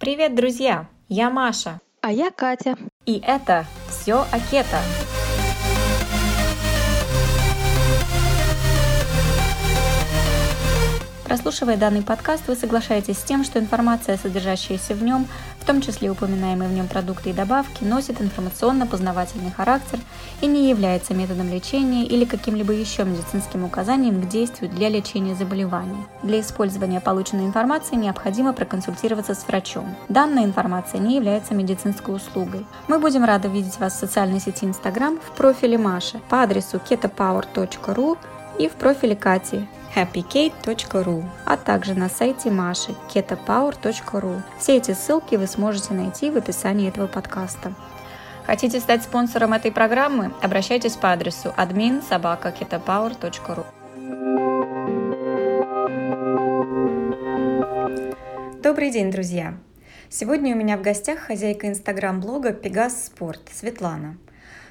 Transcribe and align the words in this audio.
Привет, 0.00 0.34
друзья! 0.34 0.88
Я 1.10 1.28
Маша. 1.28 1.78
А 2.00 2.10
я 2.10 2.30
Катя. 2.30 2.74
И 3.04 3.22
это 3.22 3.66
все 3.90 4.24
о 4.32 4.40
Прослушивая 11.30 11.76
данный 11.76 12.02
подкаст, 12.02 12.48
вы 12.48 12.56
соглашаетесь 12.56 13.18
с 13.18 13.22
тем, 13.22 13.44
что 13.44 13.60
информация, 13.60 14.16
содержащаяся 14.16 14.96
в 14.96 15.02
нем, 15.04 15.28
в 15.60 15.64
том 15.64 15.80
числе 15.80 16.10
упоминаемые 16.10 16.68
в 16.68 16.72
нем 16.72 16.88
продукты 16.88 17.30
и 17.30 17.32
добавки, 17.32 17.84
носит 17.84 18.20
информационно-познавательный 18.20 19.52
характер 19.52 20.00
и 20.40 20.48
не 20.48 20.68
является 20.68 21.14
методом 21.14 21.48
лечения 21.48 22.04
или 22.04 22.24
каким-либо 22.24 22.72
еще 22.72 23.04
медицинским 23.04 23.64
указанием 23.64 24.20
к 24.20 24.28
действию 24.28 24.72
для 24.72 24.88
лечения 24.88 25.36
заболеваний. 25.36 26.04
Для 26.24 26.40
использования 26.40 26.98
полученной 26.98 27.44
информации 27.44 27.94
необходимо 27.94 28.52
проконсультироваться 28.52 29.36
с 29.36 29.46
врачом. 29.46 29.94
Данная 30.08 30.42
информация 30.42 30.98
не 30.98 31.14
является 31.14 31.54
медицинской 31.54 32.16
услугой. 32.16 32.66
Мы 32.88 32.98
будем 32.98 33.22
рады 33.22 33.46
видеть 33.46 33.78
вас 33.78 33.92
в 33.92 34.00
социальной 34.00 34.40
сети 34.40 34.64
Instagram 34.64 35.20
в 35.24 35.36
профиле 35.36 35.78
Маши 35.78 36.20
по 36.28 36.42
адресу 36.42 36.78
ketopower.ru 36.78 38.18
и 38.58 38.68
в 38.68 38.72
профиле 38.72 39.14
Кати 39.14 39.68
happykate.ru, 39.94 41.24
а 41.44 41.56
также 41.56 41.94
на 41.94 42.08
сайте 42.08 42.50
Маши 42.50 42.94
ketopower.ru. 43.12 44.42
Все 44.58 44.76
эти 44.76 44.92
ссылки 44.92 45.34
вы 45.34 45.46
сможете 45.46 45.94
найти 45.94 46.30
в 46.30 46.36
описании 46.36 46.88
этого 46.88 47.06
подкаста. 47.06 47.74
Хотите 48.46 48.80
стать 48.80 49.02
спонсором 49.02 49.52
этой 49.52 49.70
программы? 49.70 50.32
Обращайтесь 50.42 50.96
по 50.96 51.12
адресу 51.12 51.54
admin 51.56 52.02
собака. 52.08 52.54
Добрый 58.62 58.90
день, 58.90 59.10
друзья! 59.10 59.54
Сегодня 60.08 60.54
у 60.54 60.58
меня 60.58 60.76
в 60.76 60.82
гостях 60.82 61.20
хозяйка 61.20 61.68
инстаграм-блога 61.68 62.52
Пегас 62.52 63.06
Спорт 63.06 63.40
Светлана– 63.52 64.16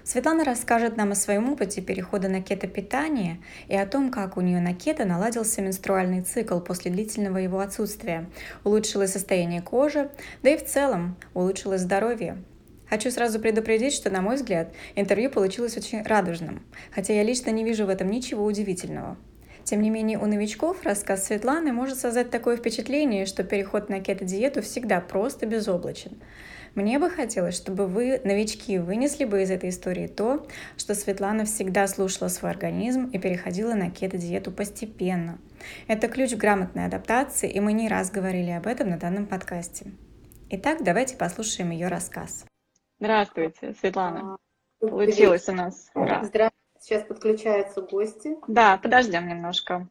Светлана 0.10 0.44
расскажет 0.44 0.98
нам 0.98 1.12
о 1.12 1.16
своем 1.16 1.52
опыте 1.52 1.82
перехода 1.82 2.30
на 2.30 2.42
кето-питание 2.42 3.38
и 3.68 3.76
о 3.76 3.86
том, 3.86 4.10
как 4.10 4.38
у 4.38 4.42
нее 4.42 4.60
на 4.60 4.74
кето 4.74 5.06
наладился 5.06 5.62
менструальный 5.62 6.24
цикл 6.24 6.60
после 6.62 6.90
длительного 6.90 7.38
его 7.38 7.60
отсутствия, 7.60 8.26
улучшилось 8.64 9.12
состояние 9.12 9.62
кожи, 9.62 10.10
да 10.42 10.50
и 10.50 10.58
в 10.58 10.66
целом 10.66 11.16
улучшилось 11.36 11.82
здоровье. 11.82 12.38
Хочу 12.90 13.12
сразу 13.12 13.40
предупредить, 13.40 13.94
что, 13.94 14.10
на 14.10 14.24
мой 14.24 14.38
взгляд, 14.38 14.74
интервью 14.96 15.30
получилось 15.30 15.78
очень 15.78 16.02
радужным, 16.02 16.64
хотя 16.90 17.14
я 17.14 17.22
лично 17.22 17.52
не 17.52 17.64
вижу 17.64 17.86
в 17.86 17.90
этом 17.90 18.10
ничего 18.10 18.46
удивительного. 18.46 19.16
Тем 19.64 19.84
не 19.84 19.92
менее, 19.92 20.18
у 20.18 20.26
новичков 20.26 20.82
рассказ 20.82 21.28
Светланы 21.28 21.72
может 21.72 22.00
создать 22.00 22.32
такое 22.32 22.58
впечатление, 22.58 23.28
что 23.28 23.44
переход 23.44 23.90
на 23.90 24.00
кето-диету 24.00 24.64
всегда 24.64 25.02
просто 25.02 25.46
безоблачен. 25.46 26.18
Мне 26.80 26.98
бы 26.98 27.10
хотелось, 27.10 27.58
чтобы 27.58 27.88
вы, 27.88 28.22
новички, 28.24 28.80
вынесли 28.80 29.26
бы 29.26 29.42
из 29.42 29.52
этой 29.52 29.70
истории 29.70 30.08
то, 30.08 30.48
что 30.78 30.96
Светлана 30.96 31.44
всегда 31.44 31.86
слушала 31.88 32.30
свой 32.30 32.52
организм 32.52 33.08
и 33.08 33.20
переходила 33.20 33.74
на 33.74 33.92
кето-диету 33.92 34.50
постепенно. 34.50 35.40
Это 35.88 36.08
ключ 36.08 36.32
к 36.32 36.38
грамотной 36.38 36.86
адаптации, 36.86 37.52
и 37.52 37.60
мы 37.60 37.74
не 37.74 37.90
раз 37.90 38.12
говорили 38.12 38.52
об 38.52 38.66
этом 38.66 38.92
на 38.92 38.98
данном 38.98 39.26
подкасте. 39.26 39.92
Итак, 40.52 40.82
давайте 40.82 41.18
послушаем 41.18 41.72
ее 41.72 41.90
рассказ. 41.90 42.46
Здравствуйте, 42.98 43.76
Светлана. 43.78 44.38
А, 44.82 44.88
Получилось 44.88 45.50
у 45.50 45.52
нас. 45.52 45.90
Здравствуйте. 45.94 46.50
Сейчас 46.80 47.04
подключаются 47.04 47.82
гости. 47.82 48.38
Да, 48.48 48.78
подождем 48.78 49.28
немножко. 49.28 49.90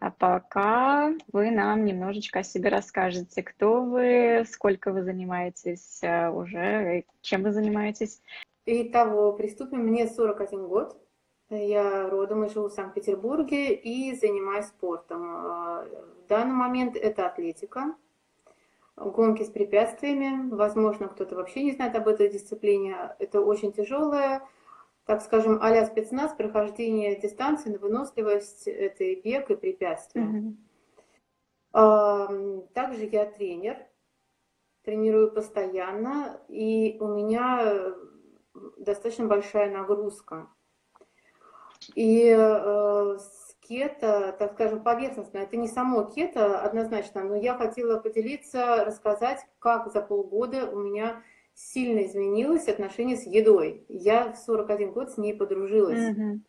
А 0.00 0.10
пока 0.10 1.12
вы 1.30 1.50
нам 1.50 1.84
немножечко 1.84 2.38
о 2.38 2.42
себе 2.42 2.70
расскажете, 2.70 3.42
кто 3.42 3.82
вы, 3.82 4.46
сколько 4.50 4.92
вы 4.92 5.02
занимаетесь 5.02 5.98
э, 6.02 6.30
уже, 6.30 7.04
чем 7.20 7.42
вы 7.42 7.52
занимаетесь. 7.52 8.22
Итого, 8.64 9.34
приступим. 9.34 9.80
Мне 9.80 10.06
41 10.06 10.68
год. 10.68 10.96
Я 11.50 12.08
родом 12.08 12.44
и 12.44 12.48
живу 12.48 12.68
в 12.68 12.72
Санкт-Петербурге 12.72 13.74
и 13.74 14.14
занимаюсь 14.16 14.66
спортом. 14.66 15.22
Э, 15.22 15.86
в 16.24 16.28
данный 16.28 16.54
момент 16.54 16.96
это 16.96 17.26
атлетика, 17.26 17.94
гонки 18.96 19.42
с 19.42 19.50
препятствиями. 19.50 20.48
Возможно, 20.48 21.08
кто-то 21.08 21.36
вообще 21.36 21.62
не 21.62 21.72
знает 21.72 21.94
об 21.94 22.08
этой 22.08 22.30
дисциплине. 22.30 23.14
Это 23.18 23.42
очень 23.42 23.70
тяжелая 23.70 24.48
так 25.04 25.22
скажем, 25.22 25.58
а 25.60 25.86
спецназ, 25.86 26.32
прохождение 26.34 27.16
дистанции 27.16 27.70
на 27.70 27.78
выносливость, 27.78 28.68
это 28.68 29.04
и 29.04 29.20
бег, 29.20 29.50
и 29.50 29.56
препятствия. 29.56 30.54
Mm-hmm. 31.72 32.68
Также 32.74 33.04
я 33.04 33.26
тренер, 33.26 33.76
тренирую 34.82 35.32
постоянно, 35.32 36.40
и 36.48 36.96
у 37.00 37.08
меня 37.08 37.94
достаточно 38.76 39.26
большая 39.26 39.70
нагрузка. 39.70 40.48
И 41.94 42.34
э, 42.36 43.18
кето, 43.60 44.34
так 44.38 44.52
скажем, 44.54 44.82
поверхностно, 44.82 45.38
это 45.38 45.56
не 45.56 45.68
само 45.68 46.04
кето 46.04 46.60
однозначно, 46.60 47.22
но 47.22 47.36
я 47.36 47.54
хотела 47.56 48.00
поделиться, 48.00 48.84
рассказать, 48.84 49.46
как 49.60 49.92
за 49.92 50.02
полгода 50.02 50.68
у 50.70 50.78
меня 50.80 51.22
сильно 51.54 52.04
изменилось 52.06 52.68
отношение 52.68 53.16
с 53.16 53.26
едой. 53.26 53.84
Я 53.88 54.32
в 54.32 54.38
41 54.38 54.92
год 54.92 55.10
с 55.10 55.18
ней 55.18 55.34
подружилась. 55.34 55.98
Mm-hmm. 55.98 56.40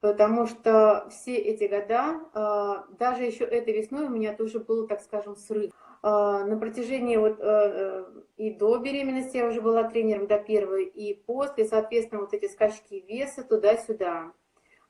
Потому 0.00 0.46
что 0.46 1.06
все 1.10 1.36
эти 1.36 1.64
года, 1.64 2.20
а, 2.34 2.84
даже 2.98 3.22
еще 3.22 3.44
этой 3.44 3.72
весной 3.72 4.06
у 4.06 4.10
меня 4.10 4.34
тоже 4.34 4.58
был, 4.58 4.86
так 4.86 5.00
скажем, 5.00 5.34
срыв. 5.34 5.72
А, 6.02 6.44
на 6.44 6.58
протяжении 6.58 7.16
вот 7.16 7.40
э, 7.40 7.42
э, 7.42 8.04
и 8.36 8.50
до 8.50 8.76
беременности 8.76 9.38
я 9.38 9.46
уже 9.46 9.62
была 9.62 9.84
тренером 9.84 10.26
до 10.26 10.36
первой, 10.36 10.84
и 10.84 11.14
после, 11.14 11.64
соответственно, 11.64 12.20
вот 12.20 12.34
эти 12.34 12.46
скачки 12.52 13.02
веса 13.08 13.42
туда-сюда, 13.42 14.32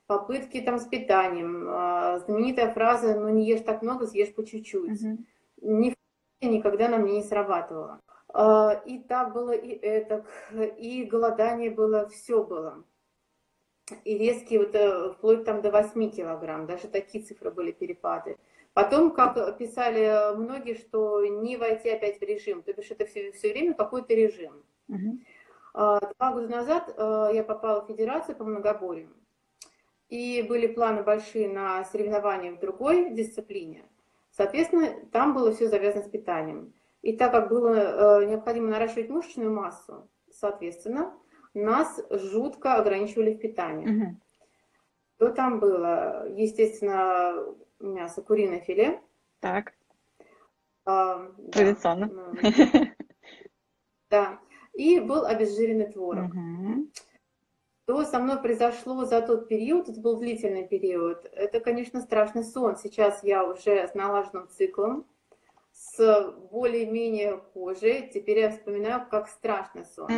попытки 0.09 0.60
там 0.60 0.78
с 0.81 0.84
питанием, 0.87 1.66
а, 1.69 2.19
знаменитая 2.19 2.72
фраза 2.72 3.15
«ну 3.15 3.28
не 3.28 3.47
ешь 3.47 3.60
так 3.60 3.83
много, 3.83 4.09
съешь 4.09 4.34
по 4.34 4.44
чуть-чуть». 4.44 5.00
Mm-hmm. 5.00 5.19
Ни 5.60 5.94
никогда 6.43 6.88
на 6.88 6.99
мне 6.99 7.19
не 7.19 7.22
срабатывала. 7.22 8.00
А, 8.37 8.83
и 8.84 8.99
так 8.99 9.33
было, 9.33 9.53
и 9.53 9.69
это, 9.71 10.25
и 10.77 11.05
голодание 11.05 11.71
было, 11.71 12.09
все 12.09 12.43
было. 12.43 12.84
И 14.03 14.19
резкие, 14.19 14.59
вот, 14.59 14.75
э, 14.75 15.12
вплоть 15.12 15.45
там 15.45 15.62
до 15.62 15.71
8 15.71 16.11
килограмм, 16.11 16.67
даже 16.67 16.89
такие 16.89 17.22
цифры 17.22 17.53
были 17.53 17.71
перепады. 17.71 18.37
Потом, 18.72 19.12
как 19.12 19.56
писали 19.56 20.34
многие, 20.37 20.75
что 20.75 21.25
не 21.25 21.56
войти 21.56 21.91
опять 21.91 22.19
в 22.19 22.22
режим, 22.22 22.62
то 22.62 22.72
бишь 22.72 22.91
это 22.91 23.06
все, 23.06 23.31
все 23.31 23.53
время 23.53 23.75
какой-то 23.75 24.15
режим. 24.15 24.65
Uh-huh. 24.91 26.15
Два 26.19 26.33
года 26.33 26.49
назад 26.49 26.93
э, 26.97 27.31
я 27.34 27.45
попала 27.45 27.83
в 27.84 27.87
федерацию 27.87 28.37
по 28.37 28.43
многоборью, 28.43 29.11
и 30.09 30.43
были 30.43 30.66
планы 30.66 31.05
большие 31.05 31.49
на 31.49 31.84
соревнования 31.84 32.53
в 32.53 32.59
другой 32.59 33.11
дисциплине. 33.11 33.84
Соответственно, 34.33 34.93
там 35.12 35.34
было 35.34 35.53
все 35.53 35.69
завязано 35.69 36.03
с 36.03 36.09
питанием. 36.09 36.72
И 37.04 37.15
так 37.19 37.32
как 37.32 37.50
было 37.50 38.22
э, 38.22 38.25
необходимо 38.25 38.70
наращивать 38.70 39.10
мышечную 39.10 39.53
массу, 39.53 40.09
соответственно, 40.31 41.12
нас 41.53 42.00
жутко 42.09 42.76
ограничивали 42.76 43.34
в 43.34 43.38
питании. 43.41 43.91
Угу. 43.91 44.20
Что 45.16 45.31
там 45.32 45.60
было? 45.60 46.26
Естественно, 46.34 47.34
мясо, 47.78 48.22
куриное 48.22 48.60
филе. 48.60 49.03
Так. 49.41 49.75
А, 50.87 51.31
Традиционно. 51.53 52.09
Да, 52.09 52.94
да. 54.10 54.38
И 54.72 54.98
был 54.98 55.26
обезжиренный 55.26 55.92
творог. 55.92 56.32
Угу. 56.32 56.88
Что 57.82 58.04
со 58.04 58.19
мной 58.19 58.41
произошло 58.41 59.04
за 59.04 59.21
тот 59.21 59.47
период, 59.47 59.91
это 59.91 60.00
был 60.00 60.16
длительный 60.16 60.66
период, 60.66 61.26
это, 61.34 61.60
конечно, 61.60 62.00
страшный 62.00 62.44
сон. 62.44 62.78
Сейчас 62.78 63.22
я 63.22 63.44
уже 63.44 63.86
с 63.88 63.92
налаженным 63.92 64.48
циклом, 64.48 65.06
с 65.93 66.33
более-менее 66.50 67.39
кожей. 67.53 68.09
Теперь 68.13 68.39
я 68.39 68.51
вспоминаю, 68.51 69.07
как 69.10 69.28
страшный 69.28 69.84
сон. 69.84 70.09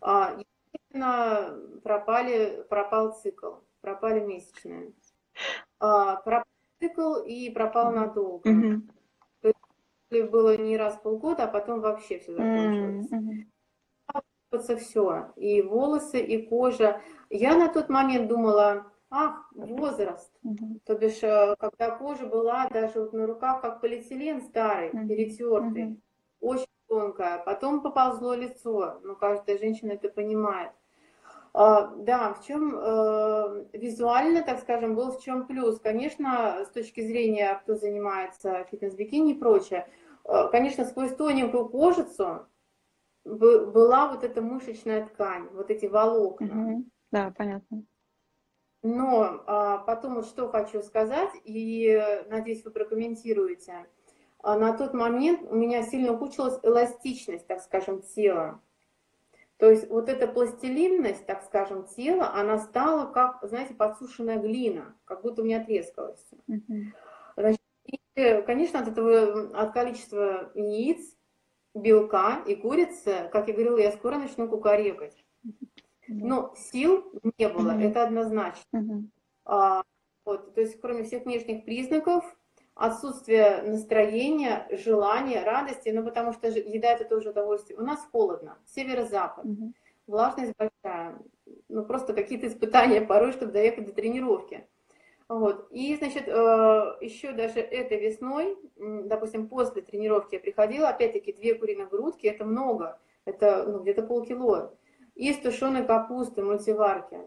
А, 0.00 0.36
естественно, 0.72 1.58
пропали, 1.82 2.64
пропал 2.68 3.12
цикл, 3.12 3.56
пропали 3.80 4.20
месячные. 4.20 4.92
А, 5.78 6.16
пропал 6.16 6.46
цикл 6.80 7.16
и 7.24 7.50
пропал 7.50 7.92
надолго. 7.92 8.50
Mm-hmm. 8.50 8.80
То 9.42 9.52
есть 10.18 10.30
было 10.30 10.56
не 10.56 10.76
раз 10.76 10.96
в 10.96 11.02
полгода, 11.02 11.44
а 11.44 11.48
потом 11.48 11.80
вообще 11.80 12.18
все 12.18 12.32
закончилось. 12.32 13.10
Mm-hmm 13.10 13.52
все, 14.78 15.32
и 15.36 15.62
волосы, 15.62 16.20
и 16.20 16.46
кожа. 16.46 17.00
Я 17.30 17.56
на 17.56 17.68
тот 17.68 17.88
момент 17.88 18.28
думала, 18.28 18.91
Ах, 19.14 19.46
возраст. 19.52 20.32
Угу. 20.42 20.80
То 20.86 20.94
бишь, 20.94 21.22
э, 21.22 21.54
когда 21.58 21.90
кожа 21.90 22.24
была 22.24 22.66
даже 22.70 23.00
вот 23.00 23.12
на 23.12 23.26
руках, 23.26 23.60
как 23.60 23.82
полиэтилен 23.82 24.40
старый, 24.40 24.88
угу. 24.88 25.06
перетертый, 25.06 25.84
угу. 25.84 26.00
очень 26.40 26.66
тонкая. 26.88 27.42
Потом 27.44 27.82
поползло 27.82 28.32
лицо, 28.32 29.00
но 29.04 29.14
каждая 29.14 29.58
женщина 29.58 29.92
это 29.92 30.08
понимает. 30.08 30.72
А, 31.52 31.94
да, 31.94 32.32
в 32.32 32.42
чем 32.46 32.74
э, 32.74 33.66
визуально, 33.74 34.42
так 34.42 34.60
скажем, 34.60 34.94
был 34.94 35.12
в 35.12 35.20
чем 35.20 35.46
плюс. 35.46 35.78
Конечно, 35.78 36.64
с 36.64 36.70
точки 36.70 37.06
зрения, 37.06 37.60
кто 37.62 37.74
занимается 37.74 38.64
фитнес-бикини 38.70 39.32
и 39.32 39.38
прочее, 39.38 39.88
э, 40.24 40.48
конечно, 40.50 40.86
сквозь 40.86 41.14
тоненькую 41.14 41.68
кожицу 41.68 42.46
была 43.24 44.08
вот 44.08 44.24
эта 44.24 44.40
мышечная 44.40 45.04
ткань, 45.04 45.48
вот 45.52 45.70
эти 45.70 45.84
волокна. 45.84 46.46
Угу. 46.46 46.84
Да, 47.10 47.34
понятно. 47.36 47.84
Но 48.82 49.44
а, 49.46 49.78
потом 49.78 50.16
вот 50.16 50.26
что 50.26 50.48
хочу 50.48 50.82
сказать, 50.82 51.30
и 51.44 52.02
надеюсь, 52.28 52.64
вы 52.64 52.72
прокомментируете. 52.72 53.86
А, 54.40 54.58
на 54.58 54.76
тот 54.76 54.92
момент 54.92 55.42
у 55.48 55.54
меня 55.54 55.82
сильно 55.84 56.12
ухудшилась 56.12 56.58
эластичность, 56.62 57.46
так 57.46 57.60
скажем, 57.60 58.02
тела. 58.02 58.60
То 59.58 59.70
есть 59.70 59.88
вот 59.88 60.08
эта 60.08 60.26
пластилинность, 60.26 61.24
так 61.26 61.44
скажем, 61.44 61.84
тела, 61.84 62.32
она 62.34 62.58
стала 62.58 63.06
как, 63.12 63.38
знаете, 63.42 63.74
подсушенная 63.74 64.38
глина, 64.38 64.96
как 65.04 65.22
будто 65.22 65.42
у 65.42 65.44
меня 65.44 65.64
трескалась. 65.64 66.26
Значит, 67.36 67.60
и, 68.16 68.42
конечно, 68.44 68.80
от 68.80 68.88
этого, 68.88 69.56
от 69.56 69.72
количества 69.72 70.50
яиц, 70.56 71.16
белка 71.74 72.42
и 72.46 72.56
курицы, 72.56 73.28
как 73.30 73.46
я 73.46 73.54
говорила, 73.54 73.78
я 73.78 73.92
скоро 73.92 74.18
начну 74.18 74.48
кукарекать. 74.48 75.24
Но 76.20 76.54
сил 76.56 77.04
не 77.38 77.48
было, 77.48 77.70
это 77.72 78.04
однозначно. 78.04 79.04
А, 79.44 79.82
вот, 80.24 80.54
то 80.54 80.60
есть, 80.60 80.80
кроме 80.80 81.04
всех 81.04 81.24
внешних 81.24 81.64
признаков, 81.64 82.24
отсутствие 82.74 83.62
настроения, 83.62 84.66
желания, 84.70 85.42
радости, 85.44 85.90
ну 85.90 86.04
потому 86.04 86.32
что 86.32 86.48
еда 86.48 86.92
это 86.92 87.04
тоже 87.04 87.30
удовольствие. 87.30 87.78
У 87.78 87.82
нас 87.82 88.00
холодно, 88.10 88.58
северо-запад, 88.66 89.44
влажность 90.06 90.54
большая, 90.56 91.18
ну 91.68 91.84
просто 91.84 92.14
какие-то 92.14 92.46
испытания 92.46 93.00
порой, 93.00 93.32
чтобы 93.32 93.52
доехать 93.52 93.86
до 93.86 93.92
тренировки. 93.92 94.66
Вот. 95.28 95.68
И, 95.70 95.96
значит, 95.96 96.24
э, 96.26 96.96
еще 97.00 97.32
даже 97.32 97.60
этой 97.60 97.98
весной, 97.98 98.58
допустим, 98.76 99.48
после 99.48 99.80
тренировки 99.80 100.34
я 100.34 100.40
приходила, 100.40 100.88
опять-таки, 100.88 101.32
две 101.32 101.54
куриных 101.54 101.88
грудки, 101.88 102.26
это 102.26 102.44
много, 102.44 102.98
это 103.24 103.64
ну, 103.66 103.78
где-то 103.78 104.02
полкило, 104.02 104.74
из 105.14 105.38
тушеной 105.38 105.84
капусты, 105.84 106.42
мультиварки. 106.42 107.18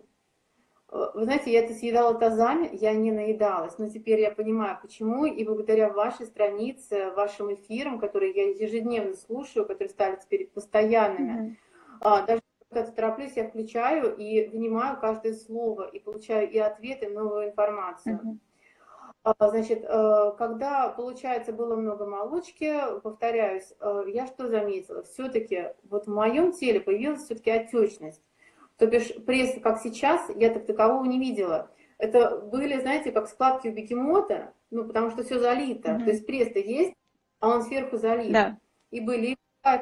Э, 0.92 1.12
вы 1.14 1.24
знаете, 1.24 1.52
я 1.52 1.64
это 1.64 1.74
съедала 1.74 2.16
тазами, 2.16 2.70
я 2.74 2.94
не 2.94 3.12
наедалась, 3.12 3.78
но 3.78 3.90
теперь 3.90 4.20
я 4.22 4.32
понимаю, 4.32 4.78
почему, 4.82 5.26
и 5.26 5.44
благодаря 5.44 5.90
вашей 5.90 6.26
странице, 6.26 7.12
вашим 7.12 7.54
эфирам, 7.54 8.00
которые 8.00 8.34
я 8.34 8.50
ежедневно 8.50 9.14
слушаю, 9.16 9.66
которые 9.66 9.90
стали 9.90 10.18
теперь 10.22 10.48
постоянными, 10.48 11.58
mm-hmm. 12.02 12.26
даже 12.28 12.42
когда 12.70 12.92
тороплюсь, 12.92 13.34
я 13.36 13.48
включаю 13.48 14.16
и 14.16 14.48
внимаю 14.48 15.00
каждое 15.00 15.34
слово, 15.34 15.88
и 15.88 16.00
получаю 16.00 16.50
и 16.50 16.58
ответы, 16.58 17.06
и 17.06 17.10
новую 17.10 17.50
информацию. 17.50 18.20
Mm-hmm. 18.24 18.38
Значит, 19.40 19.84
э, 19.84 20.32
когда, 20.38 20.90
получается, 20.90 21.52
было 21.52 21.76
много 21.76 22.06
молочки, 22.06 22.76
повторяюсь, 23.02 23.74
э, 23.80 24.04
я 24.08 24.28
что 24.28 24.48
заметила? 24.48 25.02
Все-таки 25.04 25.74
вот 25.90 26.06
в 26.06 26.14
моем 26.14 26.52
теле 26.52 26.80
появилась 26.80 27.24
все-таки 27.24 27.50
отечность. 27.50 28.22
То 28.78 28.86
бишь 28.86 29.16
пресс, 29.26 29.60
как 29.64 29.80
сейчас, 29.80 30.30
я 30.36 30.54
так 30.54 30.68
такового 30.68 31.06
не 31.06 31.18
видела. 31.18 31.72
Это 31.98 32.38
были, 32.38 32.80
знаете, 32.80 33.12
как 33.12 33.28
складки 33.28 33.68
у 33.68 33.74
бегемота, 33.74 34.54
ну, 34.70 34.86
потому 34.86 35.10
что 35.10 35.24
все 35.24 35.40
залито. 35.40 35.92
Mm-hmm. 35.92 36.04
То 36.04 36.10
есть 36.12 36.26
пресс-то 36.28 36.60
есть, 36.60 36.94
а 37.40 37.50
он 37.50 37.64
сверху 37.64 37.98
залит. 37.98 38.32
Да. 38.32 38.60
И 38.92 39.00
были 39.00 39.28
и 39.32 39.38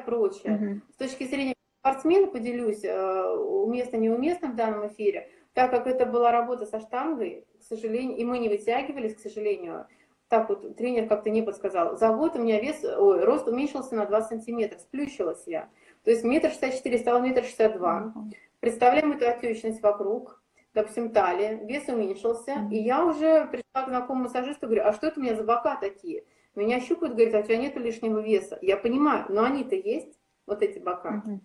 прочее. 0.06 0.58
Mm-hmm. 0.58 0.92
С 0.92 0.96
точки 0.96 1.24
зрения 1.24 1.54
спортсмена, 1.80 2.28
поделюсь, 2.28 2.84
э, 2.84 3.28
уместно, 3.30 3.96
неуместно 3.96 4.48
в 4.48 4.56
данном 4.56 4.88
эфире, 4.88 5.28
так 5.54 5.70
как 5.70 5.86
это 5.86 6.04
была 6.04 6.30
работа 6.30 6.66
со 6.66 6.80
штангой, 6.80 7.46
к 7.58 7.62
сожалению, 7.62 8.16
и 8.16 8.24
мы 8.24 8.38
не 8.38 8.48
вытягивались, 8.48 9.14
к 9.14 9.20
сожалению, 9.20 9.86
так 10.28 10.48
вот 10.48 10.76
тренер 10.76 11.08
как-то 11.08 11.30
не 11.30 11.42
подсказал. 11.42 11.96
За 11.96 12.08
год 12.12 12.34
у 12.36 12.40
меня 12.40 12.60
вес, 12.60 12.84
ой, 12.84 13.24
рост 13.24 13.46
уменьшился 13.46 13.94
на 13.94 14.04
2 14.04 14.22
сантиметра, 14.22 14.78
сплющилась 14.78 15.44
я. 15.46 15.68
То 16.04 16.10
есть 16.10 16.22
метр 16.22 16.50
шестьдесят 16.50 16.76
четыре 16.76 16.98
стало 16.98 17.20
метр 17.20 17.44
шестьдесят 17.44 17.76
два. 17.76 18.12
Представляем 18.60 19.12
эту 19.12 19.26
отечность 19.26 19.82
вокруг, 19.82 20.42
допустим, 20.74 21.10
талия, 21.10 21.54
вес 21.64 21.88
уменьшился, 21.88 22.52
mm-hmm. 22.52 22.70
и 22.72 22.76
я 22.76 23.04
уже 23.04 23.46
пришла 23.46 23.86
к 23.86 23.88
знакомому 23.88 24.24
массажисту, 24.24 24.66
говорю, 24.66 24.84
а 24.84 24.92
что 24.92 25.06
это 25.06 25.20
у 25.20 25.22
меня 25.22 25.34
за 25.34 25.44
бока 25.44 25.76
такие? 25.76 26.24
Меня 26.54 26.80
щупают, 26.80 27.14
говорят, 27.14 27.34
а 27.34 27.38
у 27.40 27.42
тебя 27.42 27.56
нет 27.56 27.76
лишнего 27.76 28.18
веса. 28.18 28.58
Я 28.60 28.76
понимаю, 28.76 29.24
но 29.28 29.44
они-то 29.44 29.74
есть, 29.74 30.18
вот 30.46 30.62
эти 30.62 30.78
бока. 30.78 31.22
Mm-hmm. 31.26 31.38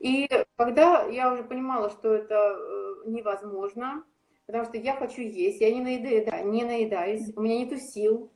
И 0.00 0.28
когда 0.56 1.04
я 1.04 1.32
уже 1.32 1.44
понимала, 1.44 1.88
что 1.90 2.12
это 2.12 2.34
э, 2.34 2.81
невозможно, 3.06 4.04
потому 4.46 4.64
что 4.64 4.76
я 4.76 4.96
хочу 4.96 5.22
есть, 5.22 5.60
я 5.60 5.72
не, 5.72 5.80
наедаю, 5.80 6.24
да, 6.26 6.40
не 6.42 6.64
наедаюсь, 6.64 7.32
у 7.36 7.40
меня 7.40 7.58
нету 7.58 7.76
сил, 7.78 8.32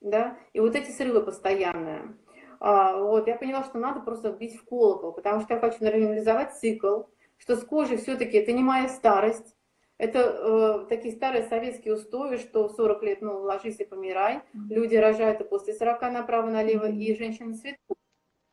да, 0.00 0.38
и 0.52 0.60
вот 0.60 0.74
эти 0.74 0.90
срывы 0.90 1.22
постоянные. 1.22 2.16
А, 2.60 2.96
вот, 2.96 3.26
я 3.26 3.36
поняла, 3.36 3.64
что 3.64 3.78
надо 3.78 4.00
просто 4.00 4.32
бить 4.32 4.56
в 4.56 4.64
колокол, 4.64 5.12
потому 5.12 5.40
что 5.40 5.54
я 5.54 5.60
хочу 5.60 5.82
нормализовать 5.82 6.54
цикл, 6.54 7.02
что 7.36 7.56
с 7.56 7.64
кожей 7.64 7.96
все-таки 7.96 8.38
это 8.38 8.52
не 8.52 8.62
моя 8.62 8.88
старость, 8.88 9.56
это 10.02 10.18
э, 10.18 10.86
такие 10.88 11.14
старые 11.14 11.44
советские 11.44 11.94
устои, 11.94 12.36
что 12.36 12.68
в 12.68 12.72
40 12.72 13.02
лет, 13.04 13.22
ну, 13.22 13.38
ложись 13.38 13.78
и 13.78 13.84
помирай. 13.84 14.38
Mm-hmm. 14.38 14.68
Люди 14.70 14.96
рожают 14.96 15.40
и 15.40 15.44
после 15.44 15.74
40 15.74 16.02
направо-налево, 16.12 16.90
mm-hmm. 16.90 16.98
и 16.98 17.16
женщины 17.16 17.54
цветут. 17.54 17.98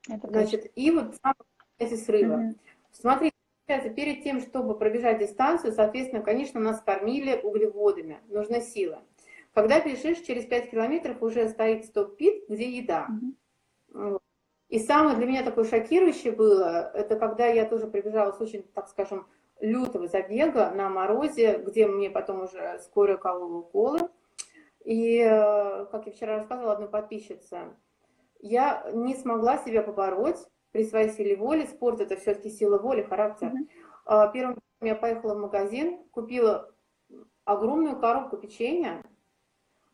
Значит, 0.07 0.71
и 0.75 0.91
вот 0.91 1.15
эти 1.79 1.95
срывы. 1.95 2.35
Mm-hmm. 2.35 2.59
Смотрите, 2.91 3.35
перед 3.77 4.23
тем, 4.23 4.41
чтобы 4.41 4.77
пробежать 4.77 5.19
дистанцию, 5.19 5.73
соответственно, 5.73 6.23
конечно, 6.23 6.59
нас 6.59 6.81
кормили 6.81 7.39
углеводами, 7.41 8.19
нужна 8.27 8.61
сила. 8.61 9.03
Когда 9.53 9.79
бежишь, 9.79 10.19
через 10.19 10.45
5 10.45 10.71
километров 10.71 11.21
уже 11.21 11.47
стоит 11.49 11.85
стоп-пит, 11.85 12.45
где 12.49 12.69
еда. 12.69 13.07
Mm-hmm. 13.93 14.19
И 14.69 14.79
самое 14.79 15.17
для 15.17 15.25
меня 15.25 15.43
такое 15.43 15.65
шокирующее 15.65 16.31
было, 16.31 16.91
это 16.93 17.15
когда 17.15 17.47
я 17.47 17.65
тоже 17.65 17.87
прибежала 17.87 18.31
с 18.31 18.39
очень, 18.39 18.63
так 18.63 18.87
скажем, 18.87 19.27
лютого 19.59 20.07
забега 20.07 20.71
на 20.71 20.89
морозе, 20.89 21.57
где 21.57 21.87
мне 21.87 22.09
потом 22.09 22.43
уже 22.43 22.79
скоро 22.79 23.17
колола 23.17 23.59
уколы. 23.59 23.99
И, 24.85 25.19
э, 25.19 25.85
как 25.91 26.05
я 26.05 26.11
вчера 26.11 26.37
рассказывала 26.37 26.73
одной 26.73 26.87
подписчице, 26.89 27.75
я 28.39 28.89
не 28.93 29.15
смогла 29.15 29.57
себя 29.57 29.81
побороть 29.83 30.39
при 30.71 30.83
своей 30.85 31.09
силе 31.09 31.35
воли. 31.35 31.65
Спорт– 31.65 31.99
это 32.01 32.15
все-таки 32.15 32.49
сила 32.49 32.77
воли, 32.77 33.03
характер. 33.03 33.51
Mm-hmm. 34.05 34.31
Первым 34.33 34.57
я 34.81 34.95
поехала 34.95 35.35
в 35.35 35.39
магазин, 35.39 36.03
купила 36.11 36.73
огромную 37.45 37.99
коробку 37.99 38.37
печенья, 38.37 39.03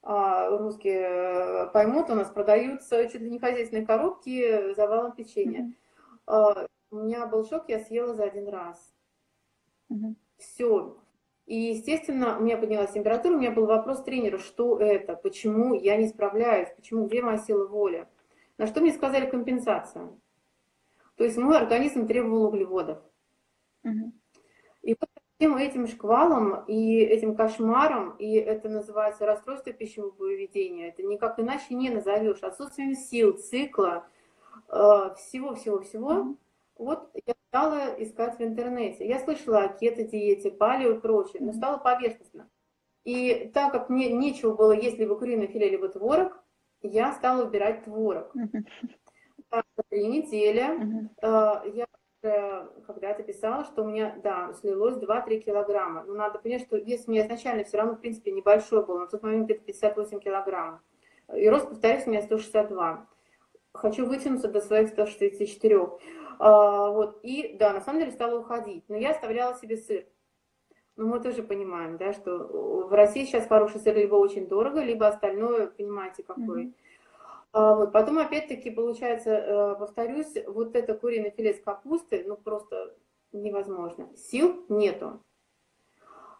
а, 0.03 0.49
русские 0.49 1.01
э, 1.01 1.67
поймут, 1.71 2.11
у 2.11 2.15
нас 2.15 2.29
продаются 2.29 3.09
чуть 3.09 3.21
ли 3.21 3.29
не 3.31 3.39
хозяйственные 3.39 3.87
коробки 3.87 4.73
завалом 4.75 5.13
печенья. 5.13 5.73
Mm-hmm. 6.27 6.67
У 6.91 6.95
меня 6.97 7.25
был 7.25 7.43
шок, 7.45 7.63
я 7.67 7.79
съела 7.79 8.13
за 8.13 8.25
один 8.25 8.47
раз. 8.47 8.93
Mm-hmm. 9.91 10.15
Все. 10.37 10.97
И, 11.47 11.55
естественно, 11.55 12.37
у 12.37 12.43
меня 12.43 12.57
поднялась 12.57 12.91
температура, 12.91 13.35
у 13.35 13.39
меня 13.39 13.51
был 13.51 13.65
вопрос 13.65 14.03
тренеру, 14.03 14.37
что 14.37 14.77
это, 14.77 15.15
почему 15.15 15.73
я 15.73 15.97
не 15.97 16.07
справляюсь, 16.07 16.69
почему, 16.75 17.07
где 17.07 17.21
моя 17.21 17.37
сила 17.37 17.67
воли. 17.67 18.07
На 18.57 18.67
что 18.67 18.81
мне 18.81 18.93
сказали 18.93 19.29
компенсация. 19.29 20.09
То 21.17 21.23
есть 21.23 21.37
мой 21.37 21.57
организм 21.57 22.07
требовал 22.07 22.45
углеводов. 22.45 22.99
Mm-hmm. 23.85 24.11
И 24.83 24.95
вот 24.99 25.09
всем 25.37 25.57
этим 25.57 25.87
шквалом 25.87 26.65
и 26.65 26.97
этим 26.99 27.35
кошмаром, 27.35 28.15
и 28.17 28.35
это 28.35 28.69
называется 28.69 29.25
расстройство 29.25 29.73
пищевого 29.73 30.11
поведения, 30.11 30.89
это 30.89 31.03
никак 31.03 31.39
иначе 31.39 31.73
не 31.75 31.89
назовешь, 31.89 32.43
отсутствием 32.43 32.95
сил, 32.95 33.37
цикла, 33.37 34.07
всего-всего-всего, 34.67 36.11
mm-hmm. 36.11 36.37
вот 36.77 37.09
я 37.25 37.33
стала 37.49 37.95
искать 37.97 38.37
в 38.37 38.41
интернете. 38.41 39.07
Я 39.07 39.19
слышала 39.19 39.63
о 39.63 39.67
кето-диете, 39.69 40.51
палео 40.51 40.93
и 40.93 40.99
прочее, 40.99 41.41
но 41.41 41.53
стало 41.53 41.77
поверхностно. 41.77 42.49
И 43.03 43.51
так 43.53 43.71
как 43.71 43.89
мне 43.89 44.11
нечего 44.11 44.53
было 44.55 44.71
есть 44.71 44.97
либо 44.97 45.15
куриное 45.15 45.47
филе, 45.47 45.69
либо 45.69 45.87
творог, 45.89 46.43
я 46.81 47.13
стала 47.13 47.45
выбирать 47.45 47.83
творог. 47.83 48.35
Mm-hmm. 48.35 48.65
Три 49.89 50.07
недели 50.07 51.11
mm-hmm. 51.21 51.75
я 51.75 51.85
когда-то 52.87 53.23
писала, 53.23 53.65
что 53.65 53.83
у 53.83 53.87
меня, 53.87 54.17
да, 54.23 54.53
слилось 54.53 54.95
2-3 54.95 55.39
килограмма. 55.39 56.03
Но 56.03 56.13
надо 56.13 56.39
понять, 56.39 56.61
что 56.61 56.77
вес 56.77 57.03
у 57.07 57.11
меня 57.11 57.25
изначально 57.25 57.63
все 57.63 57.77
равно, 57.77 57.95
в 57.95 57.99
принципе, 57.99 58.31
небольшой 58.31 58.85
был. 58.85 58.99
На 58.99 59.07
тот 59.07 59.21
момент 59.23 59.45
где-то 59.45 59.63
58 59.63 60.19
килограмм. 60.19 60.81
И 61.35 61.47
рост, 61.49 61.69
повторюсь, 61.69 62.07
у 62.07 62.09
меня 62.09 62.21
162. 62.21 63.07
Хочу 63.73 64.05
вытянуться 64.05 64.47
до 64.47 64.61
своих 64.61 64.89
164. 64.89 65.79
А, 66.39 66.89
вот. 66.91 67.19
И, 67.23 67.55
да, 67.59 67.73
на 67.73 67.81
самом 67.81 67.99
деле 67.99 68.11
стала 68.11 68.39
уходить. 68.39 68.83
Но 68.87 68.95
я 68.95 69.11
оставляла 69.11 69.55
себе 69.55 69.77
сыр. 69.77 70.05
Но 70.95 71.07
мы 71.07 71.19
тоже 71.19 71.43
понимаем, 71.43 71.97
да, 71.97 72.13
что 72.13 72.37
в 72.87 72.93
России 72.93 73.25
сейчас 73.25 73.47
хороший 73.47 73.81
сыр 73.81 73.97
либо 73.97 74.15
очень 74.15 74.47
дорого, 74.47 74.81
либо 74.81 75.07
остальное, 75.07 75.67
понимаете, 75.67 76.23
какой. 76.23 76.67
Mm-hmm. 76.67 76.73
А 77.55 77.73
вот. 77.73 77.93
Потом, 77.93 78.19
опять-таки, 78.19 78.69
получается, 78.69 79.29
э, 79.29 79.75
повторюсь, 79.79 80.33
вот 80.45 80.75
это 80.75 80.93
куриное 80.93 81.31
филе 81.31 81.53
с 81.53 81.61
капустой, 81.61 82.25
ну, 82.25 82.35
просто 82.35 82.93
невозможно. 83.31 84.09
Сил 84.17 84.65
нету. 84.67 85.21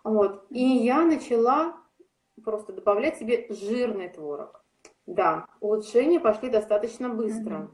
Вот. 0.04 0.46
И 0.50 0.62
я 0.62 1.06
начала 1.06 1.78
просто 2.44 2.74
добавлять 2.74 3.18
себе 3.18 3.48
жирный 3.50 4.10
творог. 4.10 4.62
Да, 5.06 5.48
улучшения 5.62 6.20
пошли 6.20 6.50
достаточно 6.50 7.08
быстро. 7.08 7.72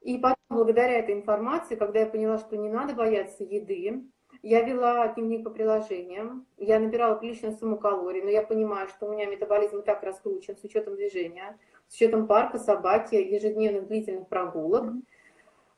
И 0.00 0.18
потом, 0.18 0.36
благодаря 0.50 1.00
этой 1.00 1.16
информации, 1.16 1.74
когда 1.74 1.98
я 1.98 2.06
поняла, 2.06 2.38
что 2.38 2.56
не 2.56 2.68
надо 2.68 2.94
бояться 2.94 3.42
еды, 3.42 4.04
я 4.42 4.62
вела 4.62 5.08
дневник 5.08 5.42
по 5.42 5.50
приложениям, 5.50 6.46
я 6.58 6.78
набирала 6.78 7.16
приличную 7.16 7.56
сумму 7.56 7.76
калорий, 7.76 8.22
но 8.22 8.30
я 8.30 8.42
понимаю, 8.42 8.88
что 8.88 9.06
у 9.06 9.12
меня 9.12 9.26
метаболизм 9.26 9.78
и 9.78 9.82
так 9.82 10.02
раскручен 10.02 10.56
с 10.56 10.62
учетом 10.62 10.94
движения, 10.94 11.58
с 11.88 11.94
учетом 11.94 12.26
парка, 12.26 12.58
собаки, 12.58 13.14
ежедневных 13.14 13.86
длительных 13.86 14.28
прогулок. 14.28 14.84
Мгм. 14.84 15.02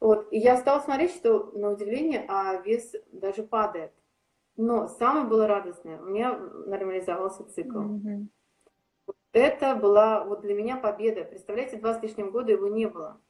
Вот. 0.01 0.29
И 0.31 0.39
я 0.39 0.57
стала 0.57 0.81
смотреть, 0.81 1.13
что 1.13 1.51
на 1.53 1.71
удивление, 1.71 2.25
а 2.29 2.57
вес 2.57 2.93
даже 3.13 3.43
падает. 3.43 3.93
Но 4.57 4.89
самое 4.89 5.27
было 5.27 5.47
радостное, 5.47 6.01
у 6.01 6.07
меня 6.07 6.39
нормализовался 6.39 7.45
цикл. 7.45 7.79
Мгм. 7.79 8.31
Это 9.33 9.75
была 9.75 10.25
вот 10.25 10.41
для 10.41 10.55
меня 10.55 10.77
победа. 10.77 11.25
Представляете, 11.25 11.77
два 11.77 11.95
с 11.95 12.03
лишним 12.03 12.31
года 12.31 12.53
его 12.53 12.69
не 12.69 12.87
было. 12.87 13.21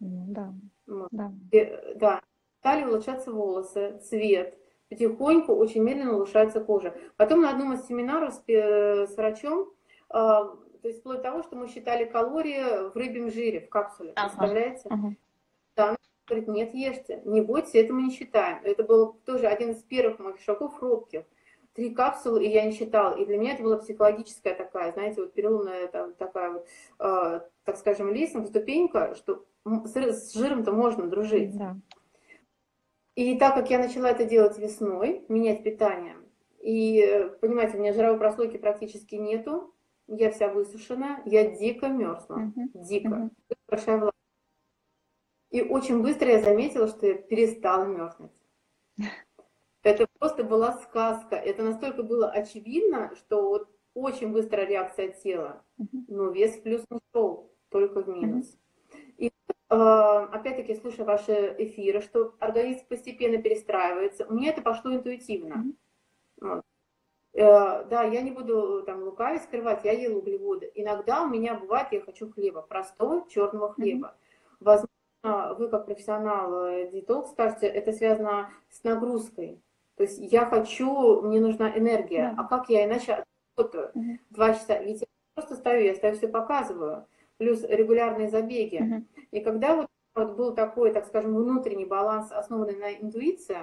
Ну 0.00 0.24
да, 0.28 0.52
Вот. 0.86 1.08
да. 1.12 1.32
Э, 1.52 1.94
Да, 1.94 2.20
стали 2.58 2.84
улучшаться 2.84 3.32
волосы, 3.32 3.98
цвет. 4.02 4.58
Потихоньку, 4.90 5.54
очень 5.54 5.82
медленно 5.82 6.16
улучшается 6.16 6.60
кожа. 6.60 6.94
Потом 7.16 7.40
на 7.40 7.50
одном 7.50 7.72
из 7.72 7.86
семинаров 7.86 8.34
с, 8.34 8.38
пе- 8.40 9.06
с 9.06 9.16
врачом, 9.16 9.72
а, 10.10 10.54
то 10.82 10.88
есть 10.88 11.00
вплоть 11.00 11.18
до 11.18 11.22
того, 11.22 11.42
что 11.44 11.56
мы 11.56 11.68
считали 11.68 12.04
калории 12.04 12.90
в 12.90 12.96
рыбьем 12.96 13.30
жире, 13.30 13.60
в 13.60 13.68
капсуле. 13.68 14.12
Ага. 14.16 14.28
Представляете? 14.28 14.88
Ага. 14.90 15.96
Говорит, 16.26 16.48
нет, 16.48 16.74
ешьте, 16.74 17.20
не 17.24 17.40
бойтесь, 17.40 17.74
это 17.74 17.92
мы 17.92 18.02
не 18.02 18.10
считаем. 18.10 18.60
Это 18.64 18.84
был 18.84 19.14
тоже 19.24 19.46
один 19.46 19.72
из 19.72 19.82
первых 19.82 20.18
моих 20.18 20.40
шагов 20.40 20.80
робких. 20.80 21.24
Три 21.74 21.94
капсулы, 21.94 22.44
и 22.44 22.50
я 22.50 22.64
не 22.64 22.72
считала. 22.72 23.16
И 23.16 23.24
для 23.24 23.38
меня 23.38 23.54
это 23.54 23.62
была 23.62 23.78
психологическая 23.78 24.54
такая, 24.54 24.92
знаете, 24.92 25.20
вот 25.20 25.32
переломная 25.34 25.88
там, 25.88 26.14
такая 26.14 26.50
вот, 26.52 26.66
э, 27.00 27.40
так 27.64 27.76
скажем, 27.76 28.12
лестница, 28.12 28.48
ступенька, 28.48 29.14
что 29.14 29.44
с, 29.64 29.94
с 29.94 30.34
жиром-то 30.34 30.72
можно 30.72 31.06
дружить. 31.08 31.56
Да. 31.56 31.76
И 33.14 33.36
так 33.38 33.54
как 33.54 33.70
я 33.70 33.78
начала 33.78 34.10
это 34.10 34.24
делать 34.24 34.58
весной, 34.58 35.24
менять 35.28 35.62
питание, 35.62 36.16
и, 36.60 37.00
э, 37.00 37.28
понимаете, 37.40 37.76
у 37.76 37.80
меня 37.80 37.92
жировой 37.92 38.18
прослойки 38.18 38.56
практически 38.56 39.16
нету, 39.16 39.71
я 40.08 40.30
вся 40.30 40.48
высушена, 40.48 41.22
я 41.26 41.50
дико 41.50 41.88
мерзла, 41.88 42.36
Мгм. 42.36 42.70
дико, 42.74 43.08
Мгм. 43.08 43.30
большая 43.68 43.98
влага. 43.98 44.12
И 45.50 45.60
очень 45.62 46.02
быстро 46.02 46.28
я 46.30 46.40
заметила, 46.40 46.88
что 46.88 47.06
я 47.06 47.14
перестала 47.14 47.84
мерзнуть. 47.84 48.32
Это 49.82 50.06
просто 50.18 50.44
была 50.44 50.72
сказка. 50.78 51.36
Это 51.36 51.62
настолько 51.62 52.02
было 52.02 52.30
очевидно, 52.30 53.14
что 53.16 53.48
вот 53.48 53.68
очень 53.94 54.32
быстрая 54.32 54.66
реакция 54.66 55.08
тела. 55.08 55.64
Но 56.08 56.30
вес 56.30 56.56
в 56.56 56.62
плюс 56.62 56.84
не 56.90 56.98
шел, 57.12 57.52
только 57.68 58.02
в 58.02 58.08
минус. 58.08 58.58
И 59.18 59.26
э, 59.26 59.74
опять-таки, 59.74 60.74
слушая 60.74 61.06
ваши 61.06 61.54
эфиры, 61.58 62.00
что 62.00 62.34
организм 62.38 62.86
постепенно 62.88 63.40
перестраивается, 63.40 64.26
у 64.26 64.34
меня 64.34 64.50
это 64.50 64.62
пошло 64.62 64.94
интуитивно. 64.94 65.64
Вот. 66.40 66.62
Э, 67.34 67.84
Да, 67.84 68.02
я 68.04 68.22
не 68.22 68.30
буду 68.30 68.82
там 68.84 69.02
лукавить, 69.02 69.42
скрывать, 69.42 69.84
я 69.84 69.92
ела 69.92 70.18
углеводы. 70.18 70.70
Иногда 70.74 71.22
у 71.22 71.28
меня 71.28 71.54
бывает, 71.54 71.88
я 71.92 72.00
хочу 72.00 72.30
хлеба, 72.30 72.62
простого 72.62 73.28
черного 73.28 73.72
хлеба. 73.72 74.14
Возможно, 74.60 75.54
вы 75.58 75.68
как 75.68 75.86
профессионал 75.86 76.66
э, 76.66 76.90
диетолог 76.90 77.28
скажете, 77.28 77.66
это 77.66 77.92
связано 77.92 78.50
с 78.70 78.84
нагрузкой. 78.84 79.62
То 79.96 80.04
есть 80.04 80.18
я 80.18 80.46
хочу, 80.46 81.22
мне 81.22 81.40
нужна 81.40 81.76
энергия. 81.76 82.34
Да. 82.36 82.42
А 82.42 82.48
как 82.48 82.68
я 82.68 82.84
иначе 82.84 83.24
отработаю? 83.56 83.90
Мгм. 83.94 84.20
Два 84.30 84.54
часа. 84.54 84.78
Ведь 84.78 85.00
я 85.00 85.06
просто 85.34 85.56
стою, 85.56 85.84
я 85.84 85.94
стою, 85.94 86.14
все 86.16 86.28
показываю. 86.28 87.06
Плюс 87.38 87.62
регулярные 87.64 88.28
забеги. 88.28 88.78
Мгм. 88.78 89.08
И 89.30 89.40
когда 89.40 89.76
вот, 89.76 89.86
вот 90.14 90.36
был 90.36 90.54
такой, 90.54 90.92
так 90.92 91.06
скажем, 91.06 91.34
внутренний 91.34 91.86
баланс, 91.86 92.32
основанный 92.32 92.76
на 92.76 92.92
интуиции, 92.92 93.58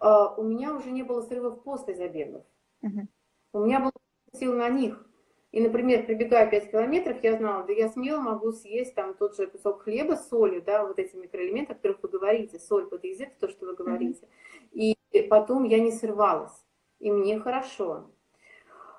э, 0.00 0.24
у 0.36 0.42
меня 0.42 0.74
уже 0.74 0.90
не 0.90 1.02
было 1.02 1.20
срывов 1.22 1.62
после 1.62 1.94
забегов. 1.94 2.44
Мгм. 2.82 3.08
У 3.52 3.58
меня 3.60 3.80
было 3.80 3.92
сил 4.32 4.54
на 4.54 4.68
них. 4.68 5.06
И, 5.52 5.60
например, 5.60 6.06
прибегая 6.06 6.48
5 6.48 6.70
километров, 6.70 7.22
я 7.24 7.36
знала, 7.36 7.64
да 7.64 7.72
я 7.72 7.88
смело 7.88 8.20
могу 8.20 8.52
съесть 8.52 8.94
там 8.94 9.14
тот 9.14 9.36
же 9.36 9.48
кусок 9.48 9.82
хлеба 9.82 10.14
с 10.14 10.28
солью, 10.28 10.62
да, 10.62 10.86
вот 10.86 10.98
эти 11.00 11.16
микроэлементы, 11.16 11.72
о 11.72 11.74
которых 11.74 12.02
вы 12.02 12.08
говорите, 12.08 12.60
соль, 12.60 12.88
под 12.88 13.02
язык, 13.02 13.30
то, 13.40 13.48
что 13.48 13.66
вы 13.66 13.74
говорите. 13.74 14.28
И 14.70 14.96
потом 15.28 15.64
я 15.64 15.80
не 15.80 15.90
срывалась, 15.90 16.64
и 17.00 17.10
мне 17.10 17.40
хорошо. 17.40 18.12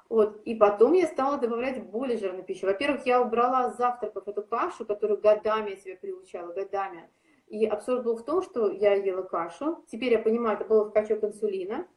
Вот. 0.09 0.41
И 0.43 0.55
потом 0.55 0.91
я 0.91 1.07
стала 1.07 1.38
добавлять 1.38 1.81
более 1.85 2.17
жирную 2.17 2.43
пищу. 2.43 2.65
Во-первых, 2.65 3.05
я 3.05 3.21
убрала 3.21 3.71
с 3.71 3.77
завтраков 3.77 4.27
эту 4.27 4.43
кашу, 4.43 4.85
которую 4.85 5.21
годами 5.21 5.69
я 5.69 5.75
себя 5.77 5.95
приучала, 5.95 6.51
годами. 6.51 7.09
И 7.47 7.65
абсурд 7.65 8.03
был 8.03 8.17
в 8.17 8.25
том, 8.25 8.41
что 8.41 8.69
я 8.69 8.93
ела 8.93 9.21
кашу. 9.21 9.85
Теперь 9.88 10.11
я 10.11 10.19
понимаю, 10.19 10.57
это 10.57 10.65
был 10.65 10.89
скачок 10.89 11.23
инсулина. 11.23 11.88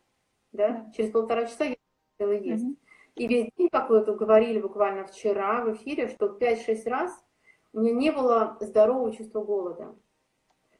Да? 0.52 0.88
Через 0.96 1.10
полтора 1.10 1.46
часа 1.46 1.64
я 1.64 1.73
есть. 2.32 2.64
Мгм. 2.64 2.76
И 3.14 3.28
весь 3.28 3.50
день, 3.56 3.68
как 3.70 3.90
вы 3.90 3.98
это 3.98 4.12
говорили 4.14 4.60
буквально 4.60 5.06
вчера 5.06 5.64
в 5.64 5.72
эфире, 5.74 6.08
что 6.08 6.26
5-6 6.26 6.86
раз 6.86 7.12
у 7.72 7.80
меня 7.80 7.92
не 7.92 8.10
было 8.10 8.56
здорового 8.60 9.12
чувства 9.12 9.42
голода. 9.44 9.94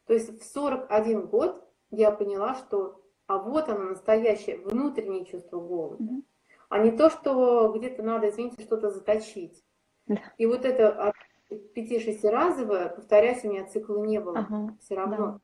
То 0.06 0.14
есть 0.14 0.40
в 0.40 0.44
41 0.44 1.26
год 1.26 1.64
я 1.90 2.10
поняла, 2.10 2.54
что 2.54 3.00
а 3.26 3.38
вот 3.38 3.68
оно 3.68 3.90
настоящее 3.90 4.58
внутреннее 4.58 5.24
чувство 5.24 5.60
голода. 5.60 6.02
Мгм. 6.02 6.24
А 6.68 6.78
не 6.78 6.90
то, 6.90 7.08
что 7.08 7.72
где-то 7.72 8.02
надо, 8.02 8.28
извините, 8.28 8.62
что-то 8.62 8.90
заточить. 8.90 9.64
Да. 10.06 10.20
И 10.36 10.46
вот 10.46 10.64
это 10.64 11.12
5-6 11.50 12.24
разовое, 12.24 12.88
повторяюсь, 12.88 13.44
у 13.44 13.48
меня 13.48 13.66
цикла 13.66 14.04
не 14.04 14.20
было. 14.20 14.40
Ага. 14.40 14.76
Все 14.80 14.94
равно. 14.94 15.40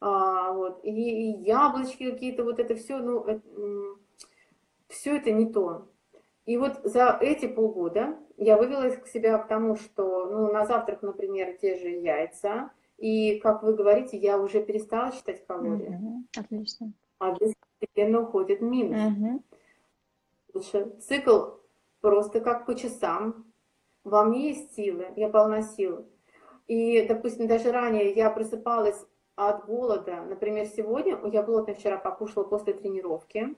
А, 0.00 0.52
вот. 0.52 0.82
И, 0.84 0.90
и 0.90 1.42
яблочки 1.42 2.10
какие-то, 2.10 2.44
вот 2.44 2.58
это 2.58 2.74
все, 2.76 2.98
ну, 2.98 3.26
все 4.90 5.16
это 5.16 5.30
не 5.30 5.50
то. 5.50 5.88
И 6.44 6.56
вот 6.56 6.80
за 6.84 7.16
эти 7.20 7.46
полгода 7.46 8.18
я 8.36 8.56
вывела 8.56 8.90
к 8.90 9.06
себя 9.06 9.38
к 9.38 9.48
тому, 9.48 9.76
что 9.76 10.26
ну, 10.26 10.52
на 10.52 10.66
завтрак, 10.66 11.02
например, 11.02 11.56
те 11.58 11.76
же 11.76 11.88
яйца. 11.88 12.72
И, 12.98 13.38
как 13.38 13.62
вы 13.62 13.74
говорите, 13.74 14.18
я 14.18 14.38
уже 14.38 14.62
перестала 14.62 15.12
считать 15.12 15.46
калории. 15.46 15.88
Мгм. 15.88 16.28
Отлично. 16.36 16.92
А 17.18 17.34
постепенно 17.34 18.20
уходит 18.20 18.60
минус. 18.60 19.00
Мгм. 19.00 19.44
Лучше. 20.52 20.92
Цикл 21.00 21.56
просто 22.00 22.40
как 22.40 22.66
по 22.66 22.74
часам. 22.74 23.46
Во 24.04 24.24
мне 24.24 24.48
есть 24.48 24.74
силы, 24.74 25.08
я 25.16 25.28
полна 25.28 25.62
сил. 25.62 26.06
И, 26.66 27.06
допустим, 27.06 27.46
даже 27.46 27.72
ранее 27.72 28.12
я 28.12 28.30
просыпалась 28.30 29.06
от 29.34 29.66
голода. 29.66 30.22
Например, 30.22 30.66
сегодня 30.66 31.18
я 31.30 31.42
плотно 31.42 31.74
вчера 31.74 31.96
покушала 31.96 32.44
после 32.44 32.74
тренировки. 32.74 33.56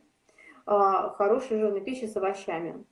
А, 0.67 1.11
Хорошей 1.11 1.59
жирной 1.59 1.81
пищи 1.81 2.07
с 2.07 2.17
овощами. 2.17 2.85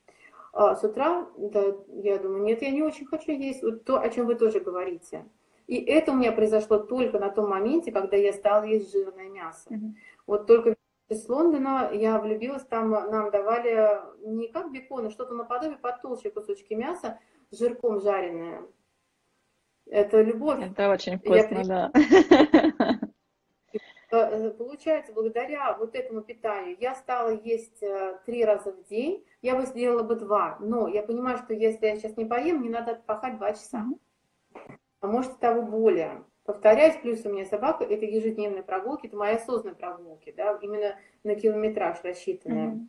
А 0.52 0.74
С 0.74 0.82
утра, 0.82 1.28
да, 1.36 1.76
я 1.88 2.18
думаю, 2.18 2.42
нет, 2.42 2.62
я 2.62 2.70
не 2.70 2.82
очень 2.82 3.06
хочу 3.06 3.32
есть. 3.32 3.62
Вот 3.62 3.84
то, 3.84 4.00
о 4.00 4.08
чем 4.08 4.26
вы 4.26 4.34
тоже 4.34 4.60
говорите. 4.60 5.24
И 5.66 5.76
это 5.76 6.10
у 6.10 6.16
меня 6.16 6.32
произошло 6.32 6.78
только 6.78 7.20
на 7.20 7.30
том 7.30 7.48
моменте, 7.48 7.92
когда 7.92 8.16
я 8.16 8.32
стала 8.32 8.64
есть 8.64 8.90
жирное 8.90 9.28
мясо. 9.28 9.72
Мгм. 9.72 9.96
Вот 10.26 10.46
только 10.48 10.74
из 11.08 11.28
Лондона 11.28 11.90
я 11.92 12.18
влюбилась, 12.18 12.64
там 12.64 12.90
нам 12.90 13.30
давали 13.30 14.00
не 14.24 14.48
как 14.48 14.72
бекон, 14.72 15.06
а 15.06 15.10
что-то 15.10 15.34
наподобие 15.34 15.78
потолще 15.78 16.30
кусочки 16.30 16.74
мяса 16.74 17.20
с 17.50 17.58
жирком 17.58 18.00
жареное. 18.00 18.62
Это 19.86 20.22
любовь. 20.22 20.60
Это 20.60 20.90
очень 20.90 21.12
Я 21.12 21.18
вкусно, 21.18 21.58
приш- 21.58 21.66
да. 21.66 21.92
Э, 24.10 24.50
Получается, 24.50 25.12
благодаря 25.12 25.76
вот 25.78 25.94
этому 25.94 26.22
питанию 26.22 26.76
я 26.80 26.94
стала 26.94 27.30
есть 27.30 27.82
э, 27.82 28.18
три 28.26 28.44
раза 28.44 28.72
в 28.72 28.84
день. 28.88 29.24
Я 29.42 29.54
бы 29.54 29.66
сделала 29.66 30.02
бы 30.02 30.16
два, 30.16 30.56
но 30.60 30.88
я 30.88 31.02
понимаю, 31.02 31.38
что 31.38 31.54
если 31.54 31.86
я 31.86 31.96
сейчас 31.96 32.16
не 32.16 32.24
поем, 32.24 32.58
мне 32.58 32.70
надо 32.70 32.92
отпахать 32.92 33.36
два 33.36 33.52
часа. 33.52 33.86
А 35.00 35.06
может 35.06 35.38
того 35.38 35.62
более. 35.62 36.24
Повторяюсь, 36.44 36.96
плюс 37.00 37.24
у 37.24 37.32
меня 37.32 37.44
собака, 37.44 37.84
это 37.84 38.04
ежедневные 38.04 38.64
прогулки, 38.64 39.06
это 39.06 39.16
мои 39.16 39.36
осознанные 39.36 39.76
прогулки, 39.76 40.34
да, 40.36 40.58
именно 40.60 40.96
на 41.22 41.36
километраж 41.36 42.02
рассчитанные. 42.02 42.68
Мгм. 42.68 42.88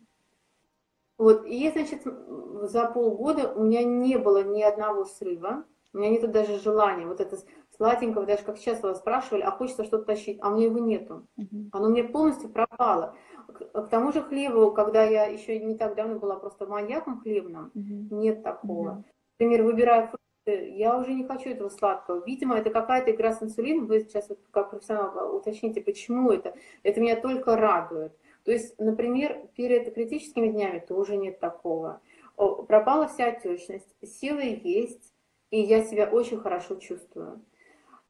Вот, 1.18 1.44
и, 1.46 1.70
значит, 1.70 2.02
за 2.04 2.86
полгода 2.86 3.52
у 3.52 3.62
меня 3.62 3.84
не 3.84 4.16
было 4.16 4.42
ни 4.42 4.62
одного 4.62 5.04
срыва, 5.04 5.64
у 5.92 5.98
меня 5.98 6.10
нету 6.10 6.26
даже 6.26 6.58
желания, 6.58 7.06
вот 7.06 7.20
это 7.20 7.38
сладенького, 7.76 8.26
даже 8.26 8.42
как 8.42 8.58
сейчас 8.58 8.82
вас 8.82 8.98
спрашивали, 8.98 9.42
а 9.42 9.50
хочется 9.50 9.84
что-то 9.84 10.04
тащить, 10.04 10.38
а 10.40 10.50
у 10.50 10.56
меня 10.56 10.66
его 10.66 10.78
нету. 10.78 11.26
Мгм. 11.36 11.70
Оно 11.72 11.88
мне 11.88 12.04
полностью 12.04 12.50
пропало. 12.50 13.16
К, 13.48 13.82
к 13.82 13.88
тому 13.88 14.12
же 14.12 14.22
хлебу, 14.22 14.72
когда 14.72 15.04
я 15.04 15.26
еще 15.26 15.58
не 15.58 15.76
так 15.76 15.94
давно 15.94 16.18
была 16.18 16.36
просто 16.36 16.66
маньяком 16.66 17.20
хлебным, 17.20 17.70
Мгм. 17.74 18.08
нет 18.10 18.42
такого. 18.42 18.90
Мгм. 18.90 19.04
Например, 19.38 19.64
выбирая 19.64 20.06
фрукты, 20.06 20.70
я 20.76 20.98
уже 20.98 21.14
не 21.14 21.24
хочу 21.24 21.50
этого 21.50 21.68
сладкого. 21.68 22.22
Видимо, 22.24 22.56
это 22.56 22.70
какая-то 22.70 23.10
игра 23.10 23.32
с 23.32 23.42
инсулином. 23.42 23.86
Вы 23.86 24.00
сейчас 24.00 24.28
вот 24.28 24.38
как 24.50 24.70
профессионал 24.70 25.34
уточните, 25.36 25.80
почему 25.80 26.30
это. 26.30 26.54
Это 26.82 27.00
меня 27.00 27.16
только 27.16 27.56
радует. 27.56 28.12
То 28.44 28.50
есть, 28.50 28.78
например, 28.78 29.48
перед 29.54 29.94
критическими 29.94 30.48
днями 30.48 30.80
тоже 30.80 31.16
нет 31.16 31.38
такого. 31.40 32.00
пропала 32.36 33.06
вся 33.06 33.26
отечность, 33.26 33.94
силы 34.02 34.60
есть, 34.62 35.12
и 35.50 35.60
я 35.60 35.84
себя 35.84 36.06
очень 36.06 36.38
хорошо 36.38 36.74
чувствую. 36.76 37.40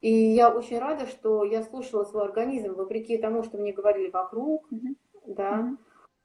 И 0.02 0.12
я 0.12 0.54
очень 0.54 0.78
рада, 0.78 1.06
что 1.06 1.44
я 1.44 1.62
слушала 1.62 2.04
свой 2.04 2.24
организм, 2.24 2.74
вопреки 2.74 3.16
тому, 3.16 3.42
что 3.44 3.56
мне 3.56 3.72
говорили 3.72 4.10
вокруг, 4.10 4.70
mm-hmm. 4.70 4.94
да, 5.26 5.76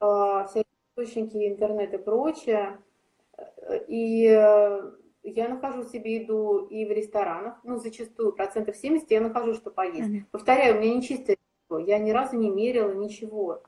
mm-hmm. 0.01 0.47
всякие 0.47 0.65
источники, 0.91 1.47
интернет 1.47 1.93
и 1.93 1.97
прочее. 1.97 2.79
И 3.87 4.25
э, 4.25 4.91
я 5.23 5.47
нахожу 5.47 5.83
себе 5.83 6.21
еду 6.21 6.65
и 6.65 6.85
в 6.85 6.91
ресторанах, 6.91 7.59
ну, 7.63 7.77
зачастую, 7.77 8.33
процентов 8.33 8.75
70 8.75 9.09
я 9.11 9.21
нахожу, 9.21 9.53
что 9.53 9.69
поесть. 9.69 10.09
Mm-hmm. 10.09 10.25
Повторяю, 10.31 10.75
у 10.75 10.79
меня 10.79 10.95
не 10.95 11.01
чистое 11.03 11.37
я 11.79 11.99
ни 11.99 12.11
разу 12.11 12.37
не 12.37 12.49
мерила 12.49 12.93
ничего. 12.93 13.63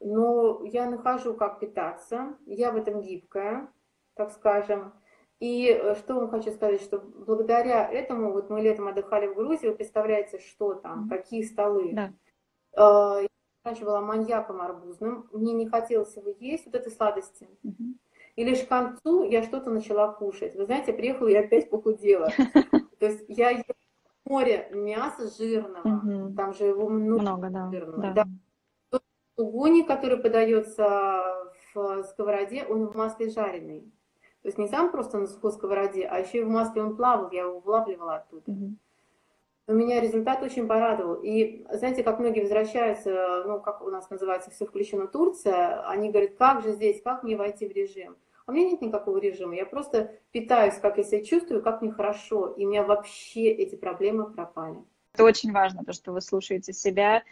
Но 0.00 0.62
я 0.64 0.88
нахожу, 0.90 1.34
как 1.34 1.60
питаться, 1.60 2.36
я 2.46 2.72
в 2.72 2.76
этом 2.76 3.00
гибкая, 3.00 3.68
так 4.14 4.32
скажем. 4.32 4.92
И 5.40 5.68
э, 5.68 5.94
что 5.96 6.14
вам 6.14 6.30
хочу 6.30 6.52
сказать, 6.52 6.80
что 6.80 7.00
благодаря 7.00 7.90
этому, 7.90 8.32
вот 8.32 8.50
мы 8.50 8.60
летом 8.60 8.88
отдыхали 8.88 9.26
в 9.26 9.34
Грузии, 9.34 9.68
вы 9.68 9.74
представляете, 9.74 10.38
что 10.38 10.74
там, 10.74 11.08
какие 11.08 11.42
столы. 11.42 11.92
Да. 11.92 12.12
Я 12.76 13.26
раньше 13.64 13.84
была 13.84 14.00
маньяком 14.00 14.60
арбузным, 14.60 15.28
мне 15.32 15.52
не 15.52 15.66
хотелось 15.68 16.16
его 16.16 16.32
есть, 16.38 16.66
вот 16.66 16.74
этой 16.76 16.92
сладости. 16.92 17.48
Mm-hmm. 17.64 17.94
И 18.36 18.44
лишь 18.44 18.62
к 18.62 18.68
концу 18.68 19.24
я 19.24 19.42
что-то 19.42 19.70
начала 19.70 20.12
кушать. 20.12 20.54
Вы 20.54 20.64
знаете, 20.64 20.92
приехала 20.92 21.28
и 21.28 21.34
опять 21.34 21.68
похудела. 21.68 22.30
То 23.00 23.06
есть 23.06 23.24
я 23.28 23.50
ела 23.50 23.64
море 24.24 24.68
мяса 24.72 25.28
жирного, 25.28 25.86
угу. 25.86 26.34
там 26.34 26.54
же 26.54 26.64
его 26.66 26.88
много, 26.88 27.48
жирного. 27.70 28.14
Да. 28.14 28.24
Который 29.86 30.18
подается 30.18 31.52
в 31.74 32.04
сковороде, 32.04 32.64
он 32.64 32.86
в 32.86 32.94
масле 32.94 33.28
жареный. 33.30 33.90
То 34.42 34.48
есть 34.48 34.58
не 34.58 34.68
сам 34.68 34.90
просто 34.90 35.18
на 35.18 35.26
сухой 35.26 35.52
сковороде, 35.52 36.06
а 36.06 36.18
еще 36.18 36.38
и 36.38 36.42
в 36.42 36.48
масле 36.48 36.82
он 36.82 36.96
плавал, 36.96 37.30
я 37.30 37.42
его 37.42 37.60
вылавливала 37.60 38.16
оттуда. 38.16 38.50
Угу. 38.50 38.74
Но 39.66 39.74
меня 39.74 40.00
результат 40.00 40.42
очень 40.42 40.66
порадовал. 40.66 41.16
И 41.22 41.64
знаете, 41.72 42.02
как 42.02 42.18
многие 42.18 42.40
возвращаются, 42.40 43.44
ну, 43.46 43.60
как 43.60 43.82
у 43.82 43.90
нас 43.90 44.08
называется, 44.10 44.50
все 44.50 44.66
включено 44.66 45.06
Турция, 45.06 45.86
они 45.86 46.10
говорят, 46.10 46.36
как 46.36 46.62
же 46.62 46.72
здесь, 46.72 47.02
как 47.02 47.22
мне 47.22 47.36
войти 47.36 47.68
в 47.68 47.72
режим? 47.72 48.16
у 48.50 48.52
меня 48.52 48.70
нет 48.70 48.82
никакого 48.82 49.18
режима, 49.18 49.54
я 49.54 49.64
просто 49.64 50.12
питаюсь, 50.32 50.74
как 50.74 50.98
я 50.98 51.04
себя 51.04 51.24
чувствую, 51.24 51.62
как 51.62 51.82
мне 51.82 51.92
хорошо, 51.92 52.48
и 52.48 52.66
у 52.66 52.68
меня 52.68 52.82
вообще 52.82 53.48
эти 53.48 53.76
проблемы 53.76 54.30
пропали. 54.30 54.78
Это 55.14 55.24
очень 55.24 55.52
важно, 55.52 55.84
то, 55.84 55.92
что 55.92 56.12
вы 56.12 56.20
слушаете 56.20 56.72
себя, 56.72 57.22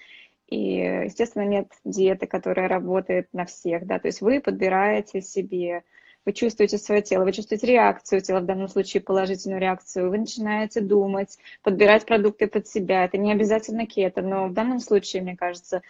и, 0.46 0.76
естественно, 0.76 1.44
нет 1.44 1.70
диеты, 1.84 2.26
которая 2.26 2.68
работает 2.68 3.28
на 3.32 3.44
всех, 3.44 3.86
да, 3.86 3.98
то 3.98 4.06
есть 4.06 4.20
вы 4.20 4.40
подбираете 4.40 5.20
себе, 5.20 5.82
вы 6.24 6.32
чувствуете 6.32 6.78
свое 6.78 7.02
тело, 7.02 7.24
вы 7.24 7.32
чувствуете 7.32 7.66
реакцию 7.66 8.20
тела, 8.20 8.40
в 8.40 8.46
данном 8.46 8.68
случае 8.68 9.02
положительную 9.02 9.60
реакцию, 9.60 10.10
вы 10.10 10.18
начинаете 10.18 10.80
думать, 10.80 11.38
подбирать 11.62 12.06
продукты 12.06 12.46
под 12.46 12.66
себя, 12.66 13.04
это 13.04 13.18
не 13.18 13.32
обязательно 13.32 13.86
кето, 13.86 14.22
но 14.22 14.48
в 14.48 14.52
данном 14.52 14.80
случае, 14.80 15.22
мне 15.22 15.36
кажется, 15.36 15.82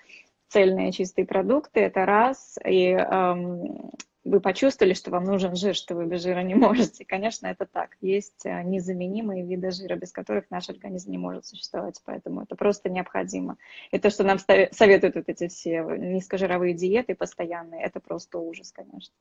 цельные 0.48 0.92
чистые 0.92 1.26
продукты, 1.26 1.80
это 1.80 2.06
раз, 2.06 2.58
и 2.64 2.90
эм, 2.90 3.90
вы 4.28 4.40
почувствовали, 4.40 4.94
что 4.94 5.10
вам 5.10 5.24
нужен 5.24 5.56
жир, 5.56 5.74
что 5.74 5.94
вы 5.94 6.06
без 6.06 6.22
жира 6.22 6.40
не 6.42 6.54
можете. 6.54 7.04
Конечно, 7.04 7.46
это 7.46 7.66
так. 7.66 7.96
Есть 8.00 8.44
э, 8.44 8.62
незаменимые 8.62 9.44
виды 9.44 9.70
жира, 9.70 9.96
без 9.96 10.12
которых 10.12 10.50
наш 10.50 10.68
организм 10.68 11.10
не 11.10 11.18
может 11.18 11.46
существовать, 11.46 12.00
поэтому 12.04 12.42
это 12.42 12.54
просто 12.54 12.90
необходимо. 12.90 13.56
И 13.90 13.98
то, 13.98 14.10
что 14.10 14.24
нам 14.24 14.38
советуют 14.38 15.16
вот 15.16 15.28
эти 15.28 15.48
все 15.48 15.82
низкожировые 15.82 16.74
диеты 16.74 17.14
постоянные, 17.14 17.82
это 17.82 18.00
просто 18.00 18.38
ужас, 18.38 18.72
конечно. 18.72 19.14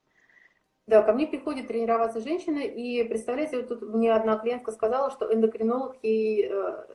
Да, 0.88 1.02
ко 1.02 1.12
мне 1.12 1.28
приходит 1.28 1.68
тренироваться 1.68 2.22
женщина, 2.22 2.60
и 2.60 3.04
представляете, 3.04 3.58
вот 3.58 3.68
тут 3.68 3.82
мне 3.82 4.14
одна 4.14 4.38
клиентка 4.38 4.72
сказала, 4.72 5.12
что 5.12 5.32
эндокринолог 5.34 5.98
ей 6.02 6.50
э, 6.50 6.86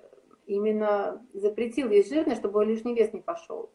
именно 0.47 1.23
запретил 1.35 1.91
есть 1.91 2.09
жирное, 2.09 2.37
чтобы 2.37 2.65
лишний 2.65 2.95
вес 2.95 3.13
не 3.13 3.21
пошел. 3.21 3.71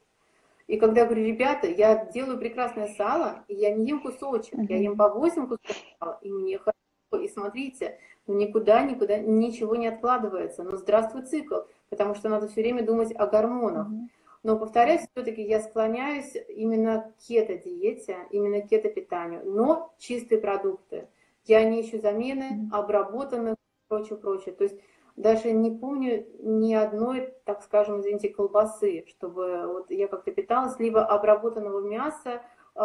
И 0.66 0.78
когда 0.78 1.02
я 1.02 1.06
говорю, 1.06 1.24
ребята, 1.24 1.68
я 1.68 2.06
делаю 2.08 2.40
прекрасное 2.40 2.88
сало, 2.98 3.46
и 3.48 3.54
я 3.54 3.76
не 3.76 3.90
ем 3.90 4.02
кусочек, 4.02 4.58
я 4.68 4.78
ем 4.78 4.98
по 4.98 5.08
8 5.08 5.48
кусочков 5.48 5.78
сала, 6.00 6.20
и 6.24 6.32
мне 6.32 6.58
хорошо. 6.58 7.24
И 7.24 7.30
смотрите, 7.30 8.00
ну 8.26 8.34
никуда, 8.34 8.84
никуда 8.84 9.20
ничего 9.20 9.76
не 9.76 9.88
откладывается. 9.88 10.64
Но 10.64 10.78
здравствуй 10.78 11.22
цикл, 11.22 11.60
потому 11.90 12.16
что 12.16 12.28
надо 12.28 12.48
все 12.48 12.62
время 12.62 12.84
думать 12.84 13.14
о 13.16 13.28
гормонах. 13.28 13.88
Uh-huh. 13.88 14.08
Но, 14.48 14.58
повторяюсь, 14.58 15.06
все-таки 15.12 15.42
я 15.42 15.60
склоняюсь 15.60 16.34
именно 16.48 17.02
к 17.02 17.28
кето-диете, 17.28 18.16
именно 18.32 18.62
к 18.62 18.70
кето-питанию, 18.70 19.42
но 19.44 19.94
чистые 19.98 20.40
продукты. 20.40 21.10
Я 21.44 21.66
не 21.66 21.82
ищу 21.82 22.00
замены, 22.00 22.70
обработанных, 22.72 23.58
прочее, 23.90 24.18
прочее. 24.18 24.56
То 24.56 24.64
есть 24.64 24.80
даже 25.18 25.52
не 25.52 25.70
помню 25.70 26.26
ни 26.40 26.74
одной, 26.74 27.34
так 27.44 27.62
скажем, 27.62 28.00
извините, 28.00 28.30
колбасы, 28.30 29.04
чтобы 29.10 29.68
вот 29.68 29.92
я 29.92 30.08
как-то 30.08 30.32
питалась, 30.32 30.80
либо 30.80 31.04
обработанного 31.06 31.82
мяса 31.82 32.42
э, 32.74 32.80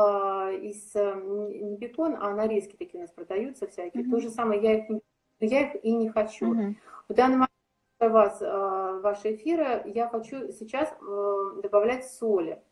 из, 0.62 0.92
не 0.96 1.77
бекон, 1.77 2.16
а 2.20 2.35
нарезки 2.35 2.75
такие 2.75 2.98
у 2.98 3.03
нас 3.03 3.12
продаются 3.12 3.68
всякие. 3.68 4.03
Mm-hmm. 4.03 4.11
То 4.11 4.18
же 4.18 4.31
самое, 4.31 4.61
я 4.61 4.79
их, 4.79 4.88
не, 4.88 5.01
я 5.38 5.68
их 5.68 5.85
и 5.85 5.92
не 5.92 6.09
хочу. 6.09 6.53
Mm-hmm. 6.53 6.75
В 7.09 7.14
данный 7.14 7.35
момент 7.35 7.52
вас, 8.09 8.41
э, 8.41 9.01
ваши 9.03 9.35
эфиры, 9.35 9.83
я 9.87 10.09
хочу 10.09 10.53
сейчас 10.53 10.88
э, 10.91 11.61
добавлять 11.62 12.07
соли. 12.07 12.62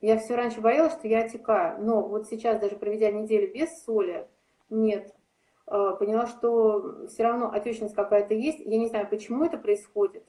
Я 0.00 0.18
все 0.18 0.34
раньше 0.34 0.60
боялась, 0.60 0.94
что 0.94 1.08
я 1.08 1.24
отекаю, 1.24 1.82
но 1.82 2.02
вот 2.02 2.26
сейчас, 2.26 2.58
даже 2.58 2.76
проведя 2.76 3.10
неделю 3.10 3.52
без 3.52 3.84
соли, 3.84 4.26
нет, 4.70 5.14
Э, 5.70 5.94
поняла, 5.96 6.26
что 6.26 7.06
все 7.06 7.22
равно 7.22 7.50
отечность 7.52 7.94
какая-то 7.94 8.34
есть. 8.34 8.58
Я 8.60 8.76
не 8.76 8.88
знаю, 8.88 9.08
почему 9.08 9.44
это 9.44 9.56
происходит 9.56 10.24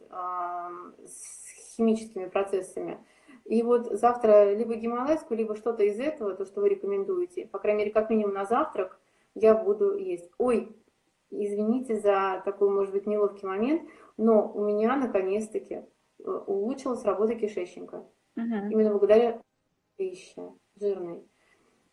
с 1.04 1.76
химическими 1.76 2.26
процессами. 2.26 3.04
И 3.46 3.64
вот 3.64 3.88
завтра 3.88 4.54
либо 4.54 4.76
гималайскую, 4.76 5.38
либо 5.38 5.56
что-то 5.56 5.84
из 5.84 6.00
этого, 6.00 6.36
то, 6.36 6.46
что 6.46 6.62
вы 6.62 6.70
рекомендуете, 6.70 7.48
по 7.48 7.58
крайней 7.58 7.80
мере, 7.80 7.92
как 7.92 8.12
минимум 8.12 8.36
на 8.36 8.46
завтрак, 8.46 9.00
я 9.34 9.56
буду 9.56 9.98
есть. 9.98 10.30
Ой, 10.38 10.76
извините 11.32 12.00
за 12.00 12.44
такой, 12.46 12.70
может 12.70 12.94
быть, 12.94 13.08
неловкий 13.08 13.48
момент, 13.48 13.90
но 14.22 14.52
у 14.52 14.64
меня 14.64 14.96
наконец-таки 14.96 15.76
э, 15.76 15.84
улучшилась 16.24 17.04
работа 17.04 17.36
кишечника. 17.36 18.06
Uh-huh. 18.38 18.70
Именно 18.70 18.92
благодаря 18.92 19.42
пище 19.98 20.54
жирной 20.76 21.24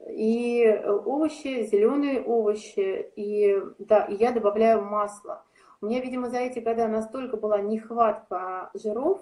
и 0.06 0.62
э, 0.62 0.90
овощи, 0.90 1.66
зеленые 1.66 2.22
овощи, 2.22 3.10
и 3.16 3.60
да, 3.78 4.04
и 4.04 4.14
я 4.14 4.32
добавляю 4.32 4.84
масло. 4.84 5.44
У 5.80 5.86
меня, 5.86 6.00
видимо, 6.00 6.28
за 6.28 6.38
эти 6.38 6.58
годы 6.58 6.86
настолько 6.86 7.36
была 7.36 7.60
нехватка 7.60 8.70
жиров, 8.74 9.20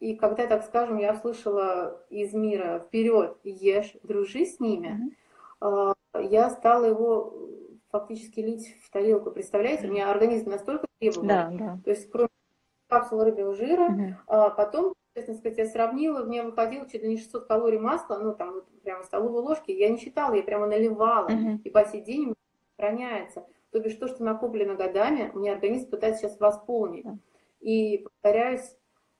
и 0.00 0.16
когда, 0.16 0.46
так 0.46 0.64
скажем, 0.64 0.98
я 0.98 1.12
услышала 1.12 2.04
из 2.10 2.32
мира 2.32 2.80
вперед, 2.86 3.38
ешь, 3.44 3.94
дружи 4.02 4.44
с 4.44 4.58
ними, 4.58 5.14
mm-hmm. 5.60 6.26
я 6.28 6.50
стала 6.50 6.86
его 6.86 7.34
фактически 7.90 8.40
лить 8.40 8.76
в 8.84 8.90
тарелку. 8.90 9.30
Представляете, 9.30 9.84
mm-hmm. 9.84 9.90
у 9.90 9.92
меня 9.92 10.10
организм 10.10 10.50
настолько 10.50 10.86
требовал. 11.10 11.28
Да, 11.28 11.50
да. 11.52 11.78
То 11.84 11.90
есть, 11.90 12.10
кроме 12.10 12.28
капсул 12.88 13.22
рыбьего 13.22 13.54
жира, 13.54 13.88
mm-hmm. 13.88 14.54
потом 14.56 14.94
честно 15.14 15.34
сказать, 15.34 15.58
я 15.58 15.66
сравнила, 15.66 16.22
у 16.22 16.26
меня 16.26 16.42
выходило 16.42 16.88
чуть 16.88 17.02
ли 17.02 17.08
не 17.08 17.18
600 17.18 17.46
калорий 17.46 17.78
масла, 17.78 18.18
ну, 18.18 18.34
там, 18.34 18.54
вот, 18.54 18.66
прямо 18.82 19.02
столовой 19.02 19.42
ложки, 19.42 19.70
я 19.70 19.90
не 19.90 19.98
считала, 19.98 20.34
я 20.34 20.42
прямо 20.42 20.66
наливала, 20.66 21.28
uh-huh. 21.28 21.58
и 21.62 21.70
по 21.70 21.84
сей 21.84 22.00
день 22.00 22.34
сохраняется. 22.76 23.46
То 23.70 23.80
бишь, 23.80 23.94
то, 23.94 24.08
что 24.08 24.24
накоплено 24.24 24.74
годами, 24.74 25.30
у 25.34 25.38
меня 25.38 25.52
организм 25.52 25.90
пытается 25.90 26.22
сейчас 26.22 26.40
восполнить. 26.40 27.04
Uh-huh. 27.04 27.18
И, 27.60 27.98
повторяюсь, 27.98 28.76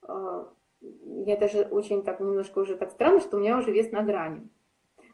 э, 0.09 0.45
я 0.81 1.37
даже 1.37 1.63
очень 1.63 2.03
так 2.03 2.21
немножко 2.21 2.59
уже 2.59 2.77
так 2.77 2.91
странно, 2.91 3.21
что 3.21 3.37
у 3.37 3.41
меня 3.41 3.59
уже 3.59 3.71
вес 3.71 3.93
на 3.93 4.03
грани. 4.03 4.49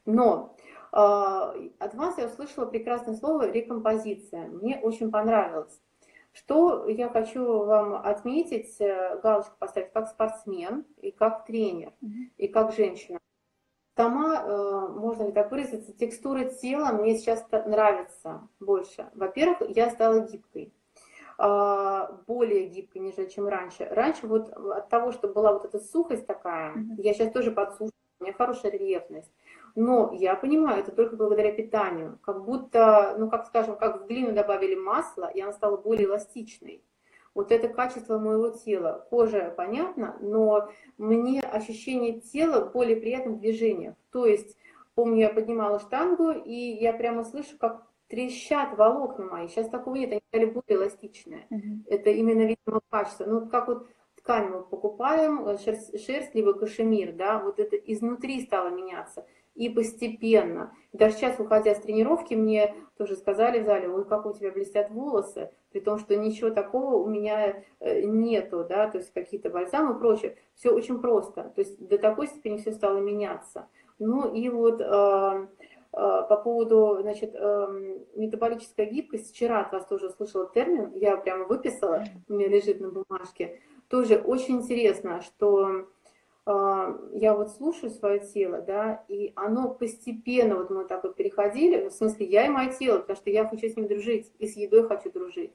Но 0.06 0.56
э, 0.92 0.96
от 0.96 1.94
вас 1.94 2.18
я 2.18 2.26
услышала 2.26 2.66
прекрасное 2.66 3.14
слово 3.14 3.50
рекомпозиция. 3.50 4.46
Мне 4.46 4.78
очень 4.80 5.10
понравилось. 5.10 5.80
Что 6.38 6.88
я 6.88 7.08
хочу 7.08 7.64
вам 7.64 7.94
отметить, 7.94 8.80
э, 8.80 9.18
галочку 9.20 9.56
поставить, 9.58 9.92
как 9.92 10.08
спортсмен 10.08 10.86
и 10.98 11.10
как 11.10 11.44
тренер, 11.46 11.92
и 12.36 12.46
как 12.46 12.72
женщина. 12.72 13.18
Сама, 13.96 14.44
э, 14.44 14.88
можно 14.88 15.24
ли 15.24 15.32
так 15.32 15.50
выразиться, 15.50 15.92
текстура 15.92 16.44
тела 16.44 16.92
мне 16.92 17.16
сейчас 17.16 17.44
нравится 17.50 18.48
больше. 18.60 19.10
Во-первых, 19.14 19.62
я 19.70 19.90
стала 19.90 20.20
гибкой 20.20 20.72
а, 21.40 22.20
более 22.26 22.68
гибкой, 22.68 23.00
нежели 23.02 23.28
чем 23.28 23.48
раньше. 23.48 23.86
Раньше 23.90 24.26
вот 24.26 24.50
от 24.50 24.88
того, 24.88 25.12
что 25.12 25.28
была 25.28 25.52
вот 25.52 25.64
эта 25.64 25.80
сухость 25.80 26.26
такая, 26.26 26.74
mm-hmm. 26.74 26.94
я 26.98 27.14
сейчас 27.14 27.32
тоже 27.32 27.50
подсушена, 27.52 27.92
у 28.20 28.24
меня 28.24 28.32
хорошая 28.32 28.72
рельефность. 28.72 29.30
Но 29.80 30.10
я 30.12 30.34
понимаю, 30.34 30.80
это 30.80 30.90
только 30.90 31.14
благодаря 31.14 31.52
питанию. 31.52 32.18
Как 32.22 32.44
будто, 32.44 33.14
ну 33.16 33.30
как 33.30 33.46
скажем, 33.46 33.76
как 33.76 34.02
в 34.02 34.06
глину 34.08 34.32
добавили 34.32 34.74
масло, 34.74 35.30
и 35.32 35.40
она 35.40 35.52
стала 35.52 35.76
более 35.76 36.06
эластичной. 36.06 36.82
Вот 37.32 37.52
это 37.52 37.68
качество 37.68 38.18
моего 38.18 38.50
тела. 38.50 39.06
Кожа, 39.08 39.54
понятно, 39.56 40.16
но 40.20 40.68
мне 40.96 41.42
ощущение 41.42 42.20
тела 42.20 42.64
более 42.64 42.96
приятным 42.96 43.38
движением. 43.38 43.94
То 44.10 44.26
есть 44.26 44.56
помню, 44.96 45.20
я 45.20 45.28
поднимала 45.28 45.78
штангу, 45.78 46.32
и 46.32 46.56
я 46.56 46.92
прямо 46.92 47.22
слышу, 47.22 47.56
как 47.56 47.86
трещат 48.08 48.76
волокна 48.76 49.26
мои. 49.26 49.46
Сейчас 49.46 49.68
такого 49.68 49.94
нет, 49.94 50.10
они 50.10 50.22
стали 50.26 50.46
более 50.46 50.76
эластичные. 50.76 51.46
Uh-huh. 51.52 51.84
Это 51.86 52.10
именно, 52.10 52.40
видимо, 52.40 52.80
качество. 52.90 53.26
Ну, 53.26 53.48
как 53.48 53.68
вот 53.68 53.86
ткань 54.16 54.48
мы 54.48 54.64
покупаем, 54.64 55.46
э, 55.46 55.56
шерсть, 55.58 56.04
шерсть 56.04 56.34
либо 56.34 56.52
кашемир, 56.52 57.12
да, 57.12 57.38
вот 57.38 57.60
это 57.60 57.76
изнутри 57.76 58.44
стало 58.44 58.70
меняться. 58.70 59.24
И 59.58 59.68
постепенно. 59.68 60.72
Даже 60.92 61.16
сейчас, 61.16 61.38
выходя 61.38 61.74
с 61.74 61.80
тренировки, 61.80 62.34
мне 62.34 62.74
тоже 62.96 63.16
сказали 63.16 63.60
в 63.60 63.64
зале, 63.64 63.90
ой, 63.90 64.04
как 64.04 64.24
у 64.24 64.32
тебя 64.32 64.52
блестят 64.52 64.90
волосы, 64.90 65.50
при 65.72 65.80
том, 65.80 65.98
что 65.98 66.16
ничего 66.16 66.50
такого 66.50 66.94
у 66.94 67.06
меня 67.06 67.62
э, 67.80 68.02
нету, 68.02 68.64
да, 68.68 68.88
то 68.88 68.98
есть 68.98 69.12
какие-то 69.12 69.50
бальзамы 69.50 69.96
и 69.96 69.98
прочее. 69.98 70.36
Все 70.54 70.70
очень 70.70 71.00
просто. 71.00 71.52
То 71.54 71.60
есть 71.60 71.86
до 71.86 71.98
такой 71.98 72.28
степени 72.28 72.58
все 72.58 72.72
стало 72.72 72.98
меняться. 72.98 73.66
Ну 73.98 74.32
и 74.32 74.48
вот 74.48 74.80
э, 74.80 75.46
Э, 75.92 76.22
по 76.28 76.36
поводу, 76.36 76.98
значит, 77.00 77.34
метаболическая 78.14 78.86
гибкость. 78.86 79.30
Вчера 79.30 79.60
от 79.62 79.72
вас 79.72 79.86
тоже 79.86 80.10
слышала 80.10 80.46
термин, 80.46 80.92
я 80.94 81.16
прямо 81.16 81.44
выписала, 81.44 82.04
у 82.28 82.34
меня 82.34 82.48
лежит 82.48 82.80
на 82.80 82.90
бумажке. 82.90 83.60
Тоже 83.88 84.16
очень 84.16 84.56
интересно, 84.56 85.22
что 85.22 85.88
я 87.12 87.34
вот 87.34 87.50
слушаю 87.50 87.90
свое 87.90 88.20
тело, 88.20 88.62
да, 88.62 89.04
и 89.08 89.32
оно 89.36 89.68
постепенно, 89.68 90.56
вот 90.56 90.70
мы 90.70 90.84
так 90.86 91.04
вот 91.04 91.16
переходили, 91.16 91.88
в 91.88 91.92
смысле 91.92 92.26
я 92.26 92.46
и 92.46 92.48
мое 92.48 92.72
тело, 92.72 93.00
потому 93.00 93.16
что 93.16 93.30
я 93.30 93.46
хочу 93.46 93.68
с 93.68 93.76
ним 93.76 93.86
дружить, 93.86 94.32
и 94.38 94.46
с 94.46 94.56
едой 94.56 94.88
хочу 94.88 95.10
дружить. 95.10 95.52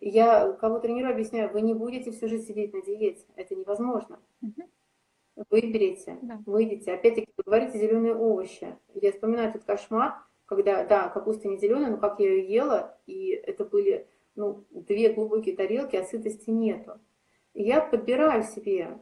я 0.00 0.52
кого 0.52 0.78
тренирую, 0.78 1.12
объясняю, 1.12 1.52
вы 1.52 1.60
не 1.60 1.74
будете 1.74 2.12
всю 2.12 2.28
жизнь 2.28 2.46
сидеть 2.46 2.72
на 2.72 2.82
диете, 2.82 3.24
это 3.34 3.56
невозможно. 3.56 4.20
Uh-huh. 4.44 4.68
Выберите, 5.50 6.18
да. 6.22 6.40
выйдите. 6.46 6.92
Опять-таки, 6.92 7.28
вы 7.36 7.44
говорите 7.44 7.78
зеленые 7.78 8.14
овощи. 8.14 8.76
Я 8.94 9.12
вспоминаю 9.12 9.50
этот 9.50 9.64
кошмар, 9.64 10.14
когда, 10.46 10.84
да, 10.84 11.08
капуста 11.08 11.48
не 11.48 11.58
зеленая, 11.58 11.90
но 11.90 11.96
как 11.98 12.18
я 12.20 12.30
ее 12.30 12.48
ела, 12.48 12.98
и 13.06 13.30
это 13.30 13.64
были, 13.64 14.08
ну, 14.34 14.64
две 14.70 15.12
глубокие 15.12 15.56
тарелки, 15.56 15.96
а 15.96 16.04
сытости 16.04 16.50
нету. 16.50 17.00
Я 17.54 17.80
подбираю 17.80 18.44
себе, 18.44 18.98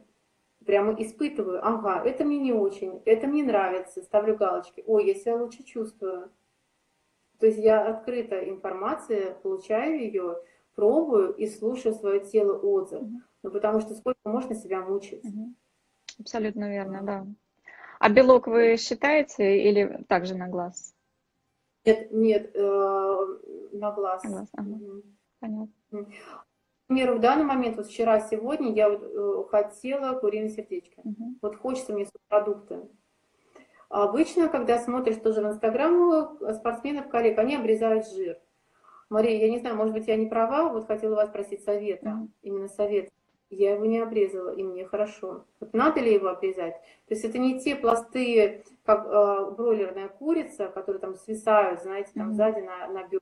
прямо 0.67 0.93
испытываю, 1.01 1.65
ага, 1.65 2.03
это 2.05 2.25
мне 2.25 2.37
не 2.37 2.53
очень, 2.53 3.01
это 3.05 3.25
мне 3.25 3.43
нравится, 3.43 4.03
ставлю 4.03 4.35
галочки, 4.35 4.83
ой, 4.85 5.07
я 5.07 5.15
себя 5.15 5.37
лучше 5.37 5.63
чувствую. 5.63 6.29
То 7.39 7.47
есть 7.47 7.57
я 7.57 7.87
открыта 7.87 8.47
информация, 8.47 9.33
получаю 9.35 9.99
ее, 9.99 10.37
пробую 10.75 11.33
и 11.33 11.47
слушаю 11.47 11.95
свое 11.95 12.19
тело 12.19 12.57
отзыв. 12.57 13.01
Угу. 13.01 13.21
Ну, 13.43 13.51
потому 13.51 13.79
что 13.79 13.95
сколько 13.95 14.19
можно 14.25 14.55
себя 14.55 14.81
мучить. 14.81 15.23
Угу. 15.23 15.53
Абсолютно 16.19 16.69
верно, 16.69 17.01
да. 17.03 17.25
А 17.99 18.09
белок 18.09 18.47
вы 18.47 18.77
считаете 18.77 19.59
или 19.63 20.03
также 20.07 20.35
на 20.35 20.47
глаз? 20.47 20.93
Нет, 21.85 22.11
нет, 22.11 22.51
э, 22.53 22.59
на 23.71 23.91
глаз. 23.91 24.23
На 24.23 24.29
глаз, 24.29 24.47
ага. 24.53 24.77
Понятно. 25.39 25.69
Например, 26.89 27.15
в 27.15 27.19
данный 27.19 27.43
момент, 27.43 27.77
вот 27.77 27.87
вчера, 27.87 28.19
сегодня 28.21 28.71
я 28.73 28.89
вот, 28.89 29.03
э, 29.03 29.49
хотела 29.49 30.17
куриные 30.19 30.49
сердечки. 30.49 30.99
Угу. 31.03 31.35
Вот 31.41 31.55
хочется 31.57 31.93
мне 31.93 32.07
продукты. 32.29 32.87
Обычно, 33.89 34.49
когда 34.49 34.79
смотришь 34.79 35.17
тоже 35.17 35.41
в 35.41 35.47
Инстаграм 35.47 36.37
спортсменов, 36.55 37.09
коллег, 37.09 37.37
они 37.39 37.55
обрезают 37.55 38.07
жир. 38.07 38.37
Мария, 39.09 39.39
я 39.39 39.49
не 39.49 39.59
знаю, 39.59 39.75
может 39.75 39.93
быть, 39.93 40.07
я 40.07 40.17
не 40.17 40.27
права, 40.27 40.69
вот 40.69 40.87
хотела 40.87 41.15
вас 41.15 41.29
спросить 41.29 41.63
совета, 41.63 42.09
mm 42.09 42.27
именно 42.41 42.67
совет 42.67 43.09
я 43.49 43.73
его 43.73 43.85
не 43.85 43.99
обрезала, 43.99 44.53
и 44.53 44.63
мне 44.63 44.85
хорошо. 44.85 45.45
Вот 45.59 45.73
надо 45.73 46.01
ли 46.01 46.13
его 46.13 46.27
обрезать? 46.27 46.75
То 47.07 47.13
есть 47.13 47.23
это 47.23 47.37
не 47.37 47.59
те 47.59 47.75
пласты, 47.75 48.63
как 48.83 49.05
э, 49.05 49.51
бройлерная 49.51 50.09
курица, 50.09 50.67
которые 50.67 50.99
там 50.99 51.15
свисают, 51.15 51.81
знаете, 51.81 52.11
там 52.13 52.31
mm-hmm. 52.31 52.33
сзади 52.33 52.59
на, 52.59 52.87
на 52.87 53.03
бедра. 53.03 53.19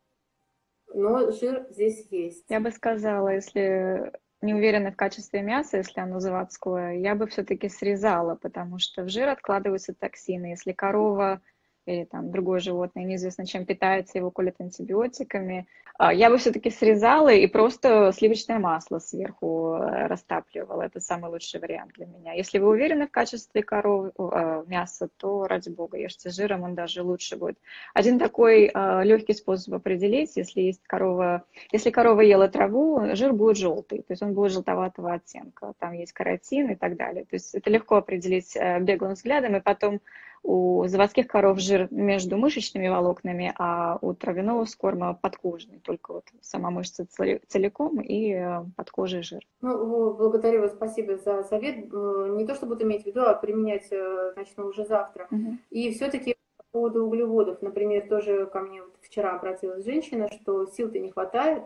Но 0.93 1.31
жир 1.31 1.67
здесь 1.69 2.07
есть. 2.09 2.45
Я 2.49 2.59
бы 2.59 2.71
сказала, 2.71 3.29
если 3.29 4.11
не 4.41 4.53
уверена 4.53 4.91
в 4.91 4.95
качестве 4.95 5.41
мяса, 5.41 5.77
если 5.77 5.99
оно 5.99 6.19
заводское, 6.19 6.97
я 6.97 7.15
бы 7.15 7.27
все-таки 7.27 7.69
срезала, 7.69 8.35
потому 8.35 8.79
что 8.79 9.03
в 9.03 9.09
жир 9.09 9.29
откладываются 9.29 9.93
токсины. 9.93 10.47
Если 10.47 10.71
корова 10.71 11.41
или 11.85 12.05
там 12.05 12.31
другое 12.31 12.59
животное, 12.59 13.03
неизвестно 13.03 13.45
чем 13.45 13.65
питается, 13.65 14.17
его 14.17 14.31
колят 14.31 14.55
антибиотиками. 14.59 15.67
А, 15.97 16.13
я 16.13 16.29
бы 16.29 16.37
все-таки 16.37 16.69
срезала 16.71 17.29
и 17.29 17.47
просто 17.47 18.11
сливочное 18.13 18.59
масло 18.59 18.99
сверху 18.99 19.75
э, 19.75 20.07
растапливала. 20.07 20.81
Это 20.81 20.99
самый 20.99 21.31
лучший 21.31 21.61
вариант 21.61 21.93
для 21.93 22.05
меня. 22.05 22.33
Если 22.33 22.59
вы 22.59 22.67
уверены 22.67 23.07
в 23.07 23.11
качестве 23.11 23.63
коров, 23.63 24.11
э, 24.17 24.63
мяса, 24.67 25.07
то 25.17 25.45
ради 25.45 25.69
бога, 25.69 25.97
ешьте 25.97 26.31
жиром, 26.31 26.63
он 26.63 26.75
даже 26.75 27.01
лучше 27.01 27.37
будет. 27.37 27.57
Один 27.93 28.19
такой 28.19 28.65
э, 28.73 29.03
легкий 29.03 29.33
способ 29.33 29.73
определить, 29.73 30.35
если 30.35 30.61
есть 30.61 30.81
корова, 30.85 31.45
если 31.71 31.91
корова 31.91 32.21
ела 32.21 32.49
траву, 32.49 33.15
жир 33.15 33.31
будет 33.31 33.57
желтый, 33.57 33.99
то 33.99 34.11
есть 34.11 34.21
он 34.21 34.33
будет 34.33 34.51
желтоватого 34.51 35.13
оттенка. 35.13 35.73
Там 35.79 35.93
есть 35.93 36.11
каротин 36.11 36.71
и 36.71 36.75
так 36.75 36.97
далее. 36.97 37.23
То 37.23 37.35
есть 37.35 37.55
это 37.55 37.69
легко 37.69 37.95
определить 37.95 38.57
беглым 38.81 39.13
взглядом, 39.13 39.55
и 39.55 39.61
потом 39.61 40.01
у 40.45 40.85
заводских 40.87 41.27
коров 41.27 41.59
жир 41.59 41.87
между 41.89 42.37
мышечными 42.37 42.87
волокнами, 42.87 43.51
а 43.57 43.97
у 44.01 44.13
травяного 44.13 44.65
скорма 44.65 45.17
подкожный, 45.19 45.79
только 45.79 46.13
вот 46.13 46.25
сама 46.41 46.69
мышца 46.69 47.07
целиком 47.47 47.99
и 47.99 48.33
э, 48.33 48.63
под 48.75 48.91
кожей 48.91 49.23
жир. 49.23 49.41
Ну, 49.61 50.13
благодарю 50.13 50.61
вас, 50.61 50.73
спасибо 50.73 51.17
за 51.17 51.43
совет. 51.43 51.91
Не 51.91 52.45
то, 52.45 52.53
что 52.53 52.67
буду 52.67 52.83
иметь 52.83 53.03
в 53.03 53.05
виду, 53.07 53.21
а 53.21 53.33
применять 53.33 53.87
э, 53.91 54.33
начну 54.35 54.67
уже 54.67 54.85
завтра. 54.85 55.27
Угу. 55.31 55.57
И 55.71 55.91
все-таки 55.93 56.35
по 56.57 56.63
поводу 56.71 57.05
углеводов, 57.05 57.63
например, 57.63 58.07
тоже 58.07 58.45
ко 58.45 58.59
мне 58.59 58.83
вот 58.83 58.95
вчера 59.01 59.35
обратилась 59.35 59.83
женщина, 59.83 60.29
что 60.29 60.67
сил-то 60.67 60.99
не 60.99 61.09
хватает, 61.09 61.63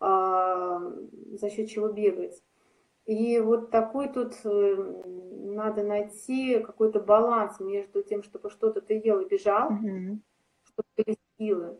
а, 0.00 0.80
за 1.32 1.50
счет 1.50 1.68
чего 1.68 1.88
бегать. 1.88 2.42
И 3.08 3.40
вот 3.40 3.70
такой 3.70 4.10
тут 4.12 4.34
э, 4.44 4.76
надо 5.54 5.82
найти 5.82 6.58
какой-то 6.58 7.00
баланс 7.00 7.58
между 7.58 8.02
тем, 8.02 8.22
чтобы 8.22 8.50
что-то 8.50 8.82
ты 8.82 9.00
ел 9.02 9.20
и 9.20 9.26
бежал, 9.26 9.72
угу. 9.72 10.20
чтобы 10.62 10.88
были 10.94 11.16
силы. 11.38 11.78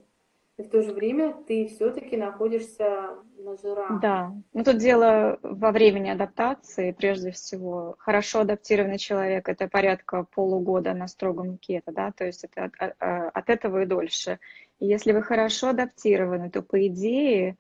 И 0.57 0.63
в 0.63 0.71
то 0.71 0.81
же 0.81 0.91
время 0.95 1.37
ты 1.47 1.67
все-таки 1.67 2.17
находишься 2.17 3.11
на 3.37 3.59
жирах. 3.59 4.01
Да, 4.01 4.33
ну 4.55 4.65
тут 4.65 4.79
дело 4.79 5.39
во 5.43 5.71
времени 5.71 6.09
адаптации, 6.09 6.93
прежде 6.93 7.31
всего. 7.31 7.97
Хорошо 7.99 8.41
адаптированный 8.41 8.99
человек– 8.99 9.49
это 9.51 9.69
порядка 9.69 10.27
полугода 10.35 10.95
на 10.95 11.09
строгом 11.09 11.59
кето, 11.59 11.93
да, 11.93 12.11
то 12.11 12.25
есть 12.25 12.45
это 12.45 12.65
от, 12.65 12.95
от 12.99 13.51
этого 13.51 13.83
и 13.83 13.87
дольше. 13.87 14.41
И 14.81 14.87
если 14.87 15.13
вы 15.13 15.23
хорошо 15.23 15.69
адаптированы, 15.69 16.51
то 16.51 16.63
по 16.63 16.87
идее 16.87 17.59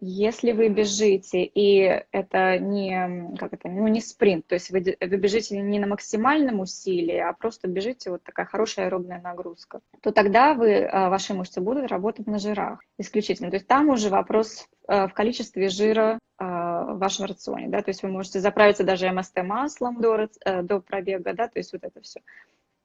если 0.00 0.52
вы 0.52 0.68
бежите, 0.68 1.44
и 1.44 2.02
это 2.10 2.58
не, 2.58 3.34
как 3.38 3.54
это, 3.54 3.68
ну, 3.68 3.88
не 3.88 4.00
спринт, 4.00 4.46
то 4.46 4.54
есть 4.54 4.70
вы, 4.70 4.96
вы 5.00 5.16
бежите 5.16 5.58
не 5.58 5.78
на 5.78 5.86
максимальном 5.86 6.60
усилии, 6.60 7.16
а 7.16 7.32
просто 7.32 7.66
бежите 7.66 8.10
вот 8.10 8.22
такая 8.22 8.44
хорошая 8.46 8.86
аэробная 8.86 9.20
нагрузка, 9.20 9.80
то 10.02 10.12
тогда 10.12 10.54
вы, 10.54 10.84
а, 10.84 11.08
ваши 11.08 11.32
мышцы 11.32 11.60
будут 11.60 11.90
работать 11.90 12.26
на 12.26 12.38
жирах 12.38 12.80
исключительно. 12.98 13.50
То 13.50 13.56
есть 13.56 13.66
там 13.66 13.88
уже 13.88 14.10
вопрос 14.10 14.68
а, 14.86 15.08
в 15.08 15.14
количестве 15.14 15.68
жира 15.68 16.18
а, 16.36 16.94
в 16.94 16.98
вашем 16.98 17.24
рационе, 17.24 17.68
да, 17.68 17.80
то 17.80 17.90
есть 17.90 18.02
вы 18.02 18.10
можете 18.10 18.40
заправиться 18.40 18.84
даже 18.84 19.10
МСТ 19.10 19.42
маслом 19.42 20.00
до, 20.00 20.28
э, 20.44 20.62
до 20.62 20.80
пробега, 20.80 21.32
да, 21.32 21.48
то 21.48 21.58
есть 21.58 21.72
вот 21.72 21.84
это 21.84 22.02
все. 22.02 22.20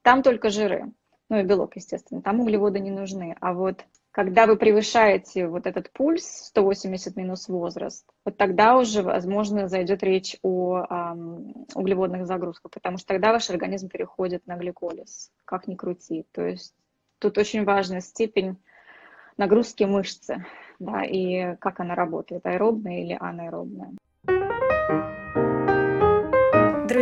Там 0.00 0.22
только 0.22 0.48
жиры, 0.48 0.90
ну 1.28 1.40
и 1.40 1.44
белок, 1.44 1.76
естественно, 1.76 2.22
там 2.22 2.40
углеводы 2.40 2.80
не 2.80 2.90
нужны, 2.90 3.36
а 3.40 3.52
вот 3.52 3.84
когда 4.12 4.46
вы 4.46 4.56
превышаете 4.56 5.48
вот 5.48 5.66
этот 5.66 5.90
пульс 5.90 6.24
180 6.24 7.16
минус 7.16 7.48
возраст, 7.48 8.06
вот 8.26 8.36
тогда 8.36 8.76
уже, 8.76 9.02
возможно, 9.02 9.68
зайдет 9.68 10.02
речь 10.02 10.36
о 10.42 10.84
эм, 10.88 11.66
углеводных 11.74 12.26
загрузках, 12.26 12.70
потому 12.70 12.98
что 12.98 13.08
тогда 13.08 13.32
ваш 13.32 13.48
организм 13.48 13.88
переходит 13.88 14.46
на 14.46 14.56
гликолиз, 14.56 15.32
как 15.46 15.66
ни 15.66 15.76
крути. 15.76 16.26
То 16.32 16.42
есть 16.42 16.74
тут 17.18 17.38
очень 17.38 17.64
важна 17.64 18.00
степень 18.00 18.58
нагрузки 19.38 19.84
мышцы, 19.84 20.44
да, 20.78 21.04
и 21.04 21.56
как 21.56 21.80
она 21.80 21.94
работает, 21.94 22.44
аэробная 22.44 23.02
или 23.02 23.16
анаэробная. 23.18 23.92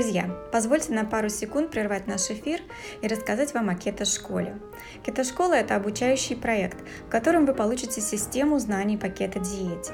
Друзья, 0.00 0.34
позвольте 0.50 0.94
на 0.94 1.04
пару 1.04 1.28
секунд 1.28 1.70
прервать 1.70 2.06
наш 2.06 2.30
эфир 2.30 2.62
и 3.02 3.06
рассказать 3.06 3.52
вам 3.52 3.68
о 3.68 3.74
кето-школе. 3.74 4.56
Кето-школа– 5.04 5.52
это 5.56 5.76
обучающий 5.76 6.36
проект, 6.36 6.78
в 7.06 7.10
котором 7.10 7.44
вы 7.44 7.52
получите 7.52 8.00
систему 8.00 8.58
знаний 8.58 8.96
по 8.96 9.10
кето-диете. 9.10 9.92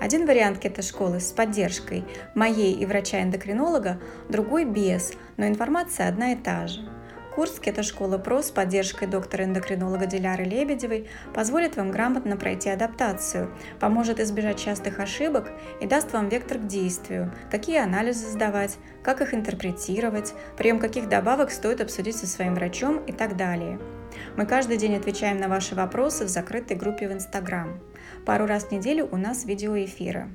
Один 0.00 0.26
вариант 0.26 0.60
кето-школы 0.60 1.18
с 1.18 1.32
поддержкой 1.32 2.04
моей 2.36 2.72
и 2.72 2.86
врача-эндокринолога, 2.86 4.00
другой 4.28 4.64
без, 4.64 5.14
но 5.36 5.48
информация 5.48 6.08
одна 6.08 6.34
и 6.34 6.36
та 6.36 6.68
же– 6.68 6.88
Курс 7.38 7.60
«Кетошкола 7.60 8.18
ПРО» 8.18 8.42
с 8.42 8.50
поддержкой 8.50 9.06
доктора-эндокринолога 9.06 10.06
Диляры 10.06 10.42
Лебедевой 10.42 11.08
позволит 11.32 11.76
вам 11.76 11.92
грамотно 11.92 12.36
пройти 12.36 12.68
адаптацию, 12.68 13.54
поможет 13.78 14.18
избежать 14.18 14.58
частых 14.58 14.98
ошибок 14.98 15.48
и 15.80 15.86
даст 15.86 16.12
вам 16.12 16.28
вектор 16.28 16.58
к 16.58 16.66
действию, 16.66 17.32
какие 17.48 17.78
анализы 17.78 18.26
сдавать, 18.26 18.76
как 19.04 19.20
их 19.20 19.34
интерпретировать, 19.34 20.34
прием 20.56 20.80
каких 20.80 21.08
добавок 21.08 21.52
стоит 21.52 21.80
обсудить 21.80 22.16
со 22.16 22.26
своим 22.26 22.56
врачом 22.56 23.04
и 23.04 23.12
так 23.12 23.36
далее. 23.36 23.78
Мы 24.36 24.44
каждый 24.44 24.76
день 24.76 24.96
отвечаем 24.96 25.38
на 25.38 25.46
ваши 25.46 25.76
вопросы 25.76 26.24
в 26.24 26.28
закрытой 26.28 26.76
группе 26.76 27.08
в 27.08 27.12
Инстаграм. 27.12 27.78
Пару 28.26 28.46
раз 28.46 28.64
в 28.64 28.72
неделю 28.72 29.08
у 29.12 29.16
нас 29.16 29.44
видеоэфиры. 29.44 30.28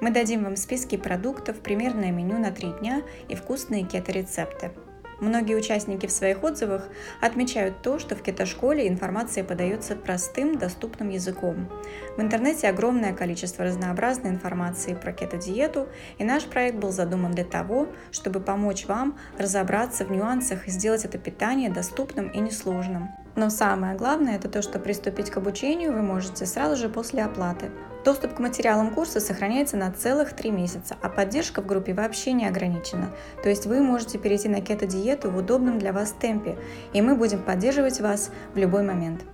Мы 0.00 0.10
дадим 0.10 0.44
вам 0.44 0.56
списки 0.56 0.96
продуктов, 0.96 1.60
примерное 1.60 2.12
меню 2.12 2.38
на 2.38 2.50
три 2.50 2.70
дня 2.80 3.02
и 3.28 3.34
вкусные 3.34 3.84
кето-рецепты. 3.84 4.70
Многие 5.20 5.56
участники 5.56 6.06
в 6.06 6.12
своих 6.12 6.44
отзывах 6.44 6.88
отмечают 7.22 7.80
то, 7.80 7.98
что 7.98 8.14
в 8.14 8.22
кетошколе 8.22 8.86
информация 8.86 9.44
подается 9.44 9.96
простым, 9.96 10.58
доступным 10.58 11.08
языком. 11.08 11.68
В 12.16 12.20
интернете 12.20 12.68
огромное 12.68 13.14
количество 13.14 13.64
разнообразной 13.64 14.30
информации 14.30 14.94
про 14.94 15.12
кето-диету, 15.12 15.88
и 16.18 16.24
наш 16.24 16.44
проект 16.44 16.76
был 16.76 16.90
задуман 16.90 17.32
для 17.32 17.44
того, 17.44 17.88
чтобы 18.10 18.40
помочь 18.40 18.86
вам 18.86 19.18
разобраться 19.38 20.04
в 20.04 20.10
нюансах 20.10 20.68
и 20.68 20.70
сделать 20.70 21.04
это 21.06 21.16
питание 21.16 21.70
доступным 21.70 22.28
и 22.28 22.38
несложным. 22.38 23.08
Но 23.36 23.50
самое 23.50 23.96
главное 23.96 24.36
это 24.36 24.48
то, 24.48 24.60
что 24.60 24.78
приступить 24.78 25.30
к 25.30 25.36
обучению 25.38 25.92
вы 25.92 26.02
можете 26.02 26.46
сразу 26.46 26.76
же 26.76 26.88
после 26.88 27.22
оплаты. 27.22 27.70
Доступ 28.06 28.34
к 28.34 28.38
материалам 28.38 28.94
курса 28.94 29.18
сохраняется 29.18 29.76
на 29.76 29.90
целых 29.90 30.32
три 30.32 30.52
месяца, 30.52 30.96
а 31.02 31.08
поддержка 31.08 31.60
в 31.60 31.66
группе 31.66 31.92
вообще 31.92 32.34
не 32.34 32.46
ограничена. 32.46 33.10
То 33.42 33.48
есть 33.48 33.66
вы 33.66 33.80
можете 33.80 34.16
перейти 34.16 34.48
на 34.48 34.60
кето-диету 34.60 35.28
в 35.28 35.36
удобном 35.36 35.80
для 35.80 35.92
вас 35.92 36.12
темпе, 36.12 36.56
и 36.92 37.02
мы 37.02 37.16
будем 37.16 37.42
поддерживать 37.42 38.00
вас 38.00 38.30
в 38.54 38.58
любой 38.58 38.84
момент. 38.84 39.24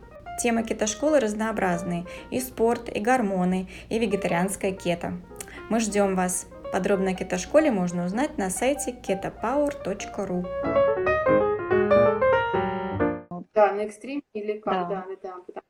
Темы 0.42 0.62
кето-школы 0.62 1.20
разнообразные– 1.20 2.06
и 2.30 2.40
спорт, 2.40 2.88
и 2.88 2.98
гормоны, 2.98 3.68
и 3.90 3.98
вегетарианская 3.98 4.72
кето. 4.72 5.18
Мы 5.68 5.78
ждем 5.78 6.16
вас. 6.16 6.48
Подробно 6.72 7.10
о 7.10 7.14
кето-школе 7.14 7.70
можно 7.70 8.06
узнать 8.06 8.38
на 8.38 8.48
сайте 8.48 8.92
ketopower.ru. 8.92 10.46
Да, 13.52 13.72
на 13.74 13.80
экстриме 13.84 14.22
или 14.32 14.60
как, 14.60 14.88
да, 14.88 14.88
да, 14.88 15.16
да. 15.22 15.36
да. 15.56 15.60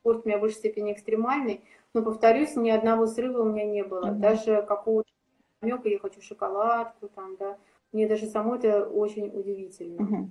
Спорт 0.00 0.22
у 0.24 0.28
меня 0.28 0.38
в 0.38 0.40
высшей 0.40 0.58
степени 0.58 0.92
экстремальный, 0.92 1.62
но, 1.94 2.02
повторюсь, 2.02 2.56
ни 2.56 2.70
одного 2.70 3.06
срыва 3.06 3.42
у 3.42 3.44
меня 3.44 3.64
не 3.64 3.82
было. 3.82 4.10
Угу. 4.10 4.20
Даже 4.20 4.62
какого-то 4.62 5.10
намека, 5.60 5.88
я 5.88 5.98
хочу 5.98 6.20
шоколадку, 6.22 7.08
там, 7.08 7.36
да. 7.36 7.58
Мне 7.92 8.08
даже 8.08 8.26
самой 8.26 8.58
это 8.58 8.86
очень 8.86 9.28
удивительно. 9.28 10.02
Угу. 10.02 10.30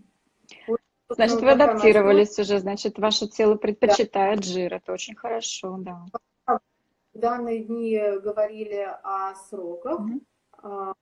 Вот, 0.68 0.80
значит, 1.10 1.42
вы 1.42 1.52
адаптировались 1.52 2.32
основа... 2.32 2.46
уже, 2.46 2.60
значит, 2.60 2.98
ваше 3.00 3.28
тело 3.28 3.56
предпочитает 3.56 4.40
да. 4.40 4.46
жир, 4.46 4.74
это 4.76 4.94
очень 4.94 5.16
хорошо, 5.16 5.78
да. 5.80 6.06
В 7.14 7.18
данные 7.18 7.64
дни 7.64 8.00
говорили 8.24 8.88
о 9.04 9.36
сроках. 9.36 10.00
Угу. 10.00 10.94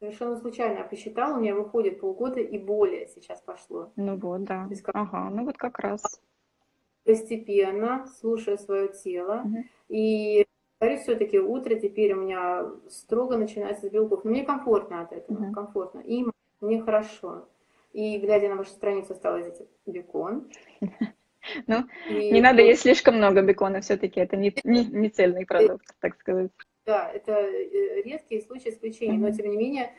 Совершенно 0.00 0.36
случайно 0.36 0.78
я 0.78 0.84
посчитала, 0.84 1.36
у 1.36 1.40
меня 1.40 1.54
выходит 1.54 2.00
полгода 2.00 2.40
и 2.40 2.58
более 2.58 3.06
сейчас 3.06 3.40
пошло. 3.40 3.92
Ну 3.94 4.16
вот, 4.16 4.42
да. 4.42 4.66
есть, 4.68 4.82
как... 4.82 4.96
Ага, 4.96 5.30
ну 5.30 5.44
вот 5.44 5.56
как 5.56 5.78
раз. 5.78 6.20
Постепенно, 7.04 8.06
слушая 8.20 8.56
свое 8.56 8.88
тело. 8.88 9.42
Угу. 9.44 9.64
И 9.88 10.46
говорю, 10.80 10.98
все-таки 11.00 11.38
утро 11.38 11.74
теперь 11.74 12.14
у 12.14 12.22
меня 12.22 12.70
строго 12.88 13.36
начинается 13.36 13.86
с 13.86 13.90
белков. 13.90 14.24
Но 14.24 14.30
мне 14.30 14.44
комфортно 14.44 15.02
от 15.02 15.12
этого, 15.12 15.44
угу. 15.44 15.52
комфортно. 15.52 16.00
И 16.00 16.24
мне 16.60 16.80
хорошо. 16.80 17.48
И 17.92 18.18
глядя 18.18 18.48
на 18.48 18.56
вашу 18.56 18.70
страницу, 18.70 19.14
стала 19.14 19.42
здесь 19.42 19.66
бекон. 19.86 20.50
Ну, 21.66 21.84
не 22.08 22.40
надо 22.40 22.62
есть 22.62 22.82
слишком 22.82 23.16
много 23.16 23.42
бекона, 23.42 23.80
все-таки 23.80 24.20
это 24.20 24.36
не, 24.36 24.54
не, 24.62 24.84
не 24.84 25.08
цельный 25.08 25.44
продукт, 25.44 25.84
так 25.98 26.14
сказать. 26.20 26.52
Да, 26.86 27.10
это 27.10 27.32
э, 27.32 28.02
редкие 28.02 28.42
случаи 28.42 28.70
исключения, 28.70 29.18
но 29.18 29.28
тем 29.32 29.50
не 29.50 29.56
менее 29.56 29.92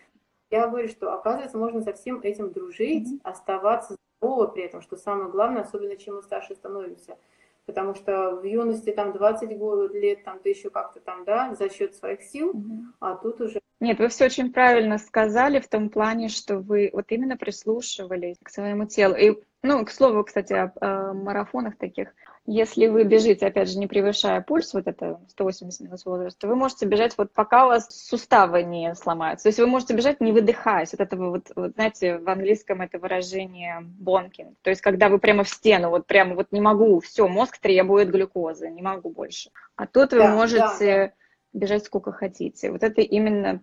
я 0.53 0.67
говорю, 0.67 0.87
что 0.87 1.13
оказывается 1.13 1.57
можно 1.57 1.81
со 1.81 1.93
всем 1.93 2.21
этим 2.21 2.51
дружить, 2.51 3.07
mm-hmm. 3.07 3.21
оставаться 3.23 3.95
здоровым 4.23 4.53
при 4.53 4.63
этом, 4.63 4.81
что 4.81 4.95
самое 4.95 5.29
главное, 5.29 5.63
особенно 5.63 5.95
чем 5.95 6.15
мы 6.15 6.23
старше 6.23 6.55
становимся. 6.55 7.17
Потому 7.65 7.95
что 7.95 8.35
в 8.35 8.43
юности 8.43 8.91
там 8.91 9.13
20 9.13 9.49
лет, 9.93 10.23
там 10.25 10.39
ты 10.39 10.49
еще 10.49 10.69
как-то 10.69 10.99
там, 10.99 11.23
да, 11.23 11.55
за 11.55 11.69
счет 11.69 11.95
своих 11.95 12.21
сил, 12.21 12.51
mm-hmm. 12.53 12.83
а 12.99 13.15
тут 13.15 13.41
уже 13.41 13.59
нет, 13.79 13.99
вы 13.99 14.07
все 14.07 14.25
очень 14.25 14.53
правильно 14.53 14.97
сказали 14.97 15.59
в 15.59 15.67
том 15.67 15.89
плане, 15.89 16.29
что 16.29 16.59
вы 16.59 16.89
вот 16.93 17.07
именно 17.09 17.35
прислушивались 17.35 18.37
к 18.41 18.49
своему 18.49 18.85
телу. 18.85 19.13
И, 19.13 19.37
ну, 19.61 19.83
к 19.83 19.91
слову, 19.91 20.23
кстати, 20.23 20.53
о, 20.53 20.71
о 20.79 21.13
марафонах 21.13 21.75
таких. 21.77 22.13
Если 22.45 22.87
вы 22.87 23.05
бежите, 23.05 23.45
опять 23.47 23.69
же, 23.69 23.79
не 23.79 23.87
превышая 23.87 24.41
пульс, 24.41 24.73
вот 24.73 24.85
это 24.87 25.21
180 25.29 25.79
минус 25.79 26.05
возраста, 26.05 26.47
вы 26.47 26.55
можете 26.55 26.85
бежать 26.85 27.17
вот 27.17 27.31
пока 27.31 27.65
у 27.65 27.69
вас 27.69 27.87
суставы 27.89 28.63
не 28.63 28.93
сломаются. 28.95 29.43
То 29.43 29.49
есть 29.49 29.59
вы 29.59 29.67
можете 29.67 29.93
бежать 29.93 30.19
не 30.19 30.33
выдыхаясь. 30.33 30.91
Вот 30.91 30.99
это 30.99 31.15
вот, 31.15 31.51
вот 31.55 31.73
знаете, 31.73 32.17
в 32.17 32.29
английском 32.29 32.81
это 32.81 32.99
выражение 32.99 33.79
бонкинг. 33.81 34.57
То 34.61 34.71
есть 34.71 34.81
когда 34.81 35.07
вы 35.07 35.19
прямо 35.19 35.45
в 35.45 35.49
стену, 35.49 35.89
вот 35.89 36.05
прямо 36.05 36.35
вот 36.35 36.51
не 36.51 36.59
могу, 36.59 36.99
все, 36.99 37.29
мозг 37.29 37.59
требует 37.59 38.11
глюкозы, 38.11 38.69
не 38.69 38.81
могу 38.81 39.09
больше. 39.09 39.49
А 39.77 39.87
тут 39.87 40.11
вы 40.11 40.19
да, 40.19 40.35
можете... 40.35 41.07
Да 41.07 41.13
бежать 41.53 41.85
сколько 41.85 42.11
хотите. 42.11 42.71
Вот 42.71 42.83
это 42.83 43.01
именно 43.01 43.61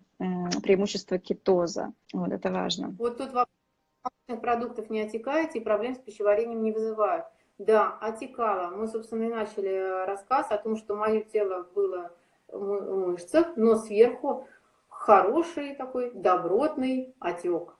преимущество 0.62 1.18
кетоза. 1.18 1.92
Вот 2.12 2.32
это 2.32 2.50
важно. 2.50 2.94
Вот 2.98 3.18
тут 3.18 3.32
вопрос 3.32 3.48
продуктов 4.40 4.90
не 4.90 5.00
отекаете 5.00 5.58
и 5.58 5.62
проблем 5.62 5.96
с 5.96 5.98
пищеварением 5.98 6.62
не 6.62 6.72
вызывают. 6.72 7.26
Да, 7.60 7.98
отекало. 8.00 8.74
Мы, 8.74 8.88
собственно, 8.88 9.24
и 9.24 9.28
начали 9.28 10.06
рассказ 10.06 10.46
о 10.50 10.56
том, 10.56 10.76
что 10.76 10.96
мое 10.96 11.20
тело 11.20 11.68
было 11.74 12.10
в 12.48 13.08
мышцах, 13.08 13.48
но 13.56 13.76
сверху 13.76 14.48
хороший 14.88 15.74
такой 15.74 16.10
добротный 16.12 17.14
отек. 17.20 17.76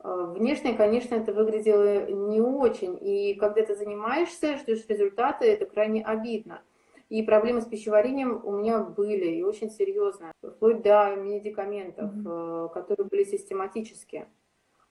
Э, 0.00 0.26
внешне, 0.28 0.74
конечно, 0.74 1.14
это 1.14 1.32
выглядело 1.32 2.04
не 2.10 2.42
очень. 2.42 2.98
И 3.00 3.34
когда 3.36 3.62
ты 3.62 3.74
занимаешься, 3.74 4.58
ждешь 4.58 4.84
результаты, 4.88 5.46
это 5.46 5.64
крайне 5.64 6.04
обидно. 6.04 6.60
И 7.08 7.22
проблемы 7.22 7.62
с 7.62 7.66
пищеварением 7.66 8.42
у 8.44 8.52
меня 8.58 8.80
были, 8.80 9.36
и 9.36 9.42
очень 9.42 9.70
серьезно, 9.70 10.32
вплоть 10.42 10.82
до 10.82 11.16
медикаментов, 11.16 12.12
mm-hmm. 12.12 12.74
которые 12.74 13.06
были 13.06 13.24
систематические. 13.24 14.28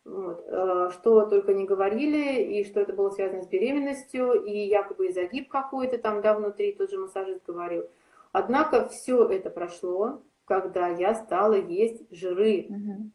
Вот. 0.05 0.43
Э, 0.47 0.89
что 0.91 1.25
только 1.27 1.53
не 1.53 1.65
говорили, 1.65 2.41
и 2.41 2.65
что 2.65 2.81
это 2.81 2.93
было 2.93 3.09
связано 3.09 3.41
с 3.43 3.47
беременностью, 3.47 4.43
и 4.43 4.67
якобы 4.67 5.07
и 5.07 5.13
загиб 5.13 5.49
какой-то 5.49 5.97
там, 5.97 6.21
да, 6.21 6.33
внутри, 6.33 6.73
тот 6.73 6.89
же 6.89 6.97
массажист 6.97 7.45
говорил. 7.45 7.89
Однако 8.33 8.89
все 8.89 9.25
это 9.27 9.49
прошло, 9.49 10.21
когда 10.45 10.89
я 10.89 11.15
стала 11.15 11.53
есть 11.53 12.03
жиры. 12.11 12.65
Угу. 12.69 13.11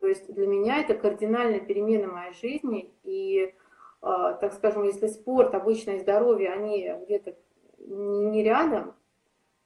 То 0.00 0.06
есть 0.08 0.32
для 0.32 0.46
меня 0.46 0.80
это 0.80 0.94
кардинальная 0.94 1.60
перемена 1.60 2.08
моей 2.08 2.34
жизни, 2.34 2.92
и, 3.04 3.54
э, 4.02 4.36
так 4.40 4.52
скажем, 4.54 4.84
если 4.84 5.06
спорт, 5.06 5.54
обычное 5.54 6.00
здоровье, 6.00 6.50
они 6.50 6.92
где-то 7.04 7.36
не 7.78 8.42
рядом, 8.42 8.94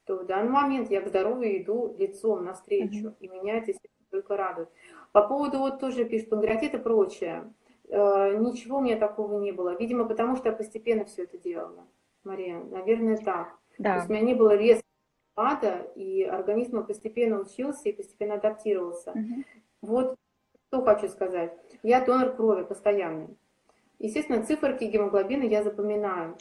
то 0.04 0.18
в 0.18 0.26
данный 0.26 0.50
момент 0.50 0.90
я 0.90 1.00
к 1.00 1.08
здоровью 1.08 1.62
иду 1.62 1.94
лицом 1.98 2.44
навстречу, 2.44 3.08
mm-hmm. 3.08 3.16
и 3.20 3.28
меня 3.28 3.58
это 3.58 3.72
только 4.10 4.36
радует. 4.36 4.68
По 5.12 5.22
поводу 5.22 5.58
вот 5.58 5.78
тоже 5.78 6.04
пишут 6.04 6.30
панкреатит 6.30 6.74
и 6.74 6.78
прочее. 6.78 7.52
Э, 7.88 8.36
ничего 8.36 8.78
у 8.78 8.80
меня 8.80 8.98
такого 8.98 9.38
не 9.40 9.52
было. 9.52 9.76
Видимо, 9.76 10.06
потому 10.06 10.36
что 10.36 10.48
я 10.48 10.54
постепенно 10.54 11.04
все 11.04 11.24
это 11.24 11.38
делала. 11.38 11.86
Мария, 12.24 12.58
наверное, 12.58 13.18
так. 13.18 13.54
Да. 13.78 13.90
То 13.90 13.96
есть 13.96 14.10
у 14.10 14.12
меня 14.12 14.22
не 14.22 14.34
было 14.34 14.56
резкого 14.56 14.82
ада, 15.36 15.86
и 15.94 16.22
организм 16.22 16.86
постепенно 16.86 17.40
учился 17.40 17.88
и 17.88 17.92
постепенно 17.92 18.34
адаптировался. 18.34 19.10
Угу. 19.10 19.44
Вот 19.82 20.16
что 20.68 20.82
хочу 20.82 21.08
сказать. 21.08 21.52
Я 21.82 22.04
донор 22.04 22.34
крови 22.34 22.64
постоянный. 22.64 23.36
Естественно, 23.98 24.42
циферки 24.42 24.84
гемоглобина 24.84 25.44
я 25.44 25.62
запоминаю. 25.62 26.36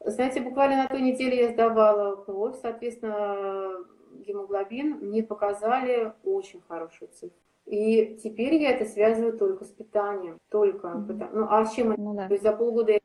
Знаете, 0.00 0.40
буквально 0.40 0.84
на 0.84 0.88
той 0.88 1.00
неделе 1.00 1.38
я 1.38 1.48
сдавала 1.52 2.16
кровь, 2.16 2.56
соответственно, 2.60 3.84
гемоглобин 4.24 4.98
мне 5.00 5.22
показали 5.22 6.12
очень 6.22 6.60
хорошую 6.68 7.10
цифру. 7.10 7.36
И 7.66 8.16
теперь 8.22 8.54
я 8.54 8.70
это 8.70 8.84
связываю 8.84 9.36
только 9.36 9.64
с 9.64 9.68
питанием, 9.68 10.38
только. 10.50 10.88
Mm-hmm. 10.88 11.06
Потому, 11.06 11.36
ну 11.36 11.46
а 11.50 11.64
с 11.64 11.74
чем? 11.74 11.94
Ну, 11.96 12.14
да. 12.14 12.28
То 12.28 12.34
есть 12.34 12.44
за 12.44 12.52
полгода 12.52 12.92
я 12.92 13.00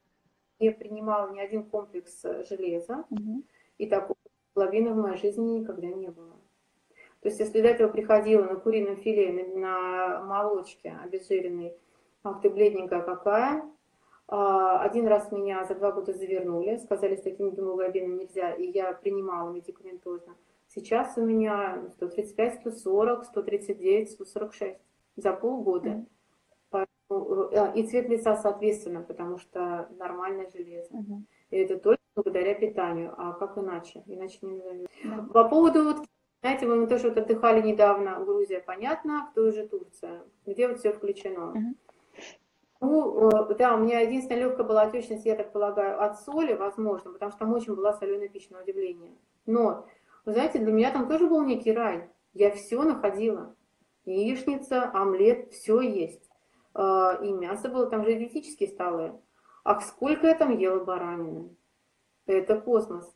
не 0.59 0.71
принимала 0.71 1.31
ни 1.31 1.39
один 1.39 1.63
комплекс 1.63 2.23
э, 2.23 2.43
железа, 2.47 3.05
mm-hmm. 3.09 3.43
и 3.79 3.87
такого 3.87 4.17
гемоглобина 4.55 4.93
в 4.93 4.97
моей 4.97 5.17
жизни 5.17 5.59
никогда 5.59 5.87
не 5.87 6.09
было. 6.09 6.35
То 7.21 7.29
есть 7.29 7.39
если 7.39 7.61
до 7.61 7.69
этого 7.69 7.89
приходила 7.89 8.43
на 8.43 8.55
курином 8.55 8.97
филе, 8.97 9.31
на, 9.31 9.59
на 9.59 10.21
молочке 10.23 10.95
обезжиренной, 11.03 11.75
ах 12.23 12.41
ты 12.41 12.49
бледненькая 12.49 13.01
какая, 13.01 13.63
а, 14.27 14.81
один 14.81 15.07
раз 15.07 15.31
меня 15.31 15.65
за 15.65 15.75
два 15.75 15.91
года 15.91 16.13
завернули, 16.13 16.77
сказали, 16.77 17.15
с 17.15 17.21
таким 17.21 17.51
гемоглобином 17.51 18.17
нельзя, 18.17 18.53
и 18.53 18.71
я 18.71 18.93
принимала 18.93 19.51
медикаментозно. 19.51 20.35
Сейчас 20.73 21.17
у 21.17 21.25
меня 21.25 21.83
135, 21.93 22.61
140, 22.61 23.25
139, 23.25 24.11
146 24.11 24.79
за 25.17 25.33
полгода. 25.33 25.89
Mm. 25.89 26.05
Э, 27.11 27.73
и 27.75 27.83
цвет 27.83 28.07
лица, 28.07 28.37
соответственно, 28.37 29.01
потому 29.01 29.37
что 29.37 29.89
нормальное 29.97 30.49
железо. 30.49 30.93
Угу. 30.93 31.23
И 31.51 31.57
это 31.57 31.77
только 31.77 32.01
благодаря 32.15 32.53
питанию, 32.53 33.13
а 33.17 33.33
как 33.33 33.57
иначе? 33.57 34.03
Иначе 34.05 34.39
не 34.41 34.53
назовем. 34.53 34.87
Да. 35.03 35.27
По 35.33 35.49
поводу 35.49 35.83
вот 35.83 36.05
знаете, 36.41 36.65
мы 36.65 36.87
тоже 36.87 37.09
вот 37.09 37.17
отдыхали 37.19 37.61
недавно, 37.61 38.19
Грузия, 38.25 38.61
понятно, 38.61 39.27
кто 39.31 39.43
уже 39.43 39.67
Турция, 39.67 40.23
где 40.45 40.67
вот 40.67 40.79
все 40.79 40.91
включено. 40.91 41.53
Uh-huh. 41.55 42.23
Ну, 42.79 43.29
э, 43.29 43.55
да, 43.55 43.75
у 43.75 43.79
меня 43.79 43.99
единственная 43.99 44.45
легкая 44.45 44.65
была 44.65 44.81
отечность, 44.83 45.25
я 45.25 45.35
так 45.35 45.51
полагаю, 45.51 46.01
от 46.01 46.19
соли, 46.19 46.53
возможно, 46.53 47.11
потому 47.11 47.29
что 47.29 47.39
там 47.39 47.53
очень 47.53 47.75
была 47.75 47.93
соленая 47.93 48.27
пища, 48.27 48.53
на 48.53 48.61
удивление. 48.63 49.11
Но, 49.45 49.85
вы 50.25 50.33
знаете, 50.33 50.59
для 50.59 50.71
меня 50.71 50.91
там 50.91 51.07
тоже 51.07 51.27
был 51.27 51.43
некий 51.43 51.71
рай. 51.71 52.09
Я 52.33 52.51
все 52.51 52.81
находила. 52.83 53.55
Яичница, 54.05 54.89
омлет, 54.93 55.51
все 55.51 55.81
есть. 55.81 56.29
Э, 56.73 57.17
и 57.21 57.31
мясо 57.31 57.69
было, 57.69 57.89
там 57.89 58.03
же 58.03 58.13
диетические 58.13 58.69
столы. 58.69 59.13
Ах, 59.63 59.83
сколько 59.83 60.27
я 60.27 60.35
там 60.35 60.57
ела 60.57 60.83
баранины. 60.83 61.55
Это 62.25 62.59
космос 62.59 63.13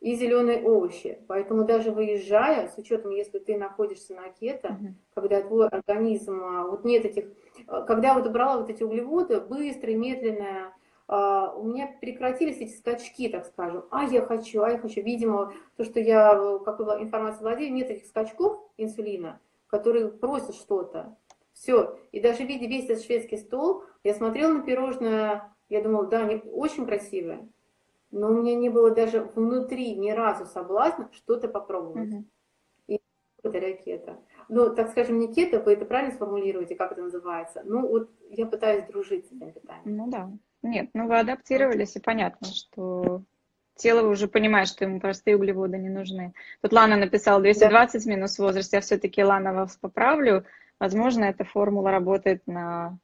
и 0.00 0.14
зеленые 0.14 0.62
овощи. 0.62 1.24
Поэтому 1.26 1.64
даже 1.64 1.90
выезжая, 1.90 2.68
с 2.68 2.78
учетом, 2.78 3.10
если 3.12 3.38
ты 3.38 3.56
находишься 3.56 4.14
на 4.14 4.28
кето, 4.28 4.68
uh-huh. 4.68 4.94
когда 5.14 5.40
твой 5.42 5.68
организм, 5.68 6.42
а, 6.44 6.64
вот 6.64 6.84
нет 6.84 7.04
этих, 7.04 7.32
а, 7.66 7.82
когда 7.82 8.14
вот 8.14 8.26
убрала 8.26 8.58
вот 8.58 8.68
эти 8.68 8.82
углеводы, 8.82 9.40
быстрые, 9.40 9.96
медленные, 9.96 10.66
а, 10.66 10.72
у 11.08 11.62
меня 11.62 11.94
прекратились 12.00 12.58
эти 12.58 12.76
скачки, 12.76 13.28
так 13.28 13.46
скажем. 13.46 13.84
А 13.90 14.04
я 14.04 14.22
хочу, 14.22 14.62
а 14.62 14.70
я 14.70 14.78
хочу. 14.78 15.02
Видимо, 15.02 15.52
то, 15.76 15.84
что 15.84 16.00
я, 16.00 16.58
как 16.64 16.80
информация 16.80 17.42
владею, 17.42 17.72
нет 17.72 17.90
этих 17.90 18.06
скачков 18.06 18.58
инсулина, 18.76 19.40
которые 19.68 20.08
просят 20.08 20.54
что-то. 20.54 21.16
Все. 21.52 21.98
И 22.12 22.20
даже 22.20 22.44
видя 22.44 22.66
весь 22.66 22.88
этот 22.88 23.04
шведский 23.04 23.36
стол, 23.36 23.84
я 24.02 24.14
смотрела 24.14 24.52
на 24.52 24.62
пирожное, 24.62 25.54
я 25.68 25.82
думала, 25.82 26.06
да, 26.06 26.20
они 26.20 26.42
очень 26.52 26.86
красивые 26.86 27.48
но 28.10 28.28
у 28.28 28.34
меня 28.34 28.54
не 28.54 28.68
было 28.68 28.90
даже 28.90 29.22
внутри 29.34 29.94
ни 29.94 30.10
разу 30.10 30.46
соблазна 30.46 31.10
что-то 31.12 31.48
попробовать. 31.48 32.12
Угу. 32.12 32.24
И 32.88 33.00
благодаря 33.42 33.72
кето. 33.76 34.18
Ну, 34.48 34.74
так 34.74 34.90
скажем, 34.90 35.18
не 35.18 35.32
кето, 35.32 35.60
вы 35.60 35.72
это 35.72 35.84
правильно 35.84 36.14
сформулируете, 36.14 36.76
как 36.76 36.92
это 36.92 37.02
называется? 37.02 37.62
Ну, 37.64 37.86
вот 37.86 38.10
я 38.30 38.46
пытаюсь 38.46 38.84
дружить 38.84 39.26
с 39.26 39.32
этим 39.32 39.52
питанием. 39.52 39.96
Ну 39.96 40.08
да. 40.08 40.30
Нет, 40.62 40.90
ну 40.94 41.06
вы 41.06 41.18
адаптировались, 41.18 41.96
и 41.96 42.00
понятно, 42.00 42.48
что 42.48 43.22
тело 43.76 44.08
уже 44.08 44.28
понимает, 44.28 44.68
что 44.68 44.84
ему 44.84 45.00
простые 45.00 45.36
углеводы 45.36 45.78
не 45.78 45.88
нужны. 45.88 46.32
Тут 46.62 46.72
Лана 46.72 46.96
написала 46.96 47.40
220 47.40 48.04
да. 48.04 48.10
минус 48.10 48.38
возраст, 48.38 48.72
я 48.72 48.80
все-таки 48.80 49.22
Лана 49.22 49.52
вас 49.52 49.76
поправлю. 49.76 50.44
Возможно, 50.78 51.24
эта 51.24 51.44
формула 51.44 51.90
работает 51.90 52.46
на 52.46 52.98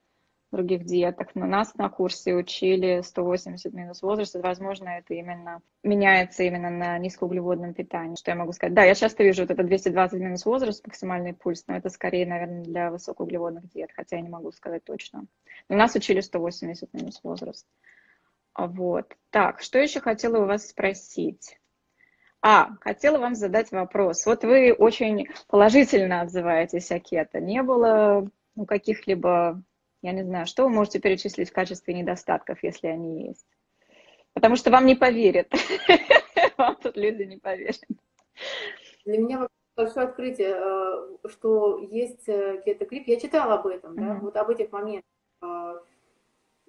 других 0.53 0.85
диетах. 0.85 1.29
Но 1.35 1.47
нас 1.47 1.75
на 1.75 1.89
курсе 1.89 2.35
учили 2.35 3.01
180 3.03 3.73
минус 3.73 4.03
возраст. 4.03 4.35
Возможно, 4.37 4.91
это 4.91 5.15
именно 5.15 5.63
меняется 5.83 6.45
именно 6.45 6.71
на 6.71 6.99
низкоуглеводном 6.99 7.75
питании. 7.75 8.17
Что 8.17 8.31
я 8.31 8.37
могу 8.37 8.53
сказать? 8.53 8.75
Да, 8.75 8.85
я 8.85 8.95
часто 8.95 9.25
вижу 9.25 9.43
вот 9.43 9.51
это 9.51 9.65
220 9.65 10.21
минус 10.21 10.45
возраст, 10.45 10.87
максимальный 10.87 11.33
пульс, 11.33 11.65
но 11.67 11.77
это 11.77 11.89
скорее, 11.89 12.27
наверное, 12.27 12.63
для 12.63 12.91
высокоуглеводных 12.91 13.69
диет, 13.71 13.91
хотя 13.95 14.17
я 14.17 14.23
не 14.23 14.29
могу 14.29 14.53
сказать 14.53 14.85
точно. 14.85 15.25
Нас 15.69 15.95
учили 15.95 16.21
180 16.21 16.93
минус 16.95 17.21
возраст. 17.23 17.67
Вот. 18.55 19.17
Так, 19.31 19.61
что 19.61 19.79
еще 19.79 20.01
хотела 20.01 20.43
у 20.43 20.47
вас 20.47 20.69
спросить? 20.69 21.59
А, 22.41 22.71
хотела 22.81 23.19
вам 23.19 23.35
задать 23.35 23.71
вопрос. 23.71 24.27
Вот 24.27 24.45
вы 24.45 24.73
очень 24.73 25.29
положительно 25.47 26.23
отзываетесь 26.23 26.91
о 26.91 26.99
кето. 26.99 27.41
Не 27.41 27.63
было 27.63 28.29
ну, 28.57 28.67
каких-либо 28.67 29.63
я 30.03 30.11
не 30.11 30.25
знаю, 30.25 30.47
что 30.47 30.65
вы 30.65 30.71
можете 30.71 30.99
перечислить 30.99 31.51
в 31.51 31.53
качестве 31.53 31.95
недостатков, 31.95 32.59
если 32.63 32.89
они 32.89 33.29
есть? 33.29 33.47
Потому 34.35 34.57
что 34.57 34.71
вам 34.71 34.85
не 34.85 34.97
поверят. 34.97 35.49
Вам 36.59 36.77
тут 36.77 36.97
люди 36.97 37.23
не 37.23 37.37
поверят. 37.37 37.81
Для 39.05 39.19
меня 39.19 39.49
большое 39.77 40.07
открытие, 40.07 40.55
э, 40.57 41.29
что 41.29 41.79
есть. 41.79 42.29
Э, 42.29 42.63
я 42.67 43.21
читала 43.21 43.55
об 43.55 43.67
этом, 43.67 43.97
да, 43.97 44.19
вот 44.21 44.37
об 44.37 44.51
этих 44.51 44.73
моментах. 44.73 45.11
Э, 45.43 45.81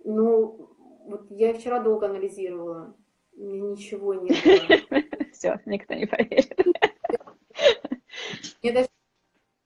ну, 0.03 0.69
вот 1.05 1.29
я 1.31 1.53
вчера 1.53 1.79
долго 1.79 2.07
анализировала. 2.07 2.95
Мне 3.35 3.61
ничего 3.61 4.13
не 4.13 4.31
было. 4.31 5.01
Все, 5.31 5.59
никто 5.65 5.93
не 5.93 6.05
поверит. 6.05 6.57
Мне 8.61 8.71
даже 8.71 8.87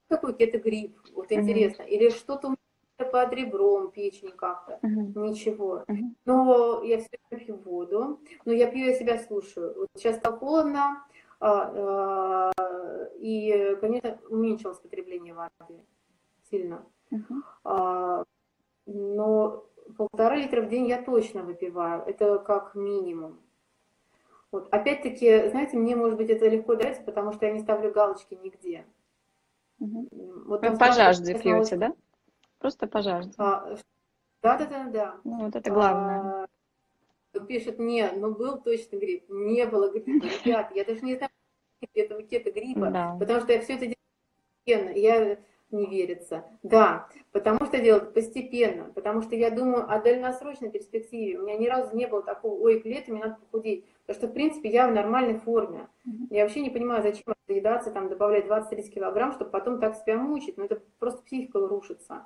какой 0.07 0.35
кетогрипп, 0.35 0.97
вот 1.13 1.31
интересно. 1.31 1.83
Или 1.83 2.09
что-то 2.09 2.55
под 2.97 3.33
ребром, 3.33 3.91
печени 3.91 4.31
как-то, 4.31 4.79
ничего. 4.81 5.85
Но 6.25 6.81
я 6.83 6.97
все 6.99 7.09
время 7.29 7.45
пью 7.45 7.55
воду, 7.57 8.19
но 8.45 8.51
я 8.53 8.67
пью, 8.71 8.85
я 8.85 8.93
себя 8.93 9.19
слушаю. 9.19 9.73
Вот 9.77 9.87
сейчас 9.95 10.17
стало 10.17 10.37
холодно, 10.37 11.05
а, 11.39 12.51
а, 12.55 13.09
и, 13.19 13.77
конечно, 13.79 14.19
уменьшилось 14.29 14.79
потребление 14.79 15.33
воды 15.35 15.83
сильно. 16.49 16.85
Uh-huh. 17.11 18.25
А, 18.87 18.91
но 18.91 19.65
полтора 19.97 20.35
литра 20.35 20.61
в 20.61 20.69
день 20.69 20.87
я 20.87 21.01
точно 21.01 21.43
выпиваю, 21.43 22.03
это 22.03 22.39
как 22.39 22.75
минимум. 22.75 23.39
Вот. 24.51 24.67
Опять-таки, 24.73 25.49
знаете, 25.49 25.77
мне, 25.77 25.95
может 25.95 26.17
быть, 26.17 26.29
это 26.29 26.47
легко 26.47 26.75
дается, 26.75 27.03
потому 27.03 27.33
что 27.33 27.45
я 27.45 27.51
не 27.51 27.59
ставлю 27.59 27.91
галочки 27.91 28.33
нигде. 28.33 28.85
Угу. 29.79 30.07
Вот 30.45 30.61
Вы 30.61 30.77
по 30.77 30.91
жажде 30.91 31.37
пьете, 31.37 31.75
да? 31.75 31.93
Просто 32.59 32.87
пожарьте. 32.87 33.33
А, 33.37 33.75
да, 34.41 34.57
да, 34.57 34.65
да, 34.65 34.89
да. 34.89 35.15
Ну, 35.23 35.45
вот 35.45 35.55
это 35.55 35.69
главное. 35.69 36.47
А, 37.33 37.39
пишет, 37.41 37.77
не, 37.77 38.09
ну 38.11 38.33
был 38.33 38.59
точно 38.59 38.97
грипп. 38.97 39.25
Не 39.29 39.65
было 39.65 39.91
гриппа. 39.91 40.25
Ребят, 40.45 40.71
я 40.73 40.85
даже 40.85 41.01
не 41.01 41.15
знаю 41.15 41.29
этого 41.93 42.23
кета 42.23 42.51
гриппа, 42.51 42.89
да. 42.89 43.15
потому 43.19 43.41
что 43.41 43.53
я 43.53 43.61
все 43.61 43.73
это 43.75 43.93
делаю. 44.65 44.97
Я 44.97 45.37
не 45.71 45.85
верится. 45.85 46.45
Да, 46.63 47.07
потому 47.31 47.65
что 47.65 47.79
делать 47.79 48.13
постепенно, 48.13 48.91
потому 48.93 49.21
что 49.21 49.35
я 49.35 49.49
думаю 49.49 49.89
о 49.89 49.99
дальносрочной 49.99 50.69
перспективе. 50.69 51.39
У 51.39 51.43
меня 51.43 51.57
ни 51.57 51.67
разу 51.67 51.95
не 51.95 52.07
было 52.07 52.23
такого, 52.23 52.59
ой, 52.61 52.79
к 52.79 52.85
лету 52.85 53.11
мне 53.11 53.23
надо 53.23 53.37
похудеть. 53.39 53.85
Потому 54.05 54.19
что, 54.19 54.27
в 54.27 54.33
принципе, 54.33 54.69
я 54.69 54.87
в 54.87 54.93
нормальной 54.93 55.37
форме. 55.37 55.87
Я 56.29 56.43
вообще 56.43 56.61
не 56.61 56.69
понимаю, 56.69 57.03
зачем 57.03 57.33
заедаться, 57.47 57.91
там, 57.91 58.09
добавлять 58.09 58.45
20-30 58.45 58.89
килограмм, 58.89 59.33
чтобы 59.33 59.51
потом 59.51 59.79
так 59.79 59.95
себя 59.95 60.17
мучить. 60.17 60.57
Но 60.57 60.65
это 60.65 60.81
просто 60.99 61.21
психика 61.23 61.59
рушится. 61.59 62.25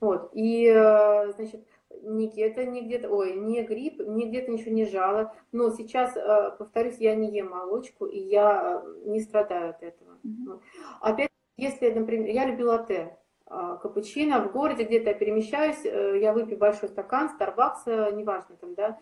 Вот, 0.00 0.30
и, 0.32 0.66
э, 0.66 1.32
значит, 1.32 1.66
ни 2.02 2.40
это 2.40 2.64
не 2.64 2.82
где-то, 2.82 3.08
ой, 3.08 3.34
не 3.34 3.62
грипп, 3.62 4.00
ни 4.06 4.26
где-то 4.26 4.50
ничего 4.50 4.72
не 4.72 4.86
жало. 4.86 5.34
Но 5.52 5.70
сейчас, 5.70 6.16
э, 6.16 6.52
повторюсь, 6.56 6.98
я 6.98 7.14
не 7.14 7.30
ем 7.30 7.50
молочку, 7.50 8.06
и 8.06 8.18
я 8.18 8.82
э, 8.84 9.08
не 9.08 9.20
страдаю 9.20 9.70
от 9.70 9.82
этого. 9.82 10.18
Mm-hmm. 10.24 10.60
Опять, 11.00 11.30
если, 11.58 11.90
например, 11.90 12.30
я 12.30 12.46
люблю 12.46 12.68
латте, 12.68 13.18
капучино, 13.46 14.40
в 14.42 14.52
городе 14.52 14.84
где-то 14.84 15.10
я 15.10 15.14
перемещаюсь, 15.14 15.84
я 15.84 16.32
выпью 16.32 16.56
большой 16.56 16.88
стакан, 16.88 17.30
Starbucks, 17.38 18.14
неважно 18.14 18.56
там, 18.56 18.74
да, 18.74 18.98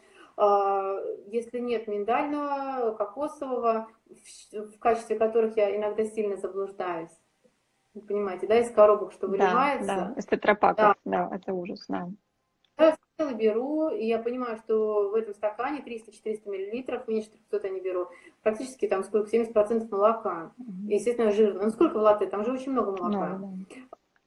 если 1.26 1.58
нет 1.58 1.86
миндального, 1.86 2.94
кокосового, 2.94 3.88
в 4.52 4.78
качестве 4.78 5.18
которых 5.18 5.56
я 5.56 5.76
иногда 5.76 6.04
сильно 6.04 6.36
заблуждаюсь, 6.36 7.10
понимаете, 8.08 8.46
да, 8.46 8.58
из 8.58 8.70
коробок, 8.70 9.12
что 9.12 9.26
выливается. 9.26 9.86
Да, 9.86 10.08
да, 10.08 10.14
из 10.16 10.26
тетрапаков, 10.26 10.96
да. 11.04 11.28
да, 11.28 11.36
это 11.36 11.52
ужас, 11.52 11.84
да. 11.88 12.08
Я 12.78 12.92
смело 12.92 13.05
беру, 13.24 13.88
и 13.88 14.06
я 14.06 14.18
понимаю, 14.18 14.58
что 14.58 15.10
в 15.10 15.14
этом 15.14 15.34
стакане 15.34 15.82
300-400 15.86 16.50
миллилитров, 16.50 17.08
меньше 17.08 17.30
300 17.30 17.66
я 17.68 17.72
не 17.72 17.80
беру, 17.80 18.08
практически 18.42 18.86
там 18.86 19.04
сколько, 19.04 19.34
70% 19.34 19.88
молока. 19.90 20.52
Угу. 20.58 20.88
Естественно, 20.88 21.32
жирно. 21.32 21.64
Ну, 21.64 21.70
сколько 21.70 21.98
в 21.98 22.02
латте? 22.02 22.26
Там 22.26 22.44
же 22.44 22.52
очень 22.52 22.72
много 22.72 22.92
молока. 22.92 23.40
Да. 23.40 23.48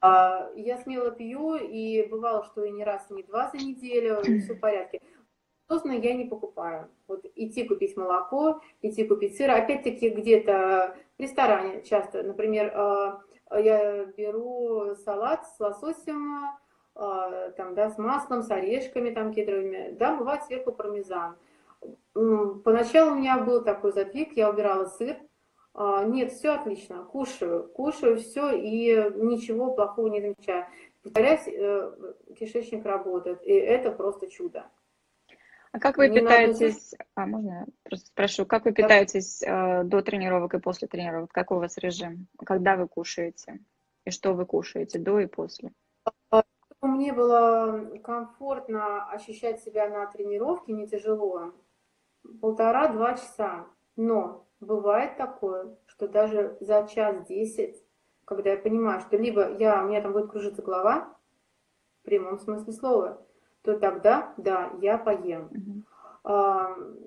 а, 0.02 0.50
я 0.56 0.78
смело 0.80 1.12
пью, 1.12 1.56
и 1.56 2.08
бывало, 2.08 2.44
что 2.44 2.64
и 2.64 2.72
не 2.72 2.84
раз, 2.84 3.06
и 3.10 3.14
не 3.14 3.24
два 3.24 3.50
за 3.52 3.58
неделю, 3.58 4.22
и 4.22 4.40
все 4.40 4.56
в 4.56 4.60
порядке. 4.60 5.02
Собственно, 5.68 5.94
я 5.94 6.16
не 6.16 6.26
покупаю. 6.26 6.90
Вот 7.08 7.26
идти 7.36 7.64
купить 7.64 7.96
молоко, 7.96 8.60
идти 8.82 9.08
купить 9.08 9.38
сыр. 9.38 9.52
Опять-таки, 9.52 10.10
где-то 10.10 10.96
в 11.18 11.22
ресторане 11.22 11.84
часто, 11.84 12.24
например, 12.24 12.72
а, 12.76 13.22
я 13.52 14.06
беру 14.06 14.96
салат 14.96 15.46
с 15.46 15.60
лососем, 15.60 16.44
там, 16.94 17.76
да, 17.76 17.90
с 17.90 17.98
маслом, 17.98 18.44
с 18.44 18.52
орешками 18.52 19.12
там 19.12 19.34
кедровыми, 19.34 19.96
да, 19.98 20.16
бывает 20.16 20.44
сверху 20.44 20.72
пармезан. 20.72 21.36
Поначалу 22.14 23.12
у 23.12 23.16
меня 23.16 23.40
был 23.40 23.64
такой 23.64 23.94
запик, 23.94 24.36
я 24.36 24.50
убирала 24.50 24.86
сыр, 24.86 25.18
а, 25.74 26.04
нет, 26.04 26.34
все 26.34 26.50
отлично, 26.50 27.04
кушаю, 27.04 27.70
кушаю 27.70 28.18
все 28.18 28.52
и 28.52 29.12
ничего 29.16 29.74
плохого 29.74 30.08
не 30.08 30.22
замечаю. 30.22 30.66
Повторяюсь, 31.04 31.48
э, 31.48 32.14
кишечник 32.38 32.86
работает, 32.86 33.42
и 33.44 33.54
это 33.54 33.92
просто 33.92 34.30
чудо. 34.30 34.66
А 35.72 35.80
как 35.80 35.98
вы 35.98 36.10
не 36.10 36.20
питаетесь? 36.20 36.92
Надо... 36.92 37.06
А, 37.16 37.26
можно 37.28 37.50
я 37.50 37.66
просто 37.84 38.08
спрошу, 38.08 38.46
как 38.46 38.66
вы 38.66 38.74
питаетесь 38.74 39.42
э, 39.42 39.84
до 39.84 40.02
тренировок 40.02 40.56
и 40.56 40.60
после 40.60 40.88
тренировок? 40.88 41.32
Какой 41.32 41.58
у 41.58 41.62
вас 41.62 41.78
режим? 41.78 42.28
Когда 42.44 42.76
вы 42.76 42.88
кушаете? 42.88 43.60
И 44.04 44.12
что 44.12 44.34
вы 44.34 44.46
кушаете 44.46 45.00
до 45.00 45.20
и 45.20 45.28
после? 45.28 45.72
Мне 46.88 47.14
было 47.14 47.90
комфортно 48.04 49.10
ощущать 49.10 49.62
себя 49.62 49.90
на 49.90 50.06
тренировке, 50.08 50.74
не 50.74 50.88
тяжело, 50.88 51.54
полтора-два 52.42 53.14
часа. 53.14 53.66
Но 53.96 54.46
бывает 54.60 55.18
такое, 55.18 55.76
что 55.88 56.08
даже 56.08 56.58
за 56.62 56.88
час 56.88 57.26
десять, 57.28 57.84
когда 58.26 58.52
я 58.52 58.58
понимаю, 58.58 59.02
что 59.02 59.18
либо 59.18 59.52
я, 59.58 59.84
у 59.84 59.88
меня 59.88 60.02
там 60.02 60.14
будет 60.14 60.32
кружиться 60.32 60.62
голова, 60.62 61.16
в 62.02 62.06
прямом 62.06 62.40
смысле 62.40 62.74
слова, 62.74 63.26
то 63.62 63.78
тогда, 63.78 64.34
да, 64.38 64.72
я 64.82 64.98
поем. 64.98 65.84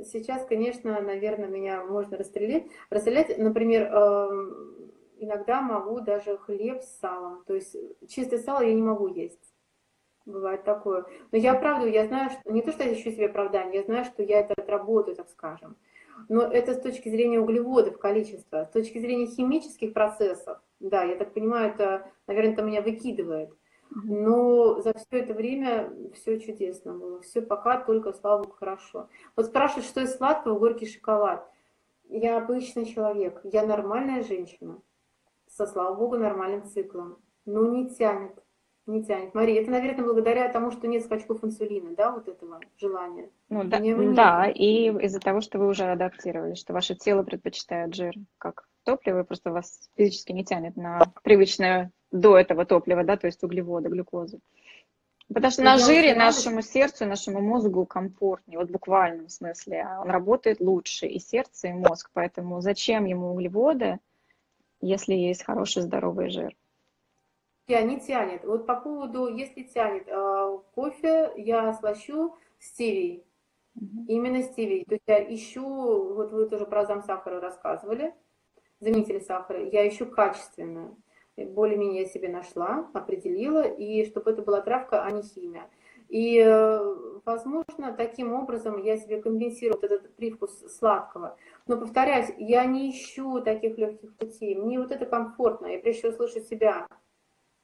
Сейчас, 0.05 0.45
конечно, 0.47 1.01
наверное, 1.01 1.49
меня 1.49 1.85
можно 1.85 2.17
расстрелять. 2.19 2.67
Расстрелять, 2.91 3.39
например, 3.39 3.89
иногда 5.17 5.63
могу 5.63 6.01
даже 6.01 6.37
хлеб 6.39 6.83
с 6.83 6.99
салом. 6.99 7.43
То 7.47 7.55
есть 7.55 7.77
чистое 8.09 8.41
сало 8.41 8.63
я 8.63 8.75
не 8.75 8.83
могу 8.83 9.07
есть. 9.07 9.52
Бывает 10.25 10.65
такое. 10.65 11.05
Но 11.33 11.39
я 11.39 11.55
правда, 11.55 11.89
я 11.89 12.07
знаю, 12.07 12.31
что 12.31 12.53
не 12.53 12.63
то, 12.63 12.73
что 12.73 12.85
я 12.85 12.93
ищу 12.93 13.11
себе 13.11 13.27
оправдание, 13.27 13.81
я 13.81 13.83
знаю, 13.85 14.05
что 14.05 14.23
я 14.23 14.41
это 14.41 14.55
отработаю, 14.55 15.17
так 15.17 15.29
скажем. 15.29 15.77
Но 16.29 16.43
это 16.43 16.75
с 16.75 16.81
точки 16.81 17.09
зрения 17.09 17.41
углеводов, 17.41 17.99
количества, 17.99 18.65
с 18.65 18.73
точки 18.73 18.99
зрения 18.99 19.27
химических 19.27 19.93
процессов, 19.93 20.61
да, 20.79 21.03
я 21.05 21.17
так 21.17 21.33
понимаю, 21.33 21.71
это, 21.71 22.11
наверное, 22.27 22.53
это 22.53 22.63
меня 22.63 22.83
выкидывает. 22.83 23.51
Но 23.95 24.81
за 24.81 24.95
все 24.95 25.19
это 25.19 25.35
время 25.35 25.93
все 26.15 26.41
чудесно 26.41 26.95
было. 26.95 27.21
Все 27.21 27.43
пока 27.43 27.79
только, 27.79 28.13
слава 28.13 28.43
богу, 28.43 28.55
хорошо. 28.59 29.09
Вот 29.37 29.47
спрашивают, 29.47 29.87
что 29.87 30.01
из 30.01 30.17
сладкого 30.17 30.59
горький 30.59 30.87
шоколад. 30.87 31.49
Я 32.09 32.39
обычный 32.39 32.87
человек, 32.87 33.41
я 33.45 33.67
нормальная 33.67 34.23
женщина, 34.23 34.81
со, 35.47 35.67
слава 35.67 35.95
богу, 35.95 36.17
нормальным 36.17 36.65
циклом. 36.65 37.19
Но 37.45 37.67
не 37.67 37.91
тянет 37.91 38.43
не 38.87 39.05
тянет. 39.05 39.35
Мария, 39.35 39.63
это, 39.63 39.71
наверное, 39.71 40.05
благодаря 40.05 40.49
тому, 40.49 40.71
что 40.71 40.89
нет 40.89 41.05
скачков 41.05 41.45
инсулина, 41.45 41.95
да, 41.95 42.13
вот 42.13 42.29
этого 42.29 42.61
желания? 42.79 43.31
Ну, 43.49 43.65
да, 43.65 43.79
да, 44.15 44.49
и 44.49 44.89
из-за 45.05 45.21
того, 45.21 45.41
что 45.41 45.59
вы 45.59 45.69
уже 45.69 45.85
адаптировали, 45.85 46.55
что 46.55 46.73
ваше 46.73 46.95
тело 46.95 47.23
предпочитает 47.23 47.95
жир 47.95 48.15
как 48.39 48.67
топливо, 48.85 49.21
и 49.21 49.25
просто 49.25 49.53
вас 49.53 49.89
физически 49.97 50.33
не 50.33 50.45
тянет 50.45 50.77
на 50.77 51.13
привычное 51.23 51.93
до 52.11 52.37
этого 52.37 52.65
топливо, 52.67 53.05
да, 53.05 53.17
то 53.17 53.27
есть 53.27 53.43
углеводы, 53.43 53.89
глюкозу. 53.89 54.41
Потому 55.29 55.53
что 55.53 55.63
на 55.63 55.79
жире 55.79 56.15
нашему 56.15 56.61
сердцу, 56.63 57.07
нашему 57.07 57.41
мозгу 57.41 57.87
комфортнее, 57.87 58.59
вот 58.59 58.69
в 58.69 58.73
буквальном 58.73 59.29
смысле. 59.29 59.87
Он 60.01 60.11
работает 60.11 60.61
лучше, 60.61 61.07
и 61.07 61.19
сердце, 61.19 61.69
и 61.69 61.73
мозг. 61.73 62.11
Поэтому 62.13 62.61
зачем 62.61 63.07
ему 63.07 63.33
углеводы, 63.33 63.99
если 64.81 65.15
есть 65.15 65.45
хороший 65.45 65.83
здоровый 65.83 66.29
жир? 66.29 66.55
Я 67.69 67.83
не 67.83 68.01
тянет. 68.01 68.45
Вот 68.45 68.67
по 68.67 68.81
поводу, 68.81 69.29
если 69.29 69.63
тянет, 69.63 70.09
э, 70.09 70.59
кофе 70.75 71.33
я 71.37 71.73
слащу 71.75 72.37
стевией. 72.59 73.25
Угу. 73.77 74.05
Именно 74.09 74.43
стевией. 74.43 74.85
То 74.85 74.95
есть 74.95 75.05
я 75.07 75.35
ищу, 75.35 75.65
вот 76.15 76.33
вы 76.33 76.49
тоже 76.49 76.67
про 76.67 76.85
зам 76.85 77.03
сахара 77.03 77.41
рассказывали, 77.41 78.15
заменители 78.81 79.21
сахара, 79.21 79.65
я 79.65 79.89
ищу 79.89 80.07
качественную. 80.07 80.97
Более-менее 81.37 82.03
я 82.03 82.09
себе 82.09 82.29
нашла, 82.29 82.91
определила, 82.93 83.63
и 83.63 84.05
чтобы 84.05 84.33
это 84.33 84.43
была 84.43 84.61
травка, 84.61 85.03
а 85.03 85.11
не 85.11 85.23
химия. 85.23 85.71
И, 86.11 86.39
э, 86.39 86.95
возможно, 87.25 87.95
таким 87.97 88.35
образом 88.35 88.83
я 88.83 88.99
себе 88.99 89.23
компенсирую 89.23 89.81
вот 89.81 89.85
этот 89.85 90.15
привкус 90.15 90.63
сладкого. 90.77 91.39
Но, 91.67 91.79
повторяюсь, 91.79 92.31
я 92.37 92.67
не 92.67 92.91
ищу 92.91 93.41
таких 93.41 93.79
легких 93.79 94.15
путей. 94.19 94.55
Мне 94.57 94.79
вот 94.79 94.91
это 94.91 95.07
комфортно. 95.07 95.69
Я 95.69 95.79
прежде 95.79 96.01
всего 96.01 96.13
слышу 96.13 96.41
себя. 96.41 96.87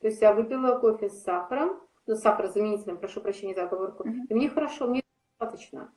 То 0.00 0.06
есть 0.06 0.20
я 0.20 0.32
выпила 0.32 0.78
кофе 0.78 1.08
с 1.08 1.22
сахаром, 1.22 1.80
ну, 2.06 2.14
с 2.14 2.20
сахарозаменителем, 2.20 2.98
прошу 2.98 3.20
прощения 3.20 3.54
за 3.54 3.64
оговорку, 3.64 4.04
mm-hmm. 4.04 4.26
и 4.28 4.34
мне 4.34 4.48
хорошо, 4.48 4.86
мне 4.86 5.02
достаточно. 5.38 5.92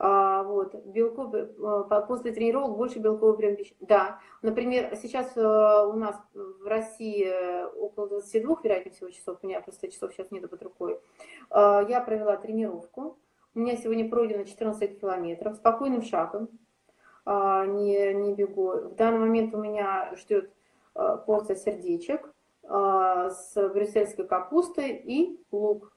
А, 0.00 0.44
вот, 0.44 0.76
белков, 0.86 1.34
э, 1.34 2.02
после 2.06 2.30
тренировок 2.30 2.76
больше 2.76 3.00
белковой 3.00 3.36
прием 3.36 3.56
пищи. 3.56 3.74
Да, 3.80 4.20
например, 4.42 4.94
сейчас 4.94 5.36
э, 5.36 5.40
у 5.40 5.94
нас 5.94 6.16
в 6.34 6.64
России 6.68 7.26
э, 7.26 7.66
около 7.66 8.08
22, 8.08 8.58
вероятнее 8.62 8.94
всего, 8.94 9.10
часов, 9.10 9.38
у 9.42 9.46
меня 9.46 9.60
просто 9.60 9.90
часов 9.90 10.12
сейчас 10.12 10.30
нету 10.30 10.48
под 10.48 10.62
рукой. 10.62 11.00
Я 11.50 12.02
провела 12.06 12.36
тренировку, 12.36 13.18
у 13.56 13.58
меня 13.58 13.76
сегодня 13.76 14.08
пройдено 14.08 14.44
14 14.44 15.00
километров, 15.00 15.56
спокойным 15.56 16.02
шагом, 16.02 16.48
не, 17.26 18.14
не 18.14 18.34
бегу. 18.34 18.90
В 18.90 18.94
данный 18.94 19.18
момент 19.18 19.54
у 19.54 19.58
меня 19.58 20.14
ждет 20.14 20.52
порция 20.94 21.56
сердечек, 21.56 22.26
а, 22.26 22.37
с 22.68 23.54
брюссельской 23.54 24.26
капустой 24.26 24.90
и 24.92 25.40
лук. 25.50 25.92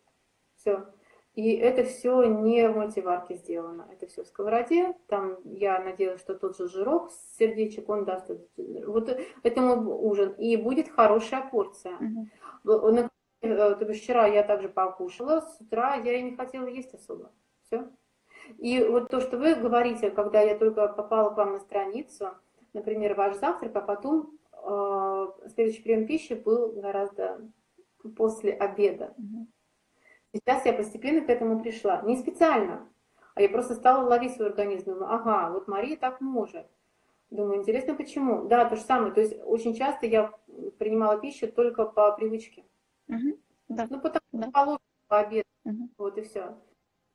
Все. 0.55 0.86
И 1.34 1.53
это 1.55 1.84
все 1.84 2.24
не 2.24 2.67
в 2.67 2.76
мультиварке 2.76 3.36
сделано. 3.36 3.88
Это 3.91 4.07
все 4.07 4.24
в 4.24 4.28
сковороде. 4.28 4.93
Там 5.07 5.38
я 5.45 5.80
надеюсь, 5.80 6.19
что 6.19 6.36
тот 6.36 6.57
же 6.57 6.67
жирок 6.67 7.11
с 7.11 7.38
сердечек, 7.38 7.88
он 7.89 8.05
даст 8.05 8.30
вот 8.57 9.17
этому 9.43 9.97
ужин. 10.01 10.34
И 10.34 10.57
будет 10.57 10.89
хорошая 10.89 11.47
порция. 11.49 11.97
Mm-hmm. 12.63 13.09
То 13.41 13.86
есть 13.88 14.03
вчера 14.03 14.28
я 14.28 14.43
также 14.43 14.69
покушала, 14.69 15.41
с 15.41 15.61
утра 15.61 15.95
я 15.95 16.13
и 16.13 16.22
не 16.22 16.36
хотела 16.36 16.67
есть 16.67 16.93
особо. 16.93 17.32
Все. 17.63 17.89
И 18.57 18.84
вот 18.84 19.09
то, 19.09 19.22
что 19.22 19.38
вы 19.38 19.55
говорите, 19.55 20.11
когда 20.11 20.41
я 20.41 20.57
только 20.57 20.88
попала 20.89 21.30
к 21.30 21.38
вам 21.38 21.53
на 21.53 21.59
страницу, 21.59 22.32
например, 22.74 23.15
ваш 23.15 23.38
завтрак, 23.38 23.76
а 23.76 23.82
потом 23.82 24.38
Э, 24.40 24.40
следующий 25.53 25.82
прием 25.84 26.07
пищи 26.07 26.34
был 26.34 26.74
гораздо 26.74 27.49
после 28.16 28.53
обеда. 28.53 29.16
Сейчас 30.34 30.66
я 30.66 30.74
постепенно 30.74 31.26
к 31.26 31.30
этому 31.30 31.62
пришла. 31.62 32.01
Не 32.03 32.18
специально, 32.18 32.89
а 33.36 33.41
я 33.41 33.49
просто 33.49 33.76
стала 33.76 34.07
ловить 34.07 34.36
свой 34.36 34.47
организм. 34.47 34.91
Думаю, 34.91 35.14
ага, 35.14 35.51
вот 35.51 35.68
Мария 35.68 35.97
так 35.97 36.22
может. 36.22 36.68
Думаю, 37.30 37.59
интересно, 37.59 37.95
почему? 37.95 38.47
Да, 38.47 38.66
то 38.66 38.76
же 38.76 38.82
самое. 38.82 39.14
То 39.14 39.22
есть 39.22 39.38
очень 39.45 39.74
часто 39.74 40.05
я 40.05 40.34
принимала 40.78 41.20
пищу 41.20 41.51
только 41.51 41.86
по 41.86 42.12
привычке. 42.14 42.66
Угу, 43.07 43.39
да. 43.70 43.88
Ну, 43.89 44.01
потому 44.01 44.26
что 44.28 44.39
да. 44.39 44.51
положено 44.51 44.80
по 45.07 45.20
обеду. 45.20 45.47
Угу. 45.64 45.89
Вот 45.97 46.18
и 46.18 46.22
все. 46.22 46.57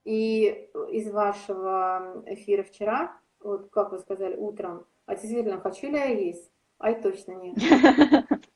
И 0.05 0.70
из 0.90 1.11
вашего 1.11 2.22
эфира 2.26 2.62
вчера, 2.62 3.18
вот 3.40 3.70
как 3.70 3.92
вы 3.92 3.99
сказали, 3.99 4.36
утром, 4.36 4.86
а 5.05 5.16
действительно, 5.16 5.61
хочу 5.61 5.88
ли 5.88 5.97
я 5.97 6.07
есть? 6.07 6.51
Ай, 6.78 7.00
точно 7.00 7.32
нет. 7.32 7.56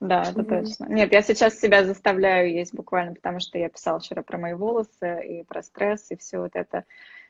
Да, 0.00 0.22
это 0.22 0.44
точно. 0.44 0.86
Нет, 0.88 1.12
я 1.12 1.22
сейчас 1.22 1.58
себя 1.58 1.84
заставляю 1.84 2.52
есть 2.52 2.74
буквально, 2.74 3.14
потому 3.14 3.40
что 3.40 3.58
я 3.58 3.68
писала 3.68 3.98
вчера 3.98 4.22
про 4.22 4.38
мои 4.38 4.54
волосы 4.54 5.20
и 5.26 5.42
про 5.44 5.62
стресс 5.62 6.10
и 6.10 6.16
все 6.16 6.38
вот 6.38 6.54
это, 6.54 6.84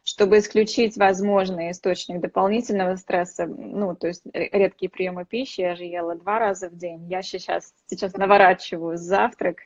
чтобы 0.04 0.38
исключить 0.38 0.96
возможный 0.96 1.70
источник 1.70 2.20
дополнительного 2.20 2.96
стресса, 2.96 3.46
ну, 3.46 3.96
то 3.96 4.06
есть 4.08 4.22
редкие 4.32 4.90
приемы 4.90 5.24
пищи, 5.24 5.62
я 5.62 5.74
же 5.74 5.84
ела 5.84 6.14
два 6.14 6.38
раза 6.38 6.68
в 6.68 6.76
день, 6.76 7.08
я 7.08 7.22
сейчас, 7.22 7.74
сейчас 7.86 8.14
наворачиваю 8.14 8.96
завтрак, 8.96 9.58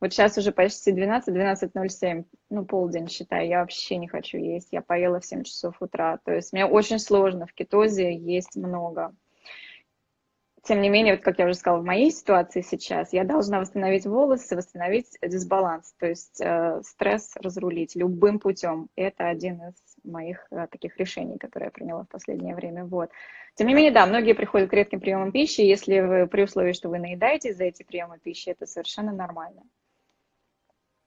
вот 0.00 0.12
сейчас 0.12 0.38
уже 0.38 0.52
почти 0.52 0.92
12, 0.92 1.34
12.07, 1.34 2.24
ну, 2.50 2.64
полдень, 2.64 3.08
считай, 3.08 3.48
я 3.48 3.60
вообще 3.60 3.96
не 3.96 4.08
хочу 4.08 4.38
есть, 4.38 4.68
я 4.70 4.80
поела 4.80 5.20
в 5.20 5.26
7 5.26 5.42
часов 5.42 5.76
утра, 5.80 6.18
то 6.24 6.32
есть 6.32 6.52
мне 6.52 6.64
очень 6.64 6.98
сложно 6.98 7.46
в 7.46 7.52
кетозе 7.52 8.14
есть 8.14 8.56
много, 8.56 9.14
тем 10.64 10.80
не 10.80 10.88
менее, 10.88 11.14
вот 11.14 11.22
как 11.22 11.38
я 11.38 11.44
уже 11.44 11.54
сказала, 11.54 11.80
в 11.80 11.84
моей 11.84 12.10
ситуации 12.10 12.62
сейчас 12.62 13.12
я 13.12 13.24
должна 13.24 13.60
восстановить 13.60 14.06
волосы, 14.06 14.56
восстановить 14.56 15.18
дисбаланс, 15.20 15.94
то 15.98 16.06
есть 16.06 16.40
э, 16.40 16.80
стресс 16.82 17.36
разрулить 17.36 17.94
любым 17.94 18.38
путем. 18.38 18.88
Это 18.96 19.28
один 19.28 19.60
из 19.62 19.74
моих 20.04 20.46
э, 20.50 20.66
таких 20.70 20.96
решений, 20.96 21.36
которые 21.36 21.66
я 21.66 21.70
приняла 21.70 22.04
в 22.04 22.08
последнее 22.08 22.54
время. 22.54 22.86
Вот. 22.86 23.10
Тем 23.56 23.68
не 23.68 23.74
менее, 23.74 23.92
да, 23.92 24.06
многие 24.06 24.32
приходят 24.32 24.70
к 24.70 24.72
редким 24.72 25.00
приемам 25.00 25.32
пищи, 25.32 25.60
если 25.60 26.00
вы 26.00 26.26
при 26.26 26.42
условии, 26.44 26.72
что 26.72 26.88
вы 26.88 26.98
наедаетесь 26.98 27.56
за 27.56 27.64
эти 27.64 27.82
приемы 27.82 28.18
пищи, 28.18 28.48
это 28.48 28.64
совершенно 28.64 29.12
нормально. 29.12 29.62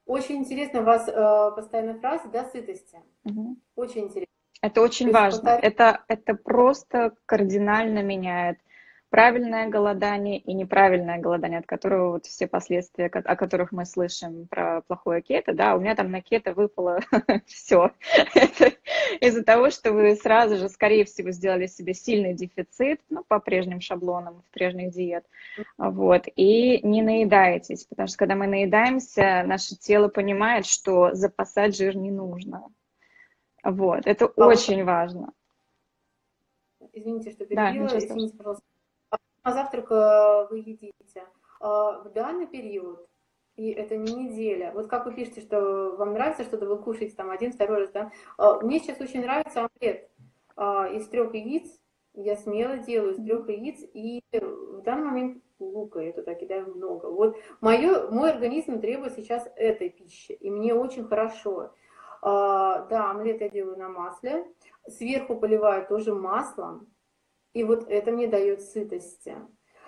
Очень 0.05 0.37
интересно 0.37 0.81
у 0.81 0.83
вас 0.83 1.07
э, 1.07 1.51
постоянная 1.55 1.99
фраза, 1.99 2.29
да, 2.29 2.45
сытости. 2.45 2.99
Угу. 3.25 3.57
Очень 3.75 4.01
интересно. 4.03 4.27
Это 4.61 4.81
очень 4.81 5.11
важно. 5.11 5.41
Повтор... 5.41 5.65
Это, 5.65 6.03
это 6.07 6.35
просто 6.35 7.13
кардинально 7.25 8.03
меняет 8.03 8.59
правильное 9.09 9.69
голодание 9.69 10.37
и 10.39 10.53
неправильное 10.53 11.17
голодание, 11.17 11.59
от 11.59 11.65
которого 11.65 12.11
вот 12.11 12.25
все 12.25 12.47
последствия, 12.47 13.05
о 13.07 13.35
которых 13.35 13.71
мы 13.71 13.85
слышим 13.85 14.47
про 14.47 14.81
плохое 14.81 15.21
кето, 15.21 15.53
да, 15.53 15.75
у 15.75 15.79
меня 15.79 15.95
там 15.95 16.11
на 16.11 16.21
кето 16.21 16.53
выпало 16.53 16.99
все. 17.45 17.91
Это 18.35 18.73
из-за 19.21 19.43
того, 19.43 19.69
что 19.69 19.93
вы 19.93 20.15
сразу 20.15 20.57
же, 20.57 20.69
скорее 20.69 21.05
всего, 21.05 21.31
сделали 21.31 21.67
себе 21.67 21.93
сильный 21.93 22.33
дефицит, 22.33 23.01
ну, 23.09 23.23
по 23.27 23.39
прежним 23.39 23.81
шаблонам, 23.81 24.41
в 24.41 24.53
прежних 24.53 24.91
диет, 24.91 25.25
вот, 25.77 26.25
и 26.35 26.85
не 26.85 27.01
наедаетесь, 27.01 27.85
потому 27.85 28.07
что 28.07 28.17
когда 28.17 28.35
мы 28.35 28.47
наедаемся, 28.47 29.43
наше 29.45 29.75
тело 29.75 30.09
понимает, 30.09 30.65
что 30.65 31.13
запасать 31.13 31.77
жир 31.77 31.95
не 31.95 32.11
нужно. 32.11 32.63
Вот, 33.63 34.05
это 34.05 34.27
очень 34.27 34.83
важно. 34.83 35.33
Извините, 36.93 37.31
что 37.31 37.45
перебила, 37.45 37.89
да, 37.89 37.97
извините, 37.97 38.35
пожалуйста, 38.37 38.63
а 39.47 39.53
завтрак 39.53 39.89
э, 39.91 40.47
вы 40.51 40.57
едите. 40.57 41.23
А 41.61 41.99
в 42.01 42.11
данный 42.11 42.47
период 42.47 43.07
и 43.55 43.71
это 43.71 43.95
не 43.95 44.13
неделя. 44.13 44.73
Вот 44.73 44.87
как 44.87 45.05
вы 45.05 45.13
пишете, 45.13 45.39
что 45.39 45.95
вам 45.97 46.11
нравится 46.13 46.43
что-то, 46.43 46.65
вы 46.65 46.77
кушаете 46.77 47.15
там 47.15 47.31
один, 47.31 47.53
второй 47.53 47.79
раз, 47.79 47.91
да? 47.91 48.11
А, 48.37 48.59
мне 48.59 48.79
сейчас 48.79 48.99
очень 48.99 49.21
нравится 49.21 49.61
омлет 49.61 50.09
из 50.93 51.07
трех 51.07 51.33
яиц. 51.33 51.65
Я 52.13 52.35
смело 52.35 52.77
делаю 52.77 53.13
из 53.13 53.23
трех 53.23 53.47
яиц, 53.47 53.79
и 53.93 54.21
в 54.33 54.81
данный 54.81 55.05
момент 55.05 55.43
лука 55.59 56.01
я 56.01 56.11
туда 56.11 56.35
кидаю 56.35 56.75
много. 56.75 57.05
Вот 57.05 57.37
мое, 57.61 58.11
мой 58.11 58.31
организм 58.31 58.81
требует 58.81 59.13
сейчас 59.13 59.47
этой 59.55 59.89
пищи, 59.89 60.33
и 60.33 60.51
мне 60.51 60.73
очень 60.73 61.05
хорошо. 61.05 61.71
Да, 62.21 63.11
омлет 63.11 63.39
я 63.41 63.49
делаю 63.49 63.77
на 63.77 63.87
масле, 63.87 64.45
сверху 64.87 65.35
поливаю 65.35 65.87
тоже 65.87 66.13
маслом, 66.13 66.87
и 67.53 67.63
вот 67.63 67.87
это 67.89 68.11
мне 68.11 68.27
дает 68.27 68.61
сытости. 68.61 69.35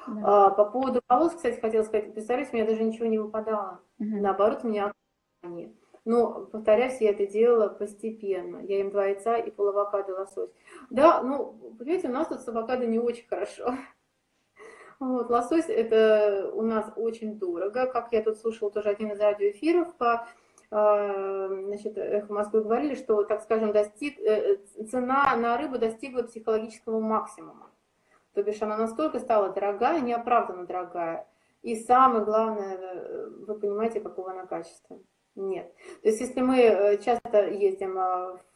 Да. 0.08 0.48
А, 0.48 0.50
по 0.52 0.66
поводу 0.66 1.02
волос, 1.08 1.34
кстати, 1.34 1.60
хотела 1.60 1.84
сказать, 1.84 2.14
представляете, 2.14 2.52
у 2.54 2.56
меня 2.56 2.66
даже 2.66 2.84
ничего 2.84 3.06
не 3.06 3.20
выпадало. 3.20 3.82
Угу. 4.00 4.18
Наоборот, 4.18 4.62
у 4.64 4.68
меня 4.68 4.92
они. 5.42 5.76
Но, 6.06 6.46
повторяюсь, 6.46 7.02
я 7.02 7.12
это 7.12 7.28
делала 7.28 7.68
постепенно. 7.68 8.58
Я 8.58 8.80
им 8.80 8.90
два 8.90 9.06
яйца 9.06 9.38
и 9.38 9.52
пол 9.52 9.70
авокадо 9.70 10.14
лосось. 10.14 10.50
Да, 10.90 11.22
ну, 11.22 11.76
понимаете, 11.78 12.08
у 12.08 12.12
нас 12.12 12.28
тут 12.28 12.42
с 12.42 12.48
авокадо 12.48 12.86
не 12.86 13.00
очень 13.00 13.28
хорошо. 13.28 13.74
Вот, 15.00 15.30
лосось 15.30 15.70
это 15.70 16.52
у 16.54 16.62
нас 16.62 16.92
очень 16.98 17.40
дорого. 17.40 17.86
Как 17.86 18.12
я 18.12 18.22
тут 18.22 18.38
слушала 18.38 18.70
тоже 18.70 18.90
один 18.90 19.14
из 19.14 19.20
радиоэфиров 19.22 19.96
по 19.96 20.28
значит, 20.72 21.98
Эхо 21.98 22.32
Москвы 22.32 22.62
говорили, 22.62 22.96
что, 22.96 23.24
так 23.24 23.42
скажем, 23.42 23.72
достиг, 23.72 24.20
э, 24.20 24.58
э, 24.78 24.84
цена 24.86 25.36
на 25.36 25.58
рыбу 25.58 25.80
достигла 25.80 26.24
психологического 26.24 27.00
максимума. 27.00 27.72
То 28.34 28.44
бишь 28.44 28.62
она 28.62 28.78
настолько 28.78 29.20
стала 29.20 29.50
дорогая, 29.50 30.00
неоправданно 30.02 30.66
дорогая. 30.66 31.28
И 31.64 31.76
самое 31.76 32.24
главное, 32.24 32.78
э, 32.78 33.30
вы 33.48 33.60
понимаете, 33.60 34.00
какого 34.00 34.32
она 34.32 34.46
качества? 34.46 35.00
Нет. 35.36 35.74
То 36.02 36.10
есть 36.10 36.22
если 36.22 36.42
мы 36.42 37.00
часто 37.04 37.48
ездим 37.48 37.96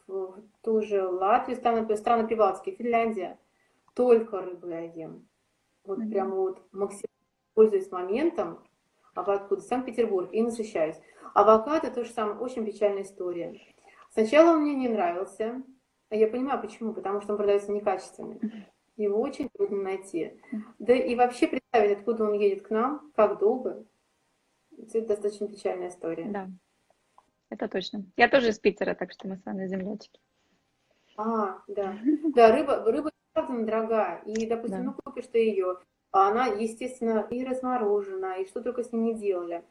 в 0.08 0.44
ту 0.62 0.82
же 0.82 1.08
Латвию, 1.08 1.58
страны, 1.58 1.96
страны 1.96 2.28
Прибалтики, 2.28 2.76
Финляндия, 2.76 3.40
только 3.96 4.42
рыбу 4.42 4.68
я 4.68 4.82
ем. 4.82 5.28
Вот 5.86 6.00
mm-hmm. 6.00 6.10
прямо 6.12 6.36
вот 6.36 6.62
максимально 6.72 7.08
пользуюсь 7.54 7.92
моментом, 7.92 8.60
а 9.16 9.22
откуда? 9.22 9.62
Санкт-Петербург, 9.62 10.30
и 10.32 10.42
насыщаюсь. 10.42 11.00
Авокадо 11.34 11.92
то 11.92 12.04
же 12.04 12.12
самое, 12.12 12.38
очень 12.38 12.66
печальная 12.66 13.04
история. 13.04 13.60
Сначала 14.12 14.56
он 14.56 14.62
мне 14.62 14.76
не 14.76 14.88
нравился, 14.88 15.64
а 16.10 16.16
я 16.16 16.28
понимаю 16.28 16.62
почему, 16.62 16.94
потому 16.94 17.22
что 17.22 17.34
он 17.34 17.38
продается 17.38 17.72
некачественный. 17.72 18.40
Его 18.96 19.20
очень 19.20 19.50
трудно 19.50 19.82
найти. 19.82 20.40
Да 20.78 20.94
и 20.94 21.16
вообще 21.16 21.48
представить, 21.48 21.98
откуда 21.98 22.26
он 22.26 22.34
едет 22.34 22.62
к 22.62 22.70
нам, 22.70 23.12
как 23.16 23.40
долго, 23.40 23.84
это 24.78 25.08
достаточно 25.08 25.48
печальная 25.48 25.90
история. 25.90 26.26
Да, 26.26 26.48
это 27.50 27.68
точно. 27.68 28.06
Я 28.18 28.30
тоже 28.30 28.50
из 28.50 28.60
Питера, 28.60 28.94
так 28.94 29.12
что 29.12 29.28
мы 29.28 29.38
с 29.38 29.46
вами 29.46 29.68
землячки. 29.68 30.20
А, 31.18 31.60
да. 31.68 31.98
Да, 32.36 32.52
рыба, 32.52 32.84
рыба 32.86 33.12
правда 33.34 33.66
дорогая. 33.66 34.22
И, 34.26 34.46
допустим, 34.46 34.80
да. 34.80 34.84
ну 34.84 34.94
купишь 34.94 35.28
ты 35.28 35.40
ее, 35.40 35.78
а 36.14 36.30
она, 36.30 36.46
естественно, 36.46 37.28
и 37.30 37.44
разморожена, 37.44 38.40
и 38.40 38.46
что 38.46 38.62
только 38.62 38.84
с 38.84 38.94
ней 38.94 39.02
не 39.02 39.16
делали. 39.16 39.64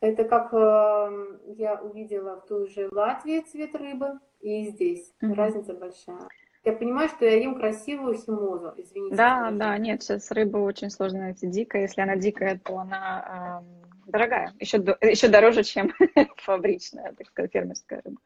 Это 0.00 0.22
как 0.24 0.52
э, 0.52 1.38
я 1.56 1.80
увидела 1.82 2.36
в 2.36 2.46
той 2.46 2.68
же 2.68 2.88
Латвии 2.92 3.40
цвет 3.40 3.74
рыбы, 3.74 4.20
и 4.40 4.66
здесь. 4.66 5.12
Mm-hmm. 5.20 5.34
Разница 5.34 5.74
большая. 5.74 6.28
Я 6.64 6.72
понимаю, 6.74 7.08
что 7.08 7.24
я 7.24 7.40
ем 7.40 7.56
красивую 7.56 8.14
химозу, 8.14 8.74
извините. 8.76 9.16
Да, 9.16 9.38
конечно. 9.38 9.58
да, 9.58 9.78
нет, 9.78 10.02
сейчас 10.02 10.30
рыбу 10.30 10.60
очень 10.60 10.90
сложно 10.90 11.20
найти 11.20 11.46
дикая. 11.46 11.82
Если 11.82 12.00
она 12.00 12.16
дикая, 12.16 12.60
то 12.62 12.78
она 12.78 13.62
э, 14.06 14.10
дорогая, 14.10 14.54
еще, 14.60 14.76
еще 15.00 15.28
дороже, 15.28 15.64
чем 15.64 15.92
фабричная, 16.36 17.14
так 17.14 17.26
сказать, 17.28 17.52
фермерская 17.52 18.02
рыба. 18.04 18.20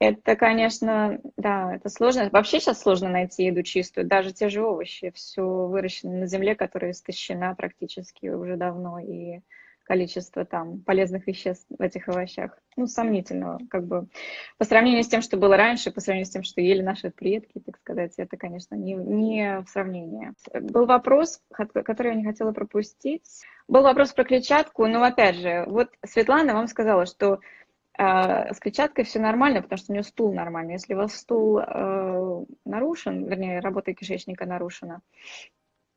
Это, 0.00 0.36
конечно, 0.36 1.20
да, 1.36 1.74
это 1.74 1.88
сложно. 1.88 2.28
Вообще 2.30 2.60
сейчас 2.60 2.80
сложно 2.80 3.08
найти 3.08 3.44
еду 3.44 3.62
чистую. 3.62 4.06
Даже 4.06 4.32
те 4.32 4.48
же 4.48 4.62
овощи, 4.62 5.12
все 5.14 5.42
выращено 5.42 6.18
на 6.18 6.26
земле, 6.26 6.54
которая 6.54 6.90
истощена 6.90 7.54
практически 7.54 8.26
уже 8.26 8.56
давно, 8.56 8.98
и 8.98 9.40
количество 9.84 10.44
там 10.44 10.80
полезных 10.80 11.26
веществ 11.26 11.66
в 11.68 11.80
этих 11.80 12.08
овощах, 12.08 12.58
ну, 12.76 12.86
сомнительного, 12.86 13.60
как 13.70 13.86
бы, 13.86 14.08
по 14.58 14.64
сравнению 14.64 15.04
с 15.04 15.08
тем, 15.08 15.22
что 15.22 15.36
было 15.36 15.56
раньше, 15.56 15.92
по 15.92 16.00
сравнению 16.00 16.26
с 16.26 16.30
тем, 16.30 16.42
что 16.42 16.60
ели 16.60 16.82
наши 16.82 17.10
предки, 17.10 17.60
так 17.60 17.76
сказать, 17.76 18.14
это, 18.16 18.36
конечно, 18.36 18.74
не, 18.74 18.94
не 18.94 19.60
в 19.60 19.68
сравнении. 19.68 20.32
Был 20.54 20.86
вопрос, 20.86 21.40
который 21.52 22.12
я 22.12 22.18
не 22.18 22.24
хотела 22.24 22.52
пропустить. 22.52 23.42
Был 23.68 23.82
вопрос 23.82 24.12
про 24.12 24.24
клетчатку, 24.24 24.86
но, 24.86 25.02
опять 25.02 25.36
же, 25.36 25.64
вот 25.66 25.90
Светлана 26.04 26.54
вам 26.54 26.66
сказала, 26.66 27.06
что 27.06 27.40
с 27.96 28.58
клетчаткой 28.60 29.04
все 29.04 29.20
нормально, 29.20 29.62
потому 29.62 29.78
что 29.78 29.92
у 29.92 29.94
нее 29.94 30.02
стул 30.02 30.34
нормальный. 30.34 30.72
Если 30.72 30.94
у 30.94 30.96
вас 30.96 31.14
стул 31.14 31.58
э, 31.58 32.44
нарушен, 32.64 33.26
вернее, 33.26 33.60
работа 33.60 33.94
кишечника 33.94 34.46
нарушена, 34.46 35.00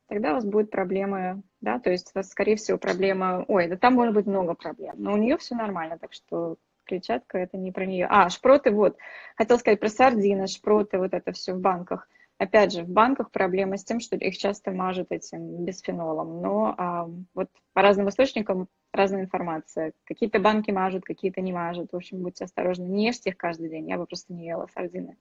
тогда 0.08 0.30
у 0.30 0.34
вас 0.34 0.44
будут 0.44 0.70
проблемы, 0.70 1.42
да, 1.60 1.78
то 1.78 1.90
есть 1.90 2.12
у 2.14 2.18
вас, 2.18 2.30
скорее 2.30 2.56
всего, 2.56 2.78
проблема, 2.78 3.44
ой, 3.48 3.68
да 3.68 3.76
там 3.76 3.94
может 3.94 4.14
быть 4.14 4.26
много 4.26 4.54
проблем, 4.54 4.94
но 4.98 5.12
у 5.12 5.16
нее 5.16 5.36
все 5.38 5.54
нормально, 5.54 5.98
так 5.98 6.12
что 6.12 6.56
клетчатка 6.84 7.38
это 7.38 7.56
не 7.56 7.70
про 7.70 7.84
нее. 7.84 8.06
А, 8.08 8.28
шпроты, 8.30 8.70
вот, 8.70 8.96
хотел 9.36 9.58
сказать 9.58 9.80
про 9.80 9.88
сардины, 9.88 10.46
шпроты, 10.46 10.98
вот 10.98 11.12
это 11.12 11.32
все 11.32 11.52
в 11.52 11.60
банках. 11.60 12.08
Опять 12.38 12.72
же, 12.72 12.84
в 12.84 12.88
банках 12.88 13.32
проблема 13.32 13.76
с 13.76 13.84
тем, 13.84 13.98
что 13.98 14.14
их 14.16 14.38
часто 14.38 14.70
мажут 14.70 15.08
этим 15.10 15.64
бисфенолом, 15.64 16.40
но 16.40 16.74
а, 16.78 17.10
вот 17.34 17.48
по 17.72 17.82
разным 17.82 18.08
источникам 18.08 18.68
разная 18.92 19.22
информация. 19.22 19.92
Какие-то 20.04 20.38
банки 20.38 20.70
мажут, 20.70 21.04
какие-то 21.04 21.40
не 21.40 21.52
мажут. 21.52 21.90
В 21.90 21.96
общем, 21.96 22.22
будьте 22.22 22.44
осторожны. 22.44 22.84
Не 22.84 23.06
ешьте 23.06 23.30
их 23.30 23.36
каждый 23.36 23.68
день. 23.68 23.88
Я 23.88 23.98
бы 23.98 24.06
просто 24.06 24.32
не 24.32 24.46
ела 24.46 24.68
сардины, 24.72 25.16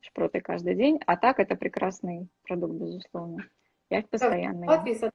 шпроты 0.00 0.40
каждый 0.40 0.74
день. 0.74 0.98
А 1.06 1.18
так 1.18 1.40
это 1.40 1.56
прекрасный 1.56 2.28
продукт, 2.44 2.74
безусловно. 2.74 3.44
Я 3.90 3.98
их 3.98 4.08
постоянно 4.08 4.64
ем. 4.64 5.12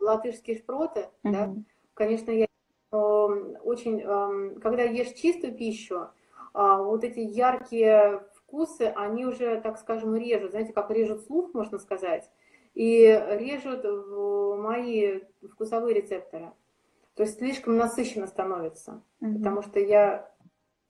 Латышские 0.00 0.56
шпроты, 0.56 1.08
угу. 1.22 1.32
да, 1.32 1.54
конечно, 1.92 2.30
я 2.30 2.46
э, 2.46 2.96
очень, 2.96 4.00
э, 4.00 4.60
когда 4.60 4.84
ешь 4.84 5.12
чистую 5.12 5.54
пищу, 5.54 5.96
э, 5.96 6.08
вот 6.54 7.04
эти 7.04 7.18
яркие 7.18 8.22
вкусы, 8.48 8.92
они 8.96 9.26
уже, 9.26 9.60
так 9.60 9.78
скажем, 9.78 10.16
режут, 10.16 10.52
знаете, 10.52 10.72
как 10.72 10.90
режут 10.90 11.22
слух, 11.22 11.52
можно 11.54 11.78
сказать, 11.78 12.30
и 12.74 13.02
режут 13.30 13.84
мои 14.58 15.20
вкусовые 15.52 15.94
рецепторы. 15.94 16.52
То 17.14 17.24
есть 17.24 17.38
слишком 17.38 17.76
насыщенно 17.76 18.26
становится, 18.26 19.02
mm 19.20 19.38
потому 19.38 19.62
что 19.62 19.78
я 19.78 20.30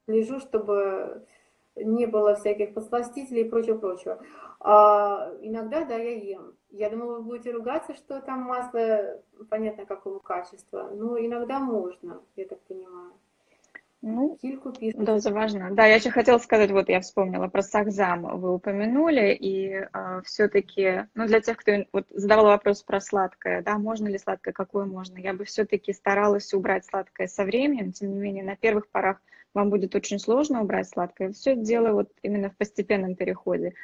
слежу, 0.06 0.40
чтобы 0.40 1.26
не 1.74 2.06
было 2.06 2.34
всяких 2.34 2.74
подсластителей 2.74 3.42
и 3.42 3.48
прочего-прочего. 3.48 4.22
А 4.60 5.32
иногда, 5.40 5.84
да, 5.84 5.96
я 5.96 6.16
ем. 6.16 6.54
Я 6.70 6.90
думала, 6.90 7.16
вы 7.16 7.22
будете 7.22 7.52
ругаться, 7.52 7.94
что 7.94 8.20
там 8.20 8.40
масло, 8.40 9.22
понятно, 9.48 9.86
какого 9.86 10.18
качества. 10.18 10.90
Но 10.92 11.18
иногда 11.18 11.60
можно, 11.60 12.20
я 12.36 12.46
так 12.46 12.60
понимаю. 12.62 13.12
Ну, 14.00 14.38
пишет. 14.40 15.04
Доза 15.04 15.32
важна. 15.32 15.70
Да, 15.70 15.84
я 15.86 15.96
еще 15.96 16.10
хотела 16.10 16.38
сказать, 16.38 16.70
вот 16.70 16.88
я 16.88 17.00
вспомнила 17.00 17.48
про 17.48 17.62
сахзам, 17.62 18.38
вы 18.38 18.54
упомянули, 18.54 19.34
и 19.34 19.70
э, 19.70 20.22
все-таки, 20.24 21.08
ну, 21.14 21.26
для 21.26 21.40
тех, 21.40 21.56
кто 21.56 21.72
вот, 21.92 22.06
задавал 22.10 22.46
вопрос 22.46 22.82
про 22.84 23.00
сладкое, 23.00 23.60
да, 23.62 23.76
можно 23.76 24.06
ли 24.06 24.18
сладкое, 24.18 24.54
какое 24.54 24.84
можно, 24.84 25.18
я 25.18 25.34
бы 25.34 25.44
все-таки 25.44 25.92
старалась 25.92 26.54
убрать 26.54 26.86
сладкое 26.86 27.26
со 27.26 27.44
временем, 27.44 27.92
тем 27.92 28.12
не 28.12 28.20
менее, 28.20 28.44
на 28.44 28.54
первых 28.54 28.88
порах 28.88 29.20
вам 29.54 29.70
будет 29.70 29.94
очень 29.94 30.18
сложно 30.18 30.62
убрать 30.62 30.88
сладкое. 30.88 31.32
Все 31.32 31.56
дело 31.56 31.92
вот 31.92 32.10
именно 32.22 32.50
в 32.50 32.56
постепенном 32.56 33.14
переходе. 33.14 33.74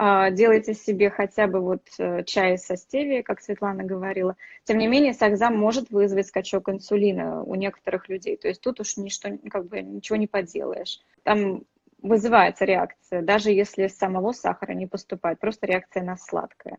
А, 0.00 0.30
делайте 0.30 0.74
себе 0.74 1.10
хотя 1.10 1.48
бы 1.48 1.60
вот 1.60 1.82
э, 1.98 2.22
чай 2.22 2.56
со 2.56 2.76
стевией, 2.76 3.24
как 3.24 3.40
Светлана 3.40 3.82
говорила. 3.82 4.36
Тем 4.64 4.78
не 4.78 4.86
менее, 4.86 5.12
сахзам 5.12 5.56
может 5.56 5.90
вызвать 5.90 6.28
скачок 6.28 6.68
инсулина 6.68 7.42
у 7.42 7.56
некоторых 7.56 8.08
людей. 8.08 8.36
То 8.36 8.46
есть 8.46 8.60
тут 8.60 8.78
уж 8.78 8.96
ничто, 8.96 9.30
как 9.50 9.66
бы, 9.66 9.82
ничего 9.82 10.16
не 10.16 10.28
поделаешь. 10.28 11.00
Там 11.24 11.64
вызывается 12.00 12.64
реакция, 12.64 13.22
даже 13.22 13.50
если 13.50 13.88
самого 13.88 14.30
сахара 14.30 14.72
не 14.72 14.86
поступает, 14.86 15.40
просто 15.40 15.66
реакция 15.66 16.04
на 16.04 16.16
сладкое 16.16 16.78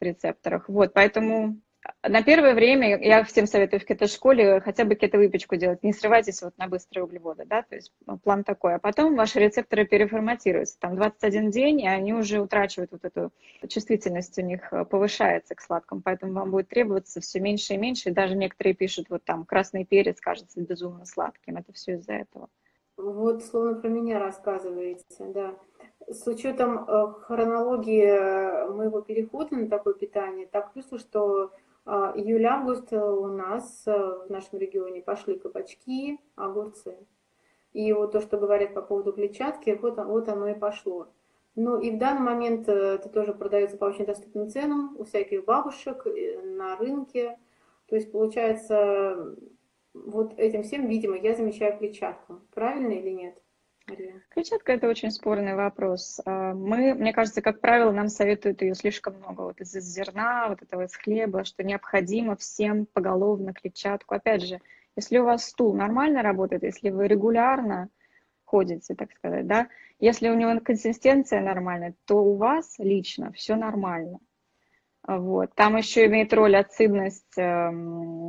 в 0.00 0.02
рецепторах. 0.02 0.68
Вот, 0.68 0.94
поэтому 0.94 1.58
на 2.02 2.22
первое 2.22 2.54
время 2.54 2.98
я 3.00 3.24
всем 3.24 3.46
советую 3.46 3.80
в 3.80 3.84
кето-школе 3.84 4.60
хотя 4.60 4.84
бы 4.84 4.94
кето-выпечку 4.94 5.56
делать. 5.56 5.82
Не 5.82 5.92
срывайтесь 5.92 6.42
вот 6.42 6.56
на 6.58 6.68
быстрые 6.68 7.04
углеводы, 7.04 7.44
да, 7.46 7.62
то 7.62 7.74
есть 7.74 7.92
ну, 8.06 8.18
план 8.18 8.44
такой. 8.44 8.74
А 8.74 8.78
потом 8.78 9.16
ваши 9.16 9.38
рецепторы 9.38 9.86
переформатируются. 9.86 10.78
Там 10.78 10.96
21 10.96 11.50
день, 11.50 11.80
и 11.80 11.88
они 11.88 12.12
уже 12.12 12.40
утрачивают 12.40 12.92
вот 12.92 13.04
эту 13.04 13.32
чувствительность 13.68 14.38
у 14.38 14.42
них 14.42 14.72
э, 14.72 14.84
повышается 14.84 15.54
к 15.54 15.60
сладкому, 15.60 16.02
поэтому 16.02 16.32
вам 16.32 16.50
будет 16.50 16.68
требоваться 16.68 17.20
все 17.20 17.40
меньше 17.40 17.74
и 17.74 17.78
меньше. 17.78 18.10
Даже 18.10 18.36
некоторые 18.36 18.74
пишут, 18.74 19.06
вот 19.10 19.24
там 19.24 19.44
красный 19.44 19.84
перец 19.84 20.20
кажется 20.20 20.60
безумно 20.60 21.04
сладким. 21.06 21.56
Это 21.56 21.72
все 21.72 21.94
из-за 21.94 22.12
этого. 22.12 22.48
Вот 22.96 23.42
словно 23.44 23.74
про 23.74 23.88
меня 23.88 24.18
рассказываете, 24.18 25.04
да. 25.18 25.54
С 26.06 26.26
учетом 26.26 26.84
э, 26.86 27.12
хронологии 27.22 28.04
э, 28.04 28.68
моего 28.68 29.00
перехода 29.00 29.56
на 29.56 29.68
такое 29.68 29.94
питание, 29.94 30.46
так 30.46 30.72
чувствую, 30.74 31.00
что 31.00 31.50
Июль-август 31.86 32.92
у 32.92 33.26
нас 33.26 33.84
в 33.84 34.26
нашем 34.28 34.58
регионе 34.58 35.02
пошли 35.02 35.38
кабачки, 35.38 36.18
огурцы. 36.34 36.96
И 37.72 37.92
вот 37.92 38.12
то, 38.12 38.20
что 38.20 38.38
говорят 38.38 38.72
по 38.72 38.82
поводу 38.82 39.12
клетчатки, 39.12 39.78
вот, 39.80 39.98
вот 39.98 40.28
оно 40.28 40.48
и 40.48 40.54
пошло. 40.54 41.08
Ну 41.56 41.78
и 41.78 41.90
в 41.90 41.98
данный 41.98 42.22
момент 42.22 42.68
это 42.68 43.08
тоже 43.08 43.34
продается 43.34 43.76
по 43.76 43.84
очень 43.84 44.06
доступным 44.06 44.48
ценам 44.48 44.96
у 44.98 45.04
всяких 45.04 45.44
бабушек 45.44 46.06
на 46.42 46.76
рынке. 46.76 47.38
То 47.86 47.96
есть 47.96 48.10
получается, 48.10 49.36
вот 49.92 50.38
этим 50.38 50.62
всем, 50.62 50.86
видимо, 50.86 51.16
я 51.16 51.34
замечаю 51.34 51.76
клетчатку. 51.78 52.40
Правильно 52.54 52.92
или 52.92 53.10
нет? 53.10 53.40
Клетчатка– 54.30 54.72
это 54.74 54.88
очень 54.88 55.10
спорный 55.10 55.54
вопрос. 55.54 56.20
А, 56.24 56.54
мы, 56.54 56.94
мне 56.94 57.12
кажется, 57.12 57.42
как 57.42 57.60
правило, 57.60 57.92
нам 57.92 58.08
советуют 58.08 58.62
ее 58.62 58.74
слишком 58.74 59.16
много. 59.16 59.42
Вот 59.42 59.60
из 59.60 59.72
зерна, 59.72 60.48
вот 60.48 60.62
этого 60.62 60.84
из 60.84 60.94
хлеба, 60.96 61.44
что 61.44 61.62
необходимо 61.62 62.36
всем 62.36 62.86
поголовно 62.86 63.52
клетчатку. 63.52 64.14
Опять 64.14 64.42
же, 64.42 64.60
если 64.96 65.18
у 65.18 65.24
вас 65.24 65.44
стул 65.44 65.74
нормально 65.74 66.22
работает, 66.22 66.62
если 66.62 66.90
вы 66.90 67.08
регулярно 67.08 67.90
ходите, 68.44 68.94
так 68.94 69.12
сказать, 69.12 69.46
да, 69.46 69.68
если 69.98 70.28
у 70.28 70.34
него 70.34 70.60
консистенция 70.60 71.40
нормальная, 71.40 71.94
то 72.04 72.24
у 72.24 72.36
вас 72.36 72.76
лично 72.78 73.32
все 73.32 73.56
нормально. 73.56 74.18
Вот. 75.06 75.54
Там 75.54 75.76
еще 75.76 76.06
имеет 76.06 76.32
роль 76.32 76.56
ацидность, 76.56 77.36
эм, 77.36 78.28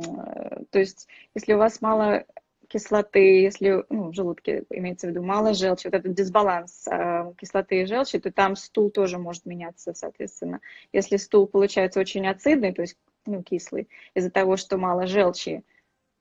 то 0.70 0.78
есть 0.78 1.08
если 1.34 1.54
у 1.54 1.58
вас 1.58 1.80
мало 1.80 2.26
кислоты, 2.68 3.42
если 3.42 3.84
ну, 3.88 4.10
в 4.10 4.14
желудке 4.14 4.64
имеется 4.70 5.06
в 5.06 5.10
виду 5.10 5.22
мало 5.22 5.54
желчи, 5.54 5.86
вот 5.86 5.94
этот 5.94 6.14
дисбаланс 6.14 6.86
э, 6.88 7.32
кислоты 7.38 7.82
и 7.82 7.86
желчи, 7.86 8.18
то 8.18 8.32
там 8.32 8.56
стул 8.56 8.90
тоже 8.90 9.18
может 9.18 9.46
меняться, 9.46 9.94
соответственно. 9.94 10.60
Если 10.92 11.16
стул 11.16 11.46
получается 11.46 12.00
очень 12.00 12.26
ацидный, 12.26 12.72
то 12.72 12.82
есть 12.82 12.96
ну, 13.26 13.42
кислый, 13.42 13.88
из-за 14.14 14.30
того, 14.30 14.56
что 14.56 14.78
мало 14.78 15.06
желчи, 15.06 15.64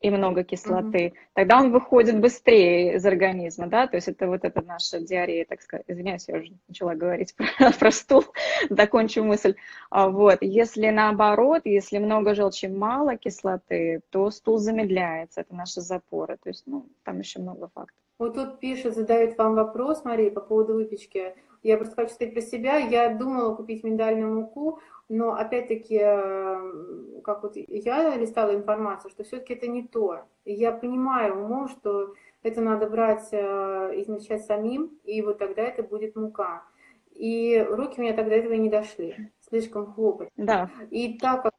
и 0.01 0.09
много 0.09 0.43
кислоты, 0.43 1.07
угу. 1.07 1.15
тогда 1.33 1.59
он 1.59 1.71
выходит 1.71 2.19
быстрее 2.19 2.95
из 2.95 3.05
организма, 3.05 3.67
да, 3.67 3.87
то 3.87 3.95
есть 3.95 4.07
это 4.07 4.27
вот 4.27 4.43
эта 4.43 4.61
наша 4.61 4.99
диарея, 4.99 5.45
так 5.45 5.61
сказать, 5.61 5.85
извиняюсь, 5.87 6.27
я 6.27 6.37
уже 6.37 6.51
начала 6.67 6.95
говорить 6.95 7.35
про, 7.57 7.71
про 7.71 7.91
стул, 7.91 8.25
закончу 8.69 9.23
мысль, 9.23 9.55
а, 9.89 10.09
вот, 10.09 10.39
если 10.41 10.89
наоборот, 10.89 11.61
если 11.65 11.97
много 11.97 12.35
желчи, 12.35 12.67
мало 12.67 13.17
кислоты, 13.17 14.01
то 14.09 14.29
стул 14.31 14.57
замедляется, 14.57 15.41
это 15.41 15.55
наши 15.55 15.81
запоры, 15.81 16.37
то 16.41 16.49
есть, 16.49 16.63
ну, 16.65 16.87
там 17.03 17.19
еще 17.19 17.39
много 17.39 17.69
фактов. 17.73 17.95
Вот 18.17 18.35
тут 18.35 18.59
пишет, 18.59 18.95
задает 18.95 19.37
вам 19.37 19.55
вопрос, 19.55 20.05
Мария, 20.05 20.31
по 20.31 20.39
поводу 20.39 20.73
выпечки. 20.75 21.35
Я 21.63 21.77
просто 21.77 21.95
хочу 21.95 22.13
сказать 22.13 22.33
про 22.33 22.41
себя. 22.41 22.77
Я 22.77 23.13
думала 23.13 23.55
купить 23.55 23.83
миндальную 23.83 24.33
муку, 24.33 24.79
но 25.07 25.33
опять-таки, 25.33 25.99
э, 26.01 27.21
как 27.23 27.43
вот 27.43 27.55
я 27.55 28.15
листала 28.17 28.55
информацию, 28.55 29.11
что 29.11 29.23
все-таки 29.23 29.53
это 29.53 29.67
не 29.67 29.87
то. 29.87 30.21
я 30.45 30.71
понимаю 30.71 31.43
умом, 31.43 31.67
что 31.67 32.15
это 32.41 32.61
надо 32.61 32.89
брать, 32.89 33.27
э, 33.31 33.91
измельчать 33.95 34.45
самим, 34.45 34.99
и 35.03 35.21
вот 35.21 35.37
тогда 35.37 35.61
это 35.61 35.83
будет 35.83 36.15
мука. 36.15 36.63
И 37.11 37.65
руки 37.69 37.99
у 37.99 38.01
меня 38.01 38.13
тогда 38.13 38.35
этого 38.35 38.53
не 38.53 38.69
дошли. 38.69 39.31
Слишком 39.39 39.93
хлопать. 39.93 40.29
Да. 40.35 40.69
И 40.89 41.17
так 41.17 41.43
как, 41.43 41.53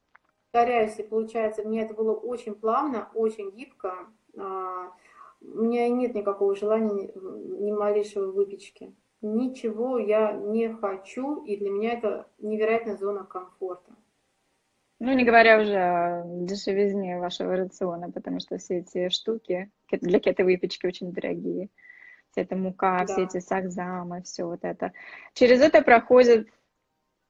повторяюсь, 0.51 0.99
и 0.99 1.03
получается, 1.03 1.63
мне 1.63 1.83
это 1.83 1.93
было 1.93 2.13
очень 2.13 2.53
плавно, 2.53 3.09
очень 3.13 3.51
гибко, 3.51 4.07
а, 4.37 4.91
у 5.41 5.61
меня 5.61 5.89
нет 5.89 6.13
никакого 6.13 6.55
желания, 6.55 7.11
ни 7.15 7.71
малейшего 7.71 8.31
выпечки 8.31 8.93
ничего 9.21 9.97
я 9.97 10.33
не 10.33 10.73
хочу, 10.73 11.43
и 11.43 11.57
для 11.57 11.69
меня 11.69 11.93
это 11.93 12.27
невероятная 12.39 12.97
зона 12.97 13.23
комфорта. 13.23 13.95
Ну, 14.99 15.13
не 15.13 15.25
говоря 15.25 15.61
уже 15.61 15.77
о 15.77 16.23
дешевизне 16.25 17.19
вашего 17.19 17.55
рациона, 17.55 18.11
потому 18.11 18.39
что 18.39 18.57
все 18.57 18.79
эти 18.79 19.09
штуки 19.09 19.69
для 19.91 20.19
кето-выпечки 20.19 20.87
очень 20.87 21.11
дорогие. 21.11 21.69
Вся 22.31 22.41
эта 22.41 22.55
мука, 22.55 22.99
да. 22.99 23.05
все 23.05 23.23
эти 23.23 23.39
сахзамы, 23.39 24.23
все 24.23 24.45
вот 24.45 24.63
это. 24.63 24.93
Через 25.33 25.61
это 25.61 25.81
проходит 25.83 26.49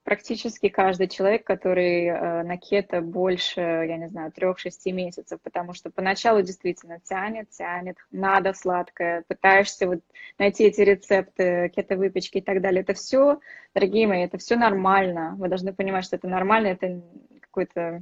практически 0.07 0.69
каждый 0.69 1.09
человек, 1.09 1.43
который 1.43 2.05
э, 2.05 2.43
на 2.43 2.57
кето 2.57 3.01
больше, 3.01 3.59
я 3.59 3.97
не 3.97 4.07
знаю, 4.07 4.31
трех-шести 4.31 4.93
месяцев, 4.93 5.37
потому 5.43 5.73
что 5.73 5.89
поначалу 5.89 6.41
действительно 6.41 7.01
тянет, 7.01 7.49
тянет, 7.49 7.97
надо 8.09 8.53
сладкое, 8.53 9.25
пытаешься 9.27 9.85
вот 9.85 9.99
найти 10.39 10.63
эти 10.63 10.79
рецепты 10.79 11.69
кето-выпечки 11.75 12.37
и 12.37 12.41
так 12.41 12.61
далее. 12.61 12.83
Это 12.83 12.93
все, 12.93 13.41
дорогие 13.75 14.07
мои, 14.07 14.23
это 14.23 14.37
все 14.37 14.55
нормально. 14.55 15.35
Вы 15.37 15.49
должны 15.49 15.73
понимать, 15.73 16.05
что 16.05 16.15
это 16.15 16.29
нормально, 16.29 16.67
это 16.67 17.01
какой-то... 17.41 18.01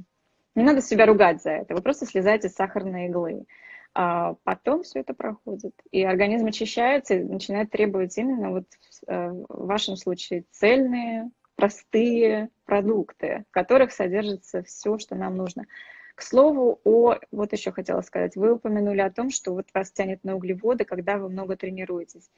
Не 0.54 0.62
надо 0.62 0.82
себя 0.82 1.06
ругать 1.06 1.42
за 1.42 1.50
это, 1.50 1.74
вы 1.74 1.82
просто 1.82 2.06
слезаете 2.06 2.48
с 2.48 2.54
сахарной 2.54 3.06
иглы. 3.06 3.46
А 3.94 4.36
потом 4.44 4.84
все 4.84 5.00
это 5.00 5.12
проходит, 5.12 5.74
и 5.90 6.04
организм 6.04 6.46
очищается 6.46 7.14
и 7.14 7.24
начинает 7.24 7.72
требовать 7.72 8.16
именно 8.16 8.50
вот 8.52 8.66
э, 9.08 9.28
в 9.48 9.66
вашем 9.66 9.96
случае 9.96 10.44
цельные, 10.52 11.30
простые 11.56 12.50
продукты, 12.64 13.44
в 13.50 13.52
которых 13.52 13.92
содержится 13.92 14.62
все, 14.62 14.98
что 14.98 15.14
нам 15.14 15.36
нужно. 15.36 15.66
К 16.14 16.22
слову, 16.22 16.80
о, 16.84 17.16
вот 17.30 17.52
еще 17.52 17.72
хотела 17.72 18.00
сказать, 18.00 18.36
вы 18.36 18.54
упомянули 18.54 19.00
о 19.00 19.10
том, 19.10 19.30
что 19.30 19.52
вот 19.52 19.66
вас 19.74 19.90
тянет 19.90 20.24
на 20.24 20.36
углеводы, 20.36 20.84
когда 20.84 21.18
вы 21.18 21.28
много 21.28 21.56
тренируетесь. 21.56 22.30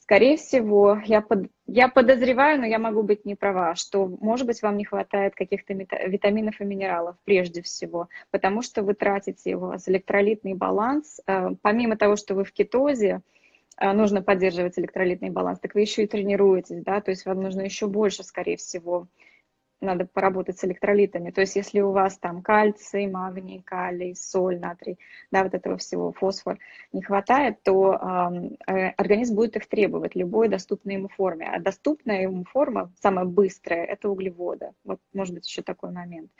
Скорее 0.00 0.38
всего, 0.38 1.00
я, 1.04 1.20
под, 1.20 1.50
я 1.66 1.88
подозреваю, 1.88 2.58
но 2.58 2.66
я 2.66 2.80
могу 2.80 3.02
быть 3.02 3.24
не 3.24 3.36
права, 3.36 3.76
что, 3.76 4.06
может 4.06 4.44
быть, 4.46 4.60
вам 4.60 4.76
не 4.76 4.84
хватает 4.84 5.36
каких-то 5.36 5.72
витаминов 5.72 6.60
и 6.60 6.64
минералов 6.64 7.16
прежде 7.24 7.62
всего, 7.62 8.08
потому 8.32 8.62
что 8.62 8.82
вы 8.82 8.94
тратите 8.94 9.50
его 9.50 9.76
электролитный 9.86 10.54
баланс. 10.54 11.20
Э, 11.28 11.50
помимо 11.62 11.96
того, 11.96 12.16
что 12.16 12.34
вы 12.34 12.42
в 12.42 12.52
кетозе, 12.52 13.20
нужно 13.78 14.22
поддерживать 14.22 14.78
электролитный 14.78 15.30
баланс, 15.30 15.60
так 15.60 15.74
вы 15.74 15.80
еще 15.80 16.04
и 16.04 16.06
тренируетесь, 16.06 16.82
да, 16.82 17.00
то 17.00 17.10
есть 17.10 17.24
вам 17.26 17.40
нужно 17.40 17.62
еще 17.62 17.86
больше, 17.86 18.22
скорее 18.22 18.56
всего, 18.56 19.08
надо 19.80 20.06
поработать 20.06 20.58
с 20.58 20.64
электролитами. 20.64 21.30
То 21.30 21.40
есть 21.40 21.56
если 21.56 21.80
у 21.80 21.90
вас 21.90 22.18
там 22.18 22.42
кальций, 22.42 23.06
магний, 23.06 23.62
калий, 23.62 24.14
соль, 24.14 24.58
натрий, 24.58 24.98
да, 25.30 25.42
вот 25.42 25.54
этого 25.54 25.76
всего, 25.78 26.12
фосфор 26.12 26.58
не 26.92 27.02
хватает, 27.02 27.62
то 27.62 27.94
э, 28.66 28.88
организм 28.96 29.36
будет 29.36 29.56
их 29.56 29.66
требовать 29.66 30.14
любой 30.14 30.48
доступной 30.48 30.94
ему 30.94 31.08
форме. 31.08 31.48
А 31.50 31.60
доступная 31.60 32.22
ему 32.22 32.44
форма, 32.44 32.92
самая 33.00 33.24
быстрая, 33.24 33.84
это 33.84 34.08
углеводы. 34.08 34.72
Вот 34.84 35.00
может 35.12 35.34
быть 35.34 35.46
еще 35.46 35.62
такой 35.62 35.90
момент. 35.90 36.30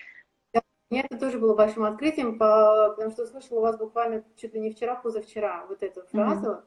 Мне 0.91 1.03
это 1.03 1.19
тоже 1.19 1.39
было 1.39 1.55
большим 1.55 1.85
открытием, 1.85 2.37
потому 2.37 3.13
что 3.13 3.23
услышала 3.23 3.59
у 3.59 3.63
вас 3.63 3.79
буквально 3.79 4.25
чуть 4.37 4.55
ли 4.55 4.61
не 4.61 4.73
вчера, 4.73 4.97
позавчера 4.97 5.65
вот 5.69 5.83
эту 5.83 6.03
фразу. 6.11 6.51
Mm-hmm 6.51 6.63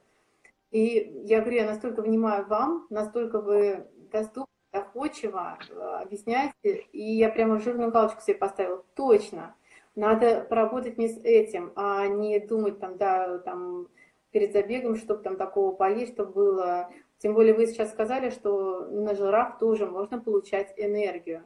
и 0.74 1.22
я 1.26 1.42
говорю, 1.42 1.58
я 1.58 1.66
настолько 1.68 2.02
внимаю 2.02 2.48
вам, 2.48 2.88
настолько 2.90 3.40
вы 3.40 3.88
доступны, 4.12 4.48
доходчиво 4.72 5.60
э, 5.70 5.80
объясняете, 6.02 6.88
и 6.92 7.14
я 7.14 7.30
прямо 7.30 7.60
жирную 7.60 7.92
галочку 7.92 8.22
себе 8.22 8.38
поставила. 8.38 8.84
Точно, 8.96 9.56
надо 9.94 10.42
поработать 10.42 10.98
не 10.98 11.10
с 11.10 11.18
этим, 11.24 11.74
а 11.76 12.08
не 12.08 12.40
думать 12.40 12.80
там, 12.80 12.98
да, 12.98 13.38
там, 13.38 13.88
перед 14.32 14.52
забегом, 14.52 14.96
чтобы 14.96 15.22
там 15.22 15.38
такого 15.38 15.76
поесть, 15.76 16.14
чтобы 16.14 16.34
было. 16.34 16.90
Тем 17.20 17.36
более 17.36 17.54
вы 17.54 17.68
сейчас 17.68 17.92
сказали, 17.92 18.32
что 18.32 18.88
на 18.88 19.14
жирах 19.14 19.60
тоже 19.60 19.86
можно 19.86 20.20
получать 20.20 20.74
энергию. 20.78 21.46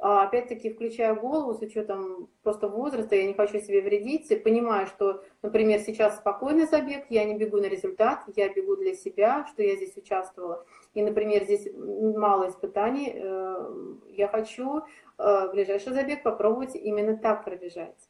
А, 0.00 0.22
опять-таки, 0.22 0.72
включая 0.72 1.14
голову 1.14 1.54
с 1.54 1.60
учетом 1.60 2.28
просто 2.44 2.68
возраста, 2.68 3.16
я 3.16 3.26
не 3.26 3.34
хочу 3.34 3.58
себе 3.58 3.82
вредить, 3.82 4.44
понимаю, 4.44 4.86
что, 4.86 5.24
например, 5.42 5.80
сейчас 5.80 6.18
спокойный 6.18 6.66
забег, 6.66 7.06
я 7.08 7.24
не 7.24 7.36
бегу 7.36 7.56
на 7.56 7.66
результат, 7.66 8.22
я 8.36 8.48
бегу 8.48 8.76
для 8.76 8.94
себя, 8.94 9.44
что 9.50 9.62
я 9.62 9.74
здесь 9.74 9.96
участвовала. 9.96 10.64
И, 10.94 11.02
например, 11.02 11.42
здесь 11.44 11.68
мало 11.74 12.48
испытаний, 12.48 13.12
э, 13.12 13.70
я 14.10 14.28
хочу 14.28 14.82
э, 15.18 15.50
ближайший 15.50 15.92
забег 15.92 16.22
попробовать 16.22 16.76
именно 16.76 17.16
так 17.16 17.44
пробежать. 17.44 18.08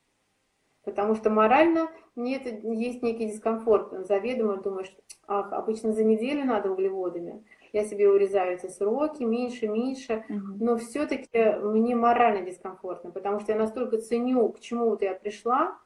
Потому 0.84 1.14
что 1.14 1.30
морально 1.30 1.90
мне 2.16 2.36
это 2.36 2.50
есть 2.50 3.02
некий 3.02 3.26
дискомфорт. 3.26 4.06
Заведомо 4.06 4.58
думаешь, 4.58 4.94
ах, 5.26 5.52
обычно 5.52 5.92
за 5.92 6.04
неделю 6.04 6.44
надо 6.44 6.70
углеводами 6.70 7.44
я 7.72 7.84
себе 7.84 8.08
урезаю 8.08 8.54
эти 8.54 8.66
сроки, 8.66 9.22
меньше, 9.22 9.68
меньше, 9.68 10.24
угу. 10.28 10.64
но 10.64 10.76
все-таки 10.76 11.56
мне 11.62 11.96
морально 11.96 12.42
дискомфортно, 12.44 13.10
потому 13.10 13.40
что 13.40 13.52
я 13.52 13.58
настолько 13.58 13.98
ценю, 13.98 14.48
к 14.50 14.60
чему 14.60 14.90
вот 14.90 15.02
я 15.02 15.14
пришла, 15.14 15.78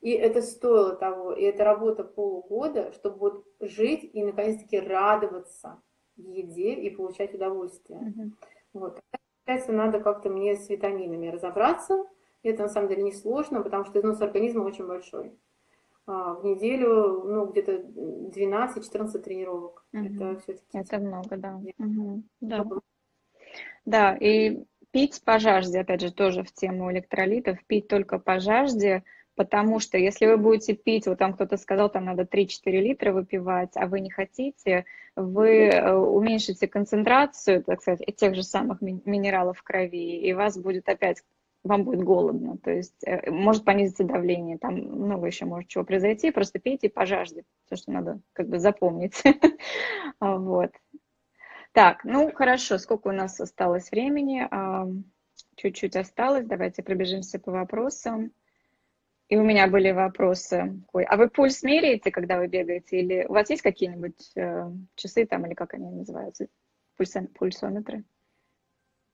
и 0.00 0.10
это 0.10 0.42
стоило 0.42 0.94
того, 0.94 1.32
и 1.32 1.42
это 1.42 1.64
работа 1.64 2.04
полугода, 2.04 2.92
чтобы 2.92 3.18
вот 3.18 3.44
жить 3.60 4.08
и 4.12 4.22
наконец-таки 4.22 4.78
радоваться 4.78 5.80
еде 6.16 6.74
и 6.74 6.90
получать 6.90 7.34
удовольствие. 7.34 8.00
Угу. 8.00 8.30
Вот. 8.74 9.00
Получается, 9.44 9.72
надо 9.72 10.00
как-то 10.00 10.30
мне 10.30 10.56
с 10.56 10.68
витаминами 10.68 11.28
разобраться. 11.28 12.04
Это 12.42 12.62
на 12.64 12.68
самом 12.68 12.88
деле 12.88 13.02
не 13.02 13.12
сложно, 13.12 13.62
потому 13.62 13.84
что 13.84 13.98
износ 13.98 14.20
организма 14.20 14.64
очень 14.64 14.86
большой. 14.86 15.32
А, 16.06 16.34
в 16.34 16.44
неделю, 16.44 17.22
ну, 17.24 17.46
где-то 17.46 17.72
12-14 17.72 19.18
тренировок. 19.20 19.84
Угу. 19.92 20.04
Это 20.04 20.40
все-таки... 20.40 20.78
Это 20.78 20.98
много, 20.98 21.36
да. 21.36 21.60
Угу. 21.78 22.22
Да. 22.40 22.66
да, 23.84 24.16
и 24.16 24.64
пить 24.90 25.22
по 25.24 25.38
жажде, 25.38 25.80
опять 25.80 26.02
же, 26.02 26.12
тоже 26.12 26.42
в 26.42 26.52
тему 26.52 26.92
электролитов, 26.92 27.58
пить 27.66 27.88
только 27.88 28.18
по 28.18 28.38
жажде, 28.38 29.02
потому 29.34 29.80
что 29.80 29.96
если 29.96 30.26
вы 30.26 30.36
будете 30.36 30.74
пить, 30.74 31.06
вот 31.06 31.18
там 31.18 31.32
кто-то 31.32 31.56
сказал, 31.56 31.90
там 31.90 32.04
надо 32.04 32.22
3-4 32.22 32.48
литра 32.66 33.12
выпивать, 33.12 33.72
а 33.74 33.86
вы 33.86 34.00
не 34.00 34.10
хотите, 34.10 34.84
вы 35.16 35.68
э, 35.68 35.94
уменьшите 35.94 36.68
концентрацию, 36.68 37.64
так 37.64 37.80
сказать, 37.80 38.04
тех 38.16 38.34
же 38.34 38.42
самых 38.42 38.82
минералов 38.82 39.58
в 39.58 39.62
крови, 39.62 40.20
и 40.20 40.32
вас 40.34 40.58
будет 40.58 40.88
опять 40.88 41.22
вам 41.64 41.84
будет 41.84 42.04
голодно, 42.04 42.58
то 42.58 42.70
есть 42.70 43.02
э, 43.04 43.30
может 43.30 43.64
понизиться 43.64 44.04
давление, 44.04 44.58
там 44.58 44.74
много 44.74 45.26
еще 45.26 45.46
может 45.46 45.68
чего 45.68 45.82
произойти, 45.82 46.30
просто 46.30 46.58
пейте 46.58 46.90
по 46.90 47.06
жажде, 47.06 47.44
то, 47.68 47.76
что 47.76 47.90
надо 47.90 48.20
как 48.32 48.48
бы 48.48 48.58
запомнить. 48.58 49.22
Вот. 50.20 50.70
Так, 51.72 52.04
ну 52.04 52.30
хорошо, 52.32 52.78
сколько 52.78 53.08
у 53.08 53.12
нас 53.12 53.40
осталось 53.40 53.90
времени? 53.90 54.48
Чуть-чуть 55.56 55.96
осталось, 55.96 56.46
давайте 56.46 56.82
пробежимся 56.82 57.40
по 57.40 57.50
вопросам. 57.50 58.32
И 59.28 59.36
у 59.36 59.42
меня 59.42 59.66
были 59.66 59.90
вопросы. 59.90 60.80
А 60.92 61.16
вы 61.16 61.28
пульс 61.28 61.62
меряете, 61.62 62.10
когда 62.10 62.38
вы 62.38 62.46
бегаете? 62.46 63.00
Или 63.00 63.24
у 63.26 63.32
вас 63.32 63.50
есть 63.50 63.62
какие-нибудь 63.62 64.32
э, 64.36 64.70
часы 64.94 65.26
там, 65.26 65.46
или 65.46 65.54
как 65.54 65.74
они 65.74 65.90
называются? 65.90 66.46
Пульсометры? 66.96 68.04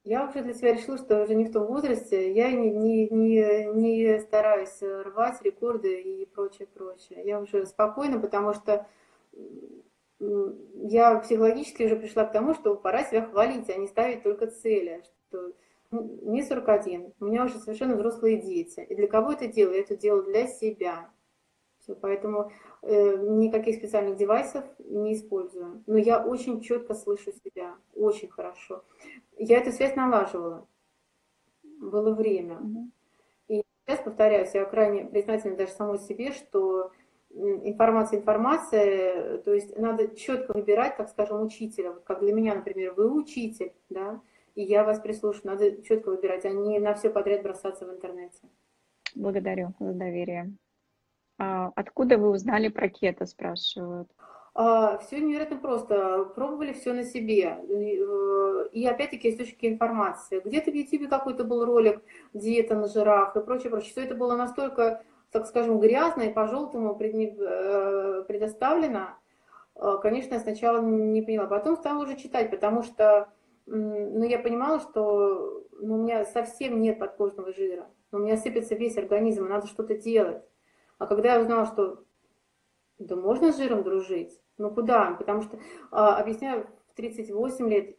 Я 0.03 0.27
уже 0.27 0.41
для 0.41 0.53
себя 0.53 0.73
решила, 0.73 0.97
что 0.97 1.21
уже 1.21 1.35
не 1.35 1.45
в 1.45 1.51
том 1.51 1.67
возрасте. 1.67 2.33
Я 2.33 2.51
не, 2.51 2.71
не, 2.71 3.07
не, 3.09 3.65
не 3.65 4.19
стараюсь 4.19 4.81
рвать 4.81 5.41
рекорды 5.43 6.01
и 6.01 6.25
прочее, 6.25 6.67
прочее. 6.73 7.21
Я 7.23 7.39
уже 7.39 7.65
спокойна, 7.67 8.19
потому 8.19 8.53
что 8.53 8.87
я 10.19 11.19
психологически 11.19 11.83
уже 11.83 11.95
пришла 11.95 12.25
к 12.25 12.31
тому, 12.31 12.55
что 12.55 12.75
пора 12.75 13.03
себя 13.03 13.25
хвалить, 13.25 13.69
а 13.69 13.75
не 13.75 13.87
ставить 13.87 14.23
только 14.23 14.47
цели. 14.47 15.03
Что 15.27 15.53
ну, 15.91 16.19
мне 16.23 16.43
41, 16.43 17.13
у 17.19 17.25
меня 17.25 17.45
уже 17.45 17.59
совершенно 17.59 17.95
взрослые 17.95 18.41
дети. 18.41 18.79
И 18.79 18.95
для 18.95 19.07
кого 19.07 19.33
это 19.33 19.47
делаю? 19.47 19.75
Я 19.75 19.81
это 19.81 19.95
делаю 19.95 20.23
для 20.23 20.47
себя. 20.47 21.09
Все, 21.91 21.95
поэтому 21.99 22.51
э, 22.81 23.17
никаких 23.17 23.75
специальных 23.75 24.17
девайсов 24.17 24.63
не 24.79 25.13
использую. 25.13 25.83
Но 25.87 25.97
я 25.97 26.23
очень 26.23 26.61
четко 26.61 26.93
слышу 26.93 27.31
себя, 27.31 27.75
очень 27.93 28.29
хорошо. 28.29 28.83
Я 29.37 29.57
эту 29.57 29.71
связь 29.71 29.95
налаживала. 29.95 30.67
Было 31.79 32.13
время. 32.13 32.59
И 33.47 33.63
сейчас, 33.85 34.03
повторяюсь, 34.03 34.53
я 34.53 34.65
крайне 34.65 35.05
признательна 35.05 35.57
даже 35.57 35.71
самой 35.71 35.99
себе, 35.99 36.31
что 36.31 36.91
информация, 37.31 38.19
информация, 38.19 39.37
то 39.39 39.53
есть 39.53 39.77
надо 39.77 40.15
четко 40.15 40.53
выбирать, 40.53 40.95
как 40.97 41.09
скажем, 41.09 41.41
учителя. 41.41 41.91
Вот 41.91 42.03
как 42.03 42.19
для 42.19 42.33
меня, 42.33 42.55
например, 42.55 42.93
вы 42.93 43.11
учитель, 43.11 43.73
да, 43.89 44.21
и 44.53 44.61
я 44.63 44.83
вас 44.83 44.99
прислушаю. 44.99 45.47
Надо 45.47 45.81
четко 45.81 46.09
выбирать, 46.09 46.45
а 46.45 46.49
не 46.49 46.79
на 46.79 46.93
все 46.93 47.09
подряд 47.09 47.41
бросаться 47.41 47.85
в 47.85 47.91
интернете. 47.91 48.41
Благодарю 49.15 49.73
за 49.79 49.93
доверие. 49.93 50.55
А 51.41 51.71
откуда 51.75 52.19
вы 52.19 52.29
узнали 52.29 52.67
про 52.67 52.87
кето, 52.87 53.25
спрашивают? 53.25 54.07
А, 54.53 54.99
все 54.99 55.19
невероятно 55.19 55.57
просто. 55.57 56.25
Пробовали 56.35 56.71
все 56.73 56.93
на 56.93 57.03
себе. 57.03 57.57
И 57.67 58.83
э, 58.83 58.87
опять-таки 58.87 59.31
источники 59.31 59.65
информации. 59.65 60.39
Где-то 60.45 60.69
в 60.69 60.75
YouTube 60.75 61.09
какой-то 61.09 61.43
был 61.43 61.65
ролик 61.65 62.03
диета 62.35 62.75
на 62.75 62.87
жирах 62.87 63.35
и 63.35 63.41
прочее, 63.41 63.71
прочее. 63.71 63.89
Все 63.89 64.03
это 64.03 64.13
было 64.13 64.35
настолько, 64.35 65.01
так 65.31 65.47
скажем, 65.47 65.79
грязно 65.79 66.21
и 66.21 66.33
по-желтому 66.33 66.95
э, 67.01 68.23
предоставлено. 68.27 69.17
Э, 69.75 69.97
конечно, 69.99 70.35
я 70.35 70.39
сначала 70.41 70.79
не 70.79 71.23
поняла. 71.23 71.47
Потом 71.47 71.75
стала 71.75 72.03
уже 72.03 72.17
читать, 72.17 72.51
потому 72.51 72.83
что 72.83 73.29
ну, 73.65 74.23
я 74.25 74.37
понимала, 74.37 74.79
что 74.79 75.65
ну, 75.79 75.95
у 75.95 76.03
меня 76.03 76.23
совсем 76.23 76.79
нет 76.79 76.99
подкожного 76.99 77.51
жира. 77.51 77.87
У 78.11 78.19
меня 78.19 78.37
сыпется 78.37 78.75
весь 78.75 78.97
организм, 78.97 79.47
надо 79.47 79.65
что-то 79.65 79.95
делать. 79.95 80.43
А 81.01 81.07
когда 81.07 81.33
я 81.33 81.41
узнала, 81.41 81.65
что 81.65 82.03
да 82.99 83.15
можно 83.15 83.51
с 83.51 83.57
жиром 83.57 83.81
дружить, 83.81 84.39
ну 84.59 84.69
куда? 84.69 85.15
Потому 85.17 85.41
что, 85.41 85.57
а, 85.89 86.17
объясняю, 86.17 86.67
в 86.91 86.93
38 86.95 87.67
лет, 87.67 87.95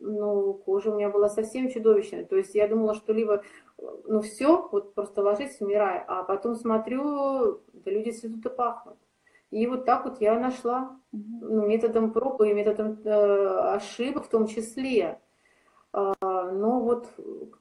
ну, 0.00 0.54
кожа 0.54 0.90
у 0.90 0.96
меня 0.96 1.10
была 1.10 1.28
совсем 1.28 1.70
чудовищная. 1.70 2.24
То 2.24 2.34
есть 2.34 2.56
я 2.56 2.66
думала, 2.66 2.96
что 2.96 3.12
либо, 3.12 3.44
ну 3.78 4.20
все, 4.20 4.68
вот 4.72 4.94
просто 4.94 5.22
ложись, 5.22 5.60
умирай. 5.60 6.02
А 6.08 6.24
потом 6.24 6.56
смотрю, 6.56 7.60
да 7.72 7.90
люди 7.92 8.10
цветут 8.10 8.44
и 8.44 8.48
пахнут. 8.48 8.98
И 9.52 9.64
вот 9.68 9.84
так 9.84 10.04
вот 10.04 10.20
я 10.20 10.36
нашла, 10.36 10.98
ну, 11.12 11.68
методом 11.68 12.12
проб 12.12 12.42
и 12.42 12.52
методом 12.52 13.00
э, 13.04 13.74
ошибок 13.76 14.24
в 14.24 14.28
том 14.28 14.48
числе. 14.48 15.20
А, 15.92 16.14
но 16.50 16.80
вот, 16.80 17.06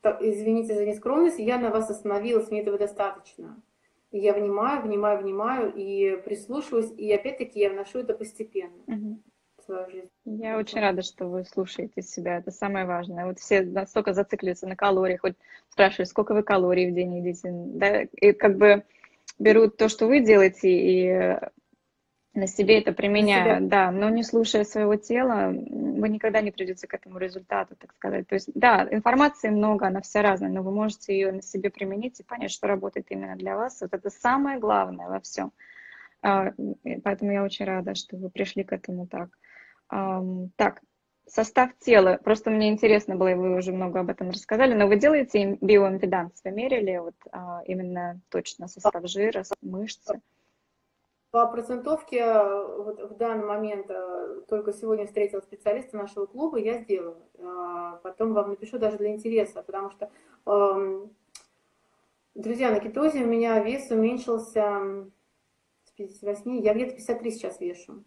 так, 0.02 0.24
извините 0.24 0.74
за 0.74 0.84
нескромность, 0.88 1.38
я 1.38 1.60
на 1.60 1.70
вас 1.70 1.92
остановилась, 1.92 2.50
мне 2.50 2.62
этого 2.62 2.80
достаточно 2.80 3.62
я 4.12 4.34
внимаю, 4.34 4.82
внимаю, 4.82 5.22
внимаю 5.22 5.74
и 5.76 6.18
прислушиваюсь, 6.22 6.91
и 6.97 7.12
опять-таки 7.14 7.60
я 7.60 7.70
вношу 7.70 7.99
это 7.99 8.14
постепенно 8.14 8.84
угу. 8.88 9.22
в 9.57 9.64
свою 9.64 9.89
жизнь. 9.89 10.10
Я 10.26 10.55
вот. 10.55 10.62
очень 10.62 10.80
рада, 10.80 11.01
что 11.01 11.28
вы 11.28 11.43
слушаете 11.45 12.01
себя, 12.01 12.38
это 12.38 12.51
самое 12.51 12.86
важное. 12.86 13.26
Вот 13.26 13.39
все 13.39 13.62
настолько 13.62 14.14
зацикливаются 14.14 14.68
на 14.68 14.76
калориях, 14.76 15.22
хоть 15.22 15.36
спрашивают, 15.70 16.10
сколько 16.10 16.34
вы 16.34 16.43
калорий 16.43 16.91
в 16.91 16.95
день 16.95 17.18
едите, 17.18 17.49
да, 17.51 18.01
и 18.01 18.32
как 18.34 18.57
бы 18.57 18.84
берут 19.38 19.78
то, 19.78 19.89
что 19.89 20.07
вы 20.07 20.22
делаете, 20.22 20.70
и 20.70 21.39
на 22.34 22.47
себе 22.47 22.80
это 22.80 22.91
применяют, 22.91 23.67
да, 23.67 23.91
но 23.91 24.09
не 24.09 24.23
слушая 24.23 24.63
своего 24.63 24.95
тела, 24.95 25.51
вы 25.51 26.09
никогда 26.09 26.41
не 26.41 26.51
придете 26.51 26.88
к 26.88 26.93
этому 26.93 27.17
результату, 27.17 27.75
так 27.75 27.93
сказать. 27.93 28.27
То 28.27 28.36
есть, 28.36 28.49
да, 28.53 28.88
информации 28.91 29.49
много, 29.49 29.88
она 29.88 30.01
вся 30.01 30.21
разная, 30.21 30.49
но 30.49 30.61
вы 30.61 30.71
можете 30.71 31.13
ее 31.13 31.32
на 31.32 31.41
себе 31.41 31.69
применить 31.69 32.19
и 32.19 32.23
понять, 32.23 32.51
что 32.51 32.67
работает 32.67 33.07
именно 33.09 33.36
для 33.36 33.55
вас. 33.55 33.82
Вот 33.82 33.93
это 33.93 34.09
самое 34.09 34.59
главное 34.59 35.07
во 35.07 35.19
всем. 35.19 35.51
А, 36.21 36.51
поэтому 37.03 37.32
я 37.32 37.43
очень 37.43 37.65
рада, 37.65 37.95
что 37.95 38.15
вы 38.17 38.30
пришли 38.30 38.63
к 38.63 38.73
этому 38.73 39.07
так. 39.07 39.30
Так, 40.55 40.82
состав 41.25 41.71
тела. 41.80 42.19
Просто 42.23 42.51
мне 42.51 42.69
интересно 42.69 43.15
было, 43.15 43.30
и 43.30 43.36
вы 43.36 43.57
уже 43.57 43.71
много 43.71 44.01
об 44.01 44.09
этом 44.09 44.30
рассказали, 44.30 44.73
но 44.73 44.88
вы 44.88 44.97
делаете 44.97 45.57
биоимпеданс, 45.61 46.41
вы 46.43 46.51
мерили 46.51 46.97
вот 46.97 47.15
а, 47.32 47.61
именно 47.65 48.19
точно 48.30 48.67
состав 48.67 49.07
жира, 49.07 49.43
мышцы? 49.61 50.21
По 51.32 51.45
процентовке 51.45 52.25
вот 52.77 52.99
в 53.11 53.15
данный 53.17 53.45
момент 53.45 53.86
э, 53.89 54.41
только 54.47 54.73
сегодня 54.73 55.05
встретила 55.05 55.41
специалиста 55.41 55.95
нашего 55.95 56.25
клуба, 56.25 56.57
я 56.57 56.80
сделаю. 56.80 57.17
А, 57.38 57.97
потом 57.97 58.34
вам 58.34 58.49
напишу 58.49 58.80
даже 58.80 58.97
для 58.97 59.09
интереса, 59.09 59.61
потому 59.61 59.91
что, 59.91 60.09
эм, 60.47 61.15
друзья, 62.34 62.71
на 62.71 62.80
кетозе 62.80 63.23
у 63.23 63.27
меня 63.27 63.59
вес 63.59 63.91
уменьшился 63.91 65.11
с 65.84 65.91
58, 65.91 66.63
я 66.63 66.73
где-то 66.73 66.95
53 66.95 67.32
сейчас 67.32 67.59
вешу. 67.59 68.03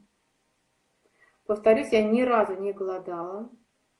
Повторюсь, 1.46 1.92
я 1.92 2.02
ни 2.02 2.22
разу 2.22 2.56
не 2.56 2.72
голодала 2.72 3.48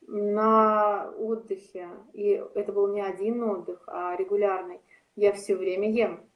на 0.00 1.12
отдыхе, 1.12 1.90
и 2.12 2.42
это 2.56 2.72
был 2.72 2.88
не 2.88 3.00
один 3.00 3.42
отдых, 3.44 3.84
а 3.86 4.16
регулярный. 4.16 4.80
Я 5.14 5.32
все 5.32 5.54
время 5.54 5.92
ем, 5.92 6.28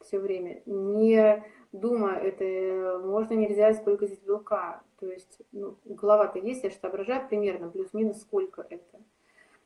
все 0.00 0.18
время. 0.18 0.62
Не 0.64 1.44
думаю, 1.72 2.16
это 2.16 2.44
э, 2.44 2.98
можно, 2.98 3.34
нельзя, 3.34 3.72
здесь 3.72 4.18
белка. 4.20 4.82
То 5.00 5.06
есть, 5.06 5.40
ну, 5.52 5.76
голова-то 5.84 6.38
есть, 6.38 6.64
я 6.64 6.70
же 6.70 6.76
соображаю 6.76 7.28
примерно, 7.28 7.68
плюс-минус 7.68 8.20
сколько 8.20 8.66
это. 8.68 9.00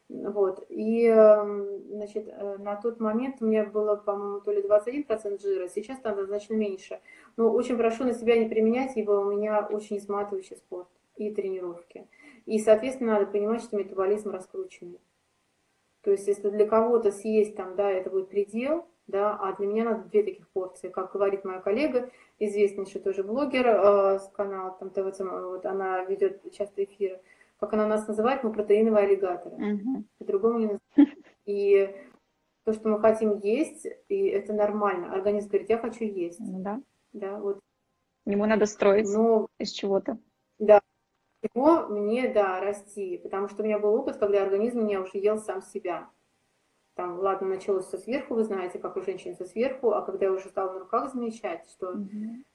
Вот, 0.08 0.66
и, 0.68 1.06
эм, 1.06 1.84
значит, 1.88 2.28
э, 2.28 2.58
на 2.58 2.76
тот 2.76 3.00
момент 3.00 3.36
у 3.40 3.46
меня 3.46 3.64
было, 3.64 3.96
по-моему, 3.96 4.40
то 4.40 4.52
ли 4.52 4.60
21% 4.60 5.40
жира, 5.40 5.68
сейчас 5.68 5.98
там 6.00 6.22
значительно 6.26 6.58
меньше. 6.58 7.00
Но 7.38 7.50
очень 7.50 7.78
прошу 7.78 8.04
на 8.04 8.12
себя 8.12 8.38
не 8.38 8.46
применять, 8.46 8.96
ибо 8.96 9.12
у 9.12 9.24
меня 9.24 9.66
очень 9.70 9.96
изматывающий 9.96 10.56
спорт 10.56 10.88
и 11.16 11.30
тренировки. 11.30 12.08
И, 12.44 12.58
соответственно, 12.58 13.14
надо 13.14 13.26
понимать, 13.26 13.62
что 13.62 13.78
метаболизм 13.78 14.30
раскрученный. 14.30 15.00
То 16.02 16.10
есть, 16.10 16.26
если 16.26 16.50
для 16.50 16.66
кого-то 16.66 17.10
съесть 17.10 17.56
там, 17.56 17.74
да, 17.74 17.90
это 17.90 18.10
будет 18.10 18.28
предел, 18.28 18.84
да, 19.06 19.36
а 19.36 19.54
для 19.56 19.66
меня 19.66 19.84
надо 19.84 20.08
две 20.08 20.22
таких 20.22 20.48
порции, 20.50 20.88
как 20.88 21.12
говорит 21.12 21.44
моя 21.44 21.60
коллега, 21.60 22.10
известнейший 22.38 23.00
тоже 23.00 23.22
блогер 23.22 23.66
э, 23.66 24.18
с 24.18 24.28
канала 24.32 24.76
там 24.78 24.90
ТВЦ, 24.90 25.20
вот 25.20 25.66
она 25.66 26.04
ведет 26.04 26.40
часто 26.52 26.84
эфиры, 26.84 27.20
как 27.58 27.72
она 27.74 27.86
нас 27.86 28.06
называет, 28.08 28.42
мы 28.42 28.52
протеиновые 28.52 29.06
аллигаторы, 29.06 29.56
uh-huh. 29.56 30.04
по-другому 30.18 30.58
не. 30.58 30.78
И 31.46 31.94
то, 32.64 32.72
что 32.72 32.88
мы 32.88 33.00
хотим 33.00 33.38
есть, 33.38 33.86
и 34.08 34.26
это 34.26 34.52
нормально. 34.52 35.12
Организм 35.12 35.48
говорит, 35.48 35.68
я 35.68 35.78
хочу 35.78 36.04
есть. 36.04 36.38
Ну 36.38 36.60
да. 36.60 36.80
Да, 37.12 37.38
вот. 37.40 37.58
Ему 38.24 38.46
надо 38.46 38.66
строить 38.66 39.08
Но, 39.12 39.48
из 39.58 39.72
чего-то. 39.72 40.18
Да, 40.60 40.80
его 41.54 41.88
мне, 41.88 42.32
да, 42.32 42.60
расти, 42.60 43.18
потому 43.18 43.48
что 43.48 43.62
у 43.62 43.66
меня 43.66 43.80
был 43.80 43.94
опыт, 43.94 44.16
когда 44.16 44.42
организм 44.42 44.84
меня 44.84 45.00
уже 45.00 45.18
ел 45.18 45.38
сам 45.38 45.60
себя. 45.60 46.08
Там, 46.94 47.18
ладно, 47.18 47.48
началось 47.48 47.86
со 47.86 47.96
сверху, 47.96 48.34
вы 48.34 48.44
знаете, 48.44 48.78
как 48.78 48.96
у 48.96 49.02
женщин 49.02 49.34
со 49.34 49.46
сверху, 49.46 49.92
а 49.92 50.02
когда 50.02 50.26
я 50.26 50.32
уже 50.32 50.48
стала 50.48 50.72
на 50.72 50.80
руках 50.80 51.12
замечать, 51.12 51.66
что 51.70 51.92
угу. 51.92 52.08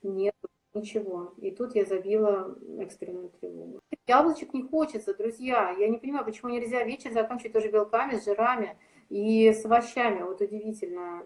нет 0.04 0.34
ничего. 0.78 1.34
И 1.38 1.52
тут 1.52 1.76
я 1.76 1.86
забила 1.86 2.56
экстренную 2.80 3.30
тревогу. 3.30 3.80
яблочек 4.06 4.54
не 4.54 4.64
хочется, 4.64 5.16
друзья. 5.16 5.72
Я 5.72 5.88
не 5.88 5.98
понимаю, 5.98 6.26
почему 6.26 6.52
нельзя 6.52 6.84
вечер 6.84 7.12
заканчивать 7.12 7.54
тоже 7.54 7.72
белками, 7.72 8.18
с 8.18 8.26
жирами 8.26 8.78
и 9.10 9.52
с 9.52 9.66
овощами. 9.66 10.22
Вот 10.22 10.40
удивительно. 10.42 11.26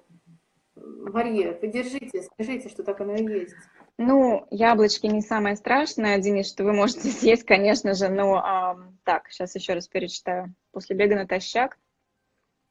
Мария, 0.76 1.52
поддержите, 1.52 2.24
скажите, 2.24 2.70
что 2.70 2.84
так 2.84 3.02
оно 3.02 3.16
и 3.16 3.24
есть. 3.24 3.56
Ну, 3.98 4.48
яблочки 4.50 5.06
не 5.06 5.22
самое 5.22 5.56
страшное, 5.56 6.18
Денис, 6.18 6.50
что 6.50 6.64
вы 6.64 6.74
можете 6.74 7.02
съесть, 7.10 7.44
конечно 7.44 7.94
же, 7.94 8.08
но 8.08 8.36
а, 8.36 8.80
так, 9.04 9.28
сейчас 9.30 9.54
еще 9.56 9.74
раз 9.74 9.88
перечитаю. 9.88 10.56
После 10.72 10.96
бега 10.96 11.16
натощак 11.16 11.78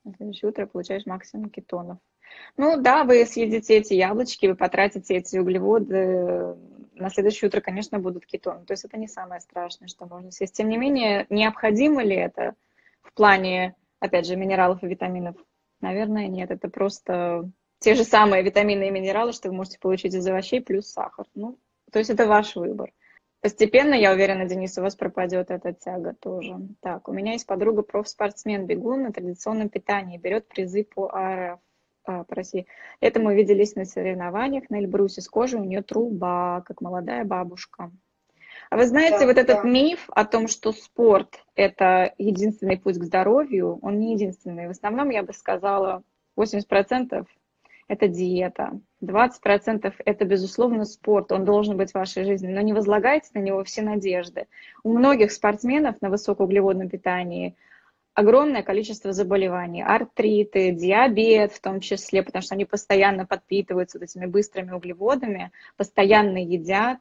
на 0.05 0.15
следующее 0.15 0.51
утро 0.51 0.67
получаешь 0.67 1.07
максимум 1.07 1.51
кетонов. 1.51 1.99
Ну 2.57 2.81
да, 2.81 3.05
вы 3.05 3.25
съедите 3.27 3.79
эти 3.79 3.95
яблочки, 3.95 4.47
вы 4.47 4.55
потратите 4.55 5.17
эти 5.17 5.37
углеводы, 5.37 6.57
на 7.01 7.11
следующее 7.11 7.49
утро, 7.49 7.61
конечно, 7.61 7.99
будут 7.99 8.27
кетоны. 8.27 8.65
То 8.65 8.73
есть 8.73 8.85
это 8.85 8.97
не 8.99 9.09
самое 9.09 9.41
страшное, 9.41 9.89
что 9.89 10.07
можно 10.07 10.31
съесть. 10.31 10.55
Тем 10.55 10.69
не 10.69 10.77
менее, 10.77 11.27
необходимо 11.31 12.03
ли 12.03 12.15
это 12.15 12.55
в 13.03 13.13
плане, 13.15 13.75
опять 13.99 14.27
же, 14.27 14.37
минералов 14.37 14.83
и 14.83 14.87
витаминов? 14.87 15.37
Наверное, 15.81 16.29
нет. 16.29 16.51
Это 16.51 16.69
просто 16.69 17.51
те 17.79 17.95
же 17.95 18.05
самые 18.05 18.43
витамины 18.43 18.89
и 18.89 18.91
минералы, 18.91 19.33
что 19.33 19.49
вы 19.49 19.57
можете 19.57 19.79
получить 19.79 20.15
из 20.15 20.27
овощей, 20.27 20.61
плюс 20.61 20.89
сахар. 20.89 21.25
Ну, 21.35 21.59
то 21.91 21.99
есть 21.99 22.11
это 22.11 22.27
ваш 22.27 22.55
выбор. 22.55 22.93
Постепенно, 23.41 23.95
я 23.95 24.13
уверена, 24.13 24.45
Денис, 24.45 24.77
у 24.77 24.83
вас 24.83 24.97
пропадет 24.97 25.51
эта 25.51 25.73
тяга 25.73 26.15
тоже. 26.15 26.59
Так, 26.81 27.09
у 27.09 27.13
меня 27.13 27.33
есть 27.33 27.47
подруга 27.47 27.83
профспортсмен, 27.83 28.67
бегун 28.67 29.03
на 29.03 29.13
традиционном 29.13 29.71
питании, 29.71 30.19
берет 30.19 30.47
призы 30.47 30.85
по 30.85 31.11
АРФ 31.11 31.59
а, 32.05 32.25
по 32.25 32.35
России. 32.35 32.67
Это 33.01 33.19
мы 33.21 33.35
виделись 33.35 33.77
на 33.77 33.87
соревнованиях 33.87 34.69
на 34.69 34.81
Эльбрусе. 34.81 35.23
С 35.23 35.29
кожи 35.29 35.57
у 35.57 35.65
нее 35.65 35.83
труба, 35.83 36.63
как 36.67 36.83
молодая 36.83 37.25
бабушка. 37.25 37.91
А 38.69 38.77
вы 38.77 38.87
знаете, 38.87 39.21
да, 39.21 39.27
вот 39.27 39.39
этот 39.39 39.65
миф 39.65 40.09
о 40.11 40.25
том, 40.25 40.47
что 40.47 40.73
спорт– 40.73 41.43
это 41.55 42.15
единственный 42.19 42.79
путь 42.79 42.99
к 42.99 43.05
здоровью, 43.05 43.79
он 43.83 43.99
не 43.99 44.13
единственный. 44.13 44.69
В 44.69 44.71
основном, 44.71 45.11
я 45.11 45.23
бы 45.23 45.33
сказала, 45.33 46.03
80% 46.39 47.27
это 47.89 48.09
диета. 48.09 48.79
20% 49.03 49.95
это, 50.05 50.25
безусловно, 50.25 50.85
спорт, 50.85 51.33
он 51.33 51.45
должен 51.45 51.77
быть 51.77 51.93
в 51.93 51.95
вашей 51.95 52.25
жизни, 52.25 52.49
но 52.49 52.61
не 52.61 52.73
возлагайте 52.73 53.31
на 53.35 53.41
него 53.41 53.65
все 53.65 53.83
надежды. 53.83 54.47
У 54.83 54.93
многих 54.93 55.33
спортсменов 55.33 56.01
на 56.01 56.11
высокоуглеводном 56.11 56.89
питании 56.89 57.57
огромное 58.15 58.63
количество 58.63 59.13
заболеваний, 59.13 59.83
артриты, 59.83 60.73
диабет 60.73 61.53
в 61.53 61.61
том 61.61 61.81
числе, 61.81 62.23
потому 62.23 62.43
что 62.43 62.55
они 62.55 62.65
постоянно 62.65 63.27
подпитываются 63.27 63.99
вот 63.99 64.05
этими 64.05 64.27
быстрыми 64.27 64.73
углеводами, 64.73 65.53
постоянно 65.77 66.39
едят, 66.39 66.99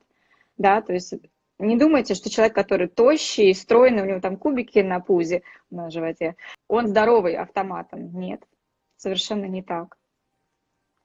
да, 0.58 0.82
то 0.82 0.94
есть 0.94 1.14
не 1.60 1.78
думайте, 1.78 2.16
что 2.16 2.30
человек, 2.30 2.56
который 2.56 2.88
тощий, 2.88 3.54
стройный, 3.54 4.04
у 4.04 4.06
него 4.06 4.22
там 4.22 4.38
кубики 4.38 4.80
на 4.80 5.02
пузе, 5.02 5.44
на 5.70 5.90
животе, 5.90 6.36
он 6.70 6.88
здоровый 6.88 7.36
автоматом. 7.36 8.18
Нет, 8.18 8.42
совершенно 8.96 9.46
не 9.46 9.62
так. 9.62 9.99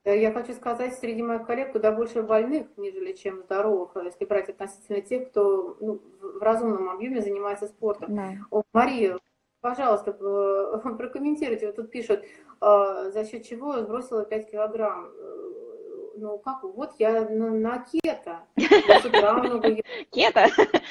Я 0.05 0.31
хочу 0.31 0.53
сказать, 0.53 0.93
среди 0.99 1.23
моих 1.23 1.47
коллег 1.47 1.71
куда 1.71 1.91
больше 1.91 2.21
больных, 2.21 2.67
нежели 2.77 3.13
чем 3.13 3.41
здоровых, 3.41 3.91
если 4.03 4.25
брать 4.25 4.49
относительно 4.49 5.01
тех, 5.01 5.29
кто 5.29 5.77
ну, 5.79 5.99
в 6.21 6.41
разумном 6.43 6.89
объеме 6.89 7.21
занимается 7.21 7.65
спортом. 7.65 8.15
Да. 8.15 8.33
О, 8.51 8.61
Мария, 8.71 9.17
пожалуйста, 9.61 10.11
прокомментируйте. 10.97 11.65
Вот 11.65 11.77
тут 11.77 11.89
пишут, 11.89 12.23
а, 12.61 13.09
за 13.09 13.25
счет 13.25 13.45
чего 13.45 13.79
сбросила 13.79 14.23
5 14.25 14.51
килограмм. 14.51 15.05
Э, 15.07 15.55
ну 16.17 16.37
как, 16.37 16.63
вот 16.63 16.93
я 16.99 17.27
на, 17.27 17.49
на 17.49 17.79
кето. 17.79 18.41
Кето? 20.11 20.47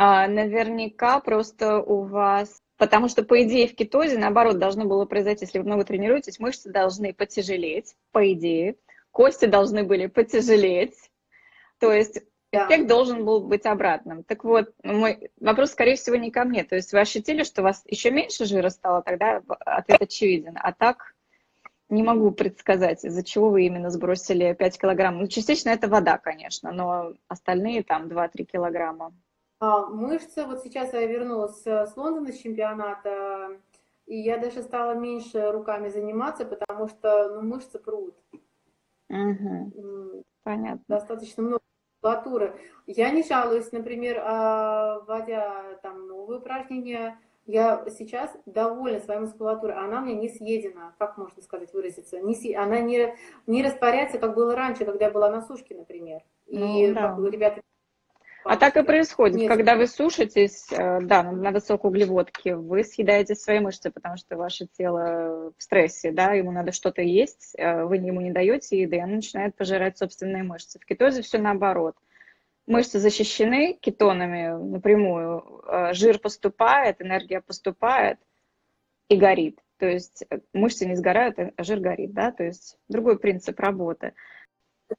А, 0.00 0.28
наверняка 0.28 1.18
просто 1.18 1.80
у 1.80 2.04
вас 2.04 2.62
Потому 2.78 3.08
что, 3.08 3.24
по 3.24 3.42
идее, 3.42 3.66
в 3.66 3.74
кетозе, 3.74 4.18
наоборот, 4.18 4.58
должно 4.58 4.84
было 4.84 5.04
произойти, 5.04 5.44
если 5.44 5.58
вы 5.58 5.64
много 5.64 5.84
тренируетесь, 5.84 6.38
мышцы 6.38 6.70
должны 6.70 7.12
потяжелеть, 7.12 7.96
по 8.12 8.32
идее, 8.32 8.76
кости 9.10 9.46
должны 9.46 9.82
были 9.82 10.06
потяжелеть. 10.06 10.94
То 11.80 11.92
есть 11.92 12.22
эффект 12.52 12.86
да. 12.86 12.94
должен 12.94 13.24
был 13.24 13.40
быть 13.40 13.66
обратным. 13.66 14.22
Так 14.22 14.44
вот, 14.44 14.72
мой 14.84 15.30
вопрос, 15.40 15.72
скорее 15.72 15.96
всего, 15.96 16.14
не 16.16 16.30
ко 16.30 16.44
мне. 16.44 16.62
То 16.62 16.76
есть 16.76 16.92
вы 16.92 17.00
ощутили, 17.00 17.42
что 17.42 17.62
у 17.62 17.64
вас 17.64 17.82
еще 17.84 18.12
меньше 18.12 18.44
жира 18.44 18.68
стало, 18.70 19.02
тогда 19.02 19.42
ответ 19.66 20.00
очевиден. 20.00 20.56
А 20.60 20.72
так 20.72 21.14
не 21.88 22.04
могу 22.04 22.30
предсказать, 22.30 23.04
из-за 23.04 23.24
чего 23.24 23.50
вы 23.50 23.66
именно 23.66 23.90
сбросили 23.90 24.52
5 24.52 24.80
килограмм. 24.80 25.18
Ну, 25.18 25.26
частично 25.26 25.70
это 25.70 25.88
вода, 25.88 26.16
конечно, 26.18 26.70
но 26.70 27.14
остальные 27.26 27.82
там 27.82 28.06
2-3 28.06 28.44
килограмма. 28.44 29.12
А, 29.60 29.86
мышцы, 29.86 30.44
вот 30.44 30.62
сейчас 30.62 30.92
я 30.92 31.06
вернулась 31.06 31.62
с 31.64 31.96
Лондона, 31.96 32.32
с 32.32 32.38
чемпионата, 32.38 33.60
и 34.06 34.16
я 34.16 34.38
даже 34.38 34.62
стала 34.62 34.94
меньше 34.94 35.50
руками 35.50 35.88
заниматься, 35.88 36.44
потому 36.44 36.88
что 36.88 37.34
ну, 37.34 37.42
мышцы 37.42 37.78
прут. 37.78 38.14
Угу. 39.08 40.24
Понятно. 40.44 40.84
Достаточно 40.86 41.42
много 41.42 41.62
мускулатуры. 42.02 42.58
Я 42.86 43.10
не 43.10 43.22
жалуюсь, 43.22 43.72
например, 43.72 44.22
а, 44.24 45.00
вводя 45.00 45.78
там 45.82 46.06
новые 46.06 46.38
упражнения, 46.38 47.18
я 47.44 47.84
сейчас 47.88 48.30
довольна 48.44 49.00
своей 49.00 49.20
мускулатурой, 49.20 49.74
она 49.74 50.00
меня 50.00 50.20
не 50.20 50.28
съедена, 50.28 50.94
как 50.98 51.16
можно 51.16 51.42
сказать, 51.42 51.72
выразиться. 51.72 52.20
Не, 52.20 52.54
она 52.54 52.80
не, 52.80 53.16
не 53.46 53.62
растворяется, 53.62 54.18
как 54.18 54.34
было 54.34 54.54
раньше, 54.54 54.84
когда 54.84 55.06
я 55.06 55.10
была 55.10 55.30
на 55.30 55.40
сушке, 55.40 55.74
например. 55.74 56.22
И 56.46 56.88
ну, 56.88 56.94
да. 56.94 57.08
как 57.08 57.32
ребята 57.32 57.62
а 58.48 58.56
так 58.56 58.78
и 58.78 58.82
происходит. 58.82 59.36
Нет. 59.36 59.48
Когда 59.48 59.76
вы 59.76 59.86
сушитесь, 59.86 60.72
э, 60.72 61.00
да, 61.02 61.22
на 61.22 61.50
высокоуглеводке, 61.50 62.56
вы 62.56 62.82
съедаете 62.82 63.34
свои 63.34 63.60
мышцы, 63.60 63.90
потому 63.90 64.16
что 64.16 64.38
ваше 64.38 64.66
тело 64.66 65.52
в 65.56 65.62
стрессе, 65.62 66.12
да, 66.12 66.32
ему 66.32 66.50
надо 66.50 66.72
что-то 66.72 67.02
есть, 67.02 67.54
э, 67.58 67.84
вы 67.84 67.96
ему 67.96 68.22
не 68.22 68.32
даете 68.32 68.80
еды, 68.80 69.00
оно 69.00 69.16
начинает 69.16 69.54
пожирать 69.54 69.98
собственные 69.98 70.44
мышцы. 70.44 70.78
В 70.78 70.86
кетозе 70.86 71.20
все 71.20 71.36
наоборот. 71.36 71.94
Мышцы 72.66 72.98
защищены 72.98 73.74
кетонами 73.74 74.48
напрямую, 74.48 75.62
э, 75.66 75.92
жир 75.92 76.18
поступает, 76.18 77.02
энергия 77.02 77.42
поступает 77.42 78.18
и 79.10 79.16
горит. 79.16 79.58
То 79.76 79.86
есть 79.86 80.24
мышцы 80.54 80.86
не 80.86 80.96
сгорают, 80.96 81.36
а 81.38 81.62
жир 81.62 81.80
горит, 81.80 82.14
да, 82.14 82.32
то 82.32 82.44
есть 82.44 82.78
другой 82.88 83.18
принцип 83.18 83.60
работы. 83.60 84.14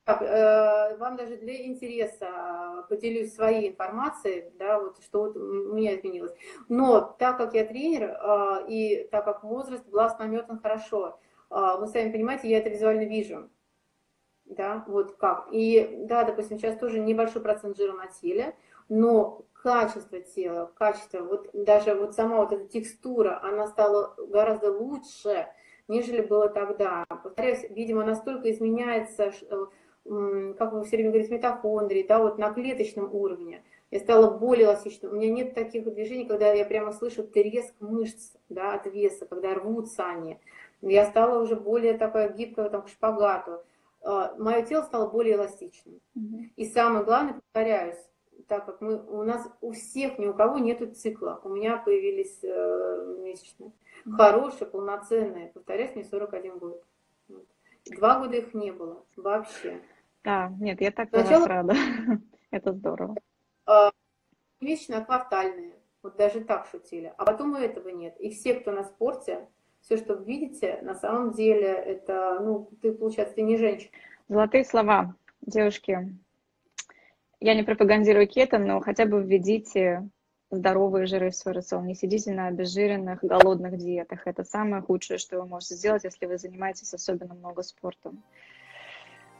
Так, 0.06 0.22
э, 0.22 0.98
вам 0.98 1.16
даже 1.16 1.38
для 1.38 1.66
интереса 1.66 2.86
поделюсь 2.90 3.34
своей 3.34 3.70
информацией, 3.70 4.52
да, 4.60 4.80
вот 4.80 5.02
что 5.04 5.24
вот 5.24 5.36
у 5.36 5.74
меня 5.74 5.96
изменилось. 5.98 6.34
Но 6.68 7.02
так 7.02 7.38
как 7.38 7.56
я 7.56 7.66
тренер 7.66 8.04
э, 8.04 8.66
и 8.68 9.08
так 9.12 9.26
как 9.26 9.44
возраст, 9.44 9.88
глаз 9.90 10.18
наметан 10.20 10.60
хорошо, 10.60 11.20
э, 11.50 11.56
вы 11.80 11.88
сами 11.88 12.12
понимаете, 12.12 12.50
я 12.50 12.60
это 12.60 12.70
визуально 12.70 13.06
вижу. 13.06 13.50
Да, 14.46 14.84
вот 14.88 15.16
как. 15.16 15.48
И 15.52 16.04
да, 16.08 16.24
допустим, 16.24 16.60
сейчас 16.60 16.78
тоже 16.78 17.00
небольшой 17.00 17.42
процент 17.42 17.78
жира 17.78 17.94
на 17.94 18.08
теле, 18.08 18.56
но 18.90 19.46
качество 19.54 20.20
тела, 20.20 20.72
качество, 20.76 21.20
вот 21.20 21.50
даже 21.54 21.94
вот 21.96 22.16
сама 22.16 22.38
вот 22.38 22.52
эта 22.52 22.66
текстура, 22.68 23.40
она 23.44 23.68
стала 23.68 24.16
гораздо 24.18 24.72
лучше, 24.72 25.48
нежели 25.88 26.22
было 26.22 26.50
тогда. 26.50 27.06
Повторяюсь, 27.24 27.66
видимо, 27.70 28.04
настолько 28.04 28.50
изменяется, 28.52 29.32
э, 29.50 29.66
как 30.04 30.74
вы 30.74 30.84
все 30.84 30.98
время 30.98 31.12
говорите, 31.12 31.34
митохондрии, 31.34 32.06
да, 32.08 32.20
вот 32.20 32.38
на 32.38 32.52
клеточном 32.52 33.14
уровне. 33.14 33.64
Я 33.92 34.00
стала 34.00 34.38
более 34.38 34.68
эластичной. 34.68 35.10
У 35.10 35.14
меня 35.14 35.32
нет 35.32 35.56
таких 35.56 35.92
движений, 35.92 36.26
когда 36.26 36.54
я 36.54 36.66
прямо 36.66 36.92
слышу 36.92 37.24
треск 37.24 37.74
мышц 37.80 38.34
да, 38.48 38.74
от 38.74 38.86
веса, 38.86 39.26
когда 39.26 39.54
рвутся 39.56 40.06
они. 40.06 40.38
Я 40.82 41.06
стала 41.08 41.42
уже 41.42 41.56
более 41.56 41.98
такая 41.98 42.32
гибкая 42.32 42.70
там, 42.70 42.84
к 42.84 42.90
шпагату. 42.90 43.64
А, 44.02 44.36
Мое 44.38 44.62
тело 44.62 44.84
стало 44.84 45.10
более 45.10 45.36
эластичным. 45.36 46.00
И 46.56 46.66
самое 46.66 47.04
главное, 47.04 47.34
повторяюсь, 47.34 48.00
так 48.48 48.66
как 48.66 48.82
мы, 48.82 49.04
у 49.04 49.24
нас 49.24 49.48
у 49.62 49.72
всех, 49.72 50.20
ни 50.20 50.28
у 50.28 50.34
кого 50.34 50.60
нету 50.60 50.88
цикла. 50.88 51.42
У 51.44 51.50
меня 51.50 51.78
появились 51.78 52.40
э, 52.44 53.16
месячные 53.20 53.72
хорошие, 54.06 54.68
полноценные. 54.68 55.48
Повторяюсь, 55.48 55.96
мне 55.96 56.04
41 56.04 56.58
год. 56.58 56.84
Два 57.86 58.20
года 58.20 58.38
их 58.38 58.54
не 58.54 58.72
было 58.72 59.04
вообще. 59.16 59.82
Да, 60.24 60.54
нет, 60.60 60.82
я 60.82 60.92
так 60.92 61.10
Сначала... 61.10 61.48
рада. 61.48 61.76
Это 62.52 62.74
здорово. 62.74 63.16
А, 63.66 63.92
месячные, 64.60 65.02
квартальные. 65.02 65.74
Вот 66.02 66.16
даже 66.16 66.42
так 66.42 66.68
шутили. 66.68 67.14
А 67.18 67.26
потом 67.26 67.58
и 67.58 67.62
этого 67.62 67.90
нет. 67.90 68.20
И 68.20 68.32
все, 68.32 68.56
кто 68.56 68.72
на 68.72 68.84
спорте, 68.84 69.48
все, 69.82 69.98
что 69.98 70.16
вы 70.16 70.26
видите, 70.26 70.80
на 70.82 70.96
самом 70.96 71.32
деле, 71.32 71.68
это, 71.68 72.40
ну, 72.42 72.70
ты, 72.82 72.94
получается, 72.94 73.36
ты 73.36 73.42
не 73.42 73.58
женщина. 73.58 73.92
Золотые 74.28 74.64
слова, 74.64 75.16
девушки. 75.42 76.16
Я 77.40 77.56
не 77.56 77.64
пропагандирую 77.64 78.28
кето, 78.28 78.60
но 78.60 78.80
хотя 78.82 79.06
бы 79.06 79.24
введите 79.24 80.08
здоровые 80.52 81.06
жиры 81.06 81.32
в 81.32 81.36
свой 81.36 81.54
рацион. 81.54 81.86
Не 81.86 81.96
сидите 81.96 82.32
на 82.32 82.48
обезжиренных, 82.48 83.24
голодных 83.24 83.78
диетах. 83.78 84.26
Это 84.26 84.44
самое 84.44 84.82
худшее, 84.82 85.18
что 85.18 85.40
вы 85.40 85.48
можете 85.48 85.76
сделать, 85.76 86.04
если 86.04 86.26
вы 86.26 86.38
занимаетесь 86.38 86.94
особенно 86.94 87.34
много 87.34 87.64
спортом. 87.64 88.24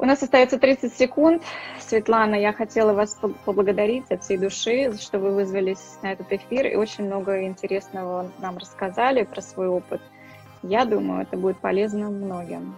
У 0.02 0.06
нас 0.06 0.24
остается 0.24 0.58
30 0.58 0.94
секунд. 0.94 1.44
Светлана, 1.82 2.36
я 2.36 2.54
хотела 2.54 2.94
вас 2.94 3.20
поблагодарить 3.46 4.10
от 4.10 4.24
всей 4.24 4.38
души, 4.38 4.94
что 4.98 5.20
вы 5.20 5.32
вызвались 5.32 5.98
на 6.02 6.14
этот 6.14 6.32
эфир 6.32 6.68
и 6.68 6.76
очень 6.76 7.06
много 7.06 7.44
интересного 7.44 8.32
нам 8.40 8.58
рассказали 8.58 9.24
про 9.24 9.42
свой 9.42 9.68
опыт. 9.68 10.02
Я 10.64 10.86
думаю, 10.86 11.24
это 11.24 11.36
будет 11.36 11.60
полезно 11.60 12.10
многим. 12.10 12.76